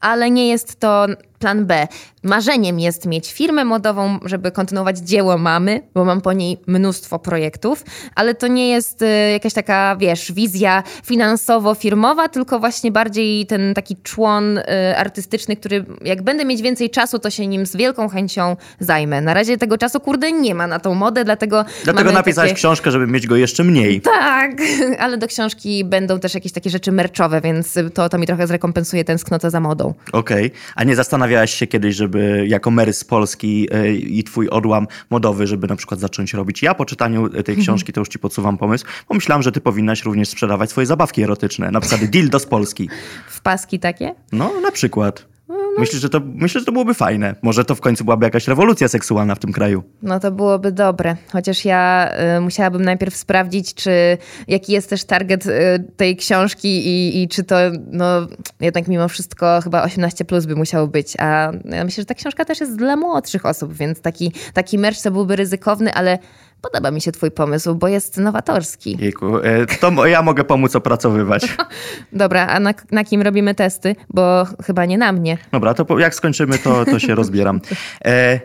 ale 0.00 0.30
nie 0.30 0.48
jest 0.48 0.80
to 0.80 1.06
plan 1.44 1.66
B. 1.66 1.88
Marzeniem 2.22 2.80
jest 2.80 3.06
mieć 3.06 3.32
firmę 3.32 3.64
modową, 3.64 4.18
żeby 4.24 4.50
kontynuować 4.50 4.98
dzieło 4.98 5.38
mamy, 5.38 5.80
bo 5.94 6.04
mam 6.04 6.20
po 6.20 6.32
niej 6.32 6.58
mnóstwo 6.66 7.18
projektów, 7.18 7.84
ale 8.14 8.34
to 8.34 8.46
nie 8.46 8.68
jest 8.68 9.02
y, 9.02 9.06
jakaś 9.32 9.52
taka, 9.52 9.96
wiesz, 9.96 10.32
wizja 10.32 10.82
finansowo-firmowa, 11.06 12.28
tylko 12.28 12.60
właśnie 12.60 12.92
bardziej 12.92 13.46
ten 13.46 13.74
taki 13.74 13.96
człon 14.02 14.58
y, 14.58 14.64
artystyczny, 14.96 15.56
który 15.56 15.84
jak 16.04 16.22
będę 16.22 16.44
mieć 16.44 16.62
więcej 16.62 16.90
czasu, 16.90 17.18
to 17.18 17.30
się 17.30 17.46
nim 17.46 17.66
z 17.66 17.76
wielką 17.76 18.08
chęcią 18.08 18.56
zajmę. 18.80 19.20
Na 19.20 19.34
razie 19.34 19.58
tego 19.58 19.78
czasu, 19.78 20.00
kurde, 20.00 20.32
nie 20.32 20.54
ma 20.54 20.66
na 20.66 20.78
tą 20.78 20.94
modę, 20.94 21.24
dlatego 21.24 21.64
Dlatego 21.84 22.12
napisałeś 22.12 22.50
takie... 22.50 22.58
książkę, 22.58 22.90
żeby 22.90 23.06
mieć 23.06 23.26
go 23.26 23.36
jeszcze 23.36 23.64
mniej. 23.64 24.00
Tak, 24.00 24.50
ale 24.98 25.18
do 25.18 25.26
książki 25.26 25.84
będą 25.84 26.20
też 26.20 26.34
jakieś 26.34 26.52
takie 26.52 26.70
rzeczy 26.70 26.92
merczowe, 26.92 27.40
więc 27.40 27.78
to, 27.94 28.08
to 28.08 28.18
mi 28.18 28.26
trochę 28.26 28.46
zrekompensuje 28.46 29.04
tęsknotę 29.04 29.50
za 29.50 29.60
modą. 29.60 29.94
Okej. 30.12 30.50
A 30.74 30.84
nie 30.84 30.96
zastanawiałaś 31.34 31.54
się 31.54 31.66
kiedyś, 31.66 31.96
żeby 31.96 32.44
jako 32.48 32.70
Mary 32.70 32.92
z 32.92 33.04
Polski 33.04 33.68
e, 33.72 33.94
i 33.94 34.24
twój 34.24 34.48
odłam 34.48 34.86
modowy, 35.10 35.46
żeby 35.46 35.66
na 35.66 35.76
przykład 35.76 36.00
zacząć 36.00 36.34
robić? 36.34 36.62
Ja 36.62 36.74
po 36.74 36.84
czytaniu 36.84 37.28
tej 37.28 37.56
książki 37.56 37.92
to 37.92 38.00
już 38.00 38.08
ci 38.08 38.18
podsuwam 38.18 38.58
pomysł, 38.58 38.84
bo 39.08 39.14
myślałam, 39.14 39.42
że 39.42 39.52
ty 39.52 39.60
powinnaś 39.60 40.04
również 40.04 40.28
sprzedawać 40.28 40.70
swoje 40.70 40.86
zabawki 40.86 41.22
erotyczne, 41.22 41.70
na 41.70 41.80
przykład 41.80 42.04
dildo 42.04 42.38
z 42.38 42.46
Polski. 42.46 42.88
W 43.28 43.40
paski 43.40 43.78
takie? 43.78 44.14
No, 44.32 44.60
na 44.60 44.70
przykład. 44.70 45.33
Myślę, 45.78 45.98
że 45.98 46.08
to, 46.08 46.20
myślę, 46.24 46.60
że 46.60 46.64
to 46.64 46.72
byłoby 46.72 46.94
fajne. 46.94 47.34
Może 47.42 47.64
to 47.64 47.74
w 47.74 47.80
końcu 47.80 48.04
byłaby 48.04 48.24
jakaś 48.24 48.48
rewolucja 48.48 48.88
seksualna 48.88 49.34
w 49.34 49.38
tym 49.38 49.52
kraju. 49.52 49.82
No 50.02 50.20
to 50.20 50.30
byłoby 50.30 50.72
dobre. 50.72 51.16
Chociaż 51.32 51.64
ja 51.64 52.10
y, 52.36 52.40
musiałabym 52.40 52.82
najpierw 52.82 53.16
sprawdzić, 53.16 53.74
czy 53.74 54.18
jaki 54.48 54.72
jest 54.72 54.90
też 54.90 55.04
target 55.04 55.46
y, 55.46 55.50
tej 55.96 56.16
książki 56.16 56.68
i, 56.68 57.22
i 57.22 57.28
czy 57.28 57.44
to 57.44 57.56
no, 57.92 58.26
jednak 58.60 58.88
mimo 58.88 59.08
wszystko 59.08 59.60
chyba 59.64 59.82
18 59.82 60.24
plus 60.24 60.46
by 60.46 60.56
musiało 60.56 60.86
być. 60.86 61.14
A 61.18 61.52
ja 61.64 61.84
myślę, 61.84 62.02
że 62.02 62.06
ta 62.06 62.14
książka 62.14 62.44
też 62.44 62.60
jest 62.60 62.76
dla 62.76 62.96
młodszych 62.96 63.46
osób, 63.46 63.72
więc 63.72 64.00
taki, 64.00 64.32
taki 64.54 64.78
merch 64.78 65.02
to 65.02 65.10
byłby 65.10 65.36
ryzykowny, 65.36 65.94
ale 65.94 66.18
podoba 66.64 66.90
mi 66.90 67.00
się 67.00 67.12
twój 67.12 67.30
pomysł, 67.30 67.74
bo 67.74 67.88
jest 67.88 68.16
nowatorski. 68.16 68.96
Jejku, 69.00 69.38
e, 69.38 69.66
to 69.66 70.06
ja 70.06 70.22
mogę 70.22 70.44
pomóc 70.44 70.76
opracowywać. 70.76 71.56
Dobra, 72.12 72.46
a 72.46 72.60
na, 72.60 72.74
na 72.90 73.04
kim 73.04 73.22
robimy 73.22 73.54
testy? 73.54 73.96
Bo 74.10 74.46
chyba 74.66 74.84
nie 74.84 74.98
na 74.98 75.12
mnie. 75.12 75.38
Dobra, 75.52 75.74
to 75.74 75.98
jak 75.98 76.14
skończymy, 76.14 76.58
to, 76.58 76.84
to 76.84 76.98
się 76.98 77.14
rozbieram. 77.14 77.60
E, 78.04 78.40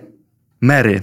Mary, 0.61 1.01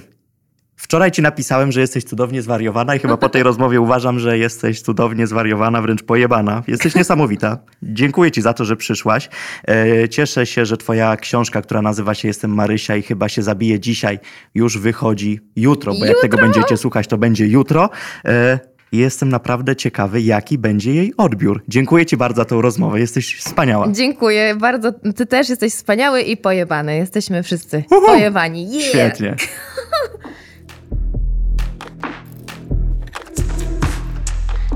wczoraj 0.76 1.10
ci 1.10 1.22
napisałem, 1.22 1.72
że 1.72 1.80
jesteś 1.80 2.04
cudownie 2.04 2.42
zwariowana 2.42 2.94
i 2.96 2.98
chyba 2.98 3.16
po 3.16 3.28
tej 3.28 3.42
rozmowie 3.50 3.80
uważam, 3.80 4.18
że 4.18 4.38
jesteś 4.38 4.80
cudownie 4.80 5.26
zwariowana, 5.26 5.82
wręcz 5.82 6.02
pojebana. 6.02 6.62
Jesteś 6.68 6.94
niesamowita. 6.94 7.58
Dziękuję 7.82 8.30
ci 8.30 8.42
za 8.42 8.52
to, 8.54 8.64
że 8.64 8.76
przyszłaś. 8.76 9.28
E, 9.68 10.08
cieszę 10.08 10.46
się, 10.46 10.66
że 10.66 10.76
twoja 10.76 11.16
książka, 11.16 11.62
która 11.62 11.82
nazywa 11.82 12.14
się 12.14 12.28
Jestem 12.28 12.54
Marysia 12.54 12.96
i 12.96 13.02
chyba 13.02 13.28
się 13.28 13.42
zabije 13.42 13.80
dzisiaj, 13.80 14.18
już 14.54 14.78
wychodzi 14.78 15.40
jutro, 15.56 15.92
bo 15.92 15.98
jak 15.98 16.08
Jutro? 16.08 16.22
tego 16.22 16.38
będziecie 16.38 16.76
słuchać, 16.76 17.06
to 17.06 17.18
będzie 17.18 17.46
jutro. 17.46 17.90
E, 18.24 18.58
Jestem 18.92 19.28
naprawdę 19.28 19.76
ciekawy, 19.76 20.20
jaki 20.20 20.58
będzie 20.58 20.94
jej 20.94 21.14
odbiór. 21.16 21.62
Dziękuję 21.68 22.06
Ci 22.06 22.16
bardzo 22.16 22.36
za 22.36 22.44
tą 22.44 22.60
rozmowę. 22.60 23.00
Jesteś 23.00 23.36
wspaniała. 23.38 23.88
Dziękuję 23.92 24.54
bardzo. 24.60 24.92
Ty 25.16 25.26
też 25.26 25.48
jesteś 25.48 25.72
wspaniały 25.72 26.22
i 26.22 26.36
pojebany. 26.36 26.96
Jesteśmy 26.96 27.42
wszyscy 27.42 27.84
Uhu. 27.90 28.06
pojebani. 28.06 28.72
Yeah. 28.72 28.88
Świetnie. 28.88 29.36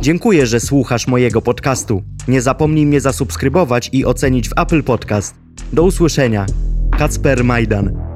Dziękuję, 0.01 0.47
że 0.47 0.61
słuchasz 0.61 1.07
mojego 1.07 1.43
podcastu. 1.43 2.03
Nie 2.29 2.43
zapomnij 2.43 2.87
mnie 2.87 3.01
zasubskrybować 3.01 3.91
i 3.93 4.05
ocenić 4.05 4.49
w 4.49 4.59
Apple 4.59 4.83
Podcast. 4.83 5.35
Do 5.73 5.83
usłyszenia. 5.83 6.47
Kacper 6.99 7.45
Majdan. 7.45 8.10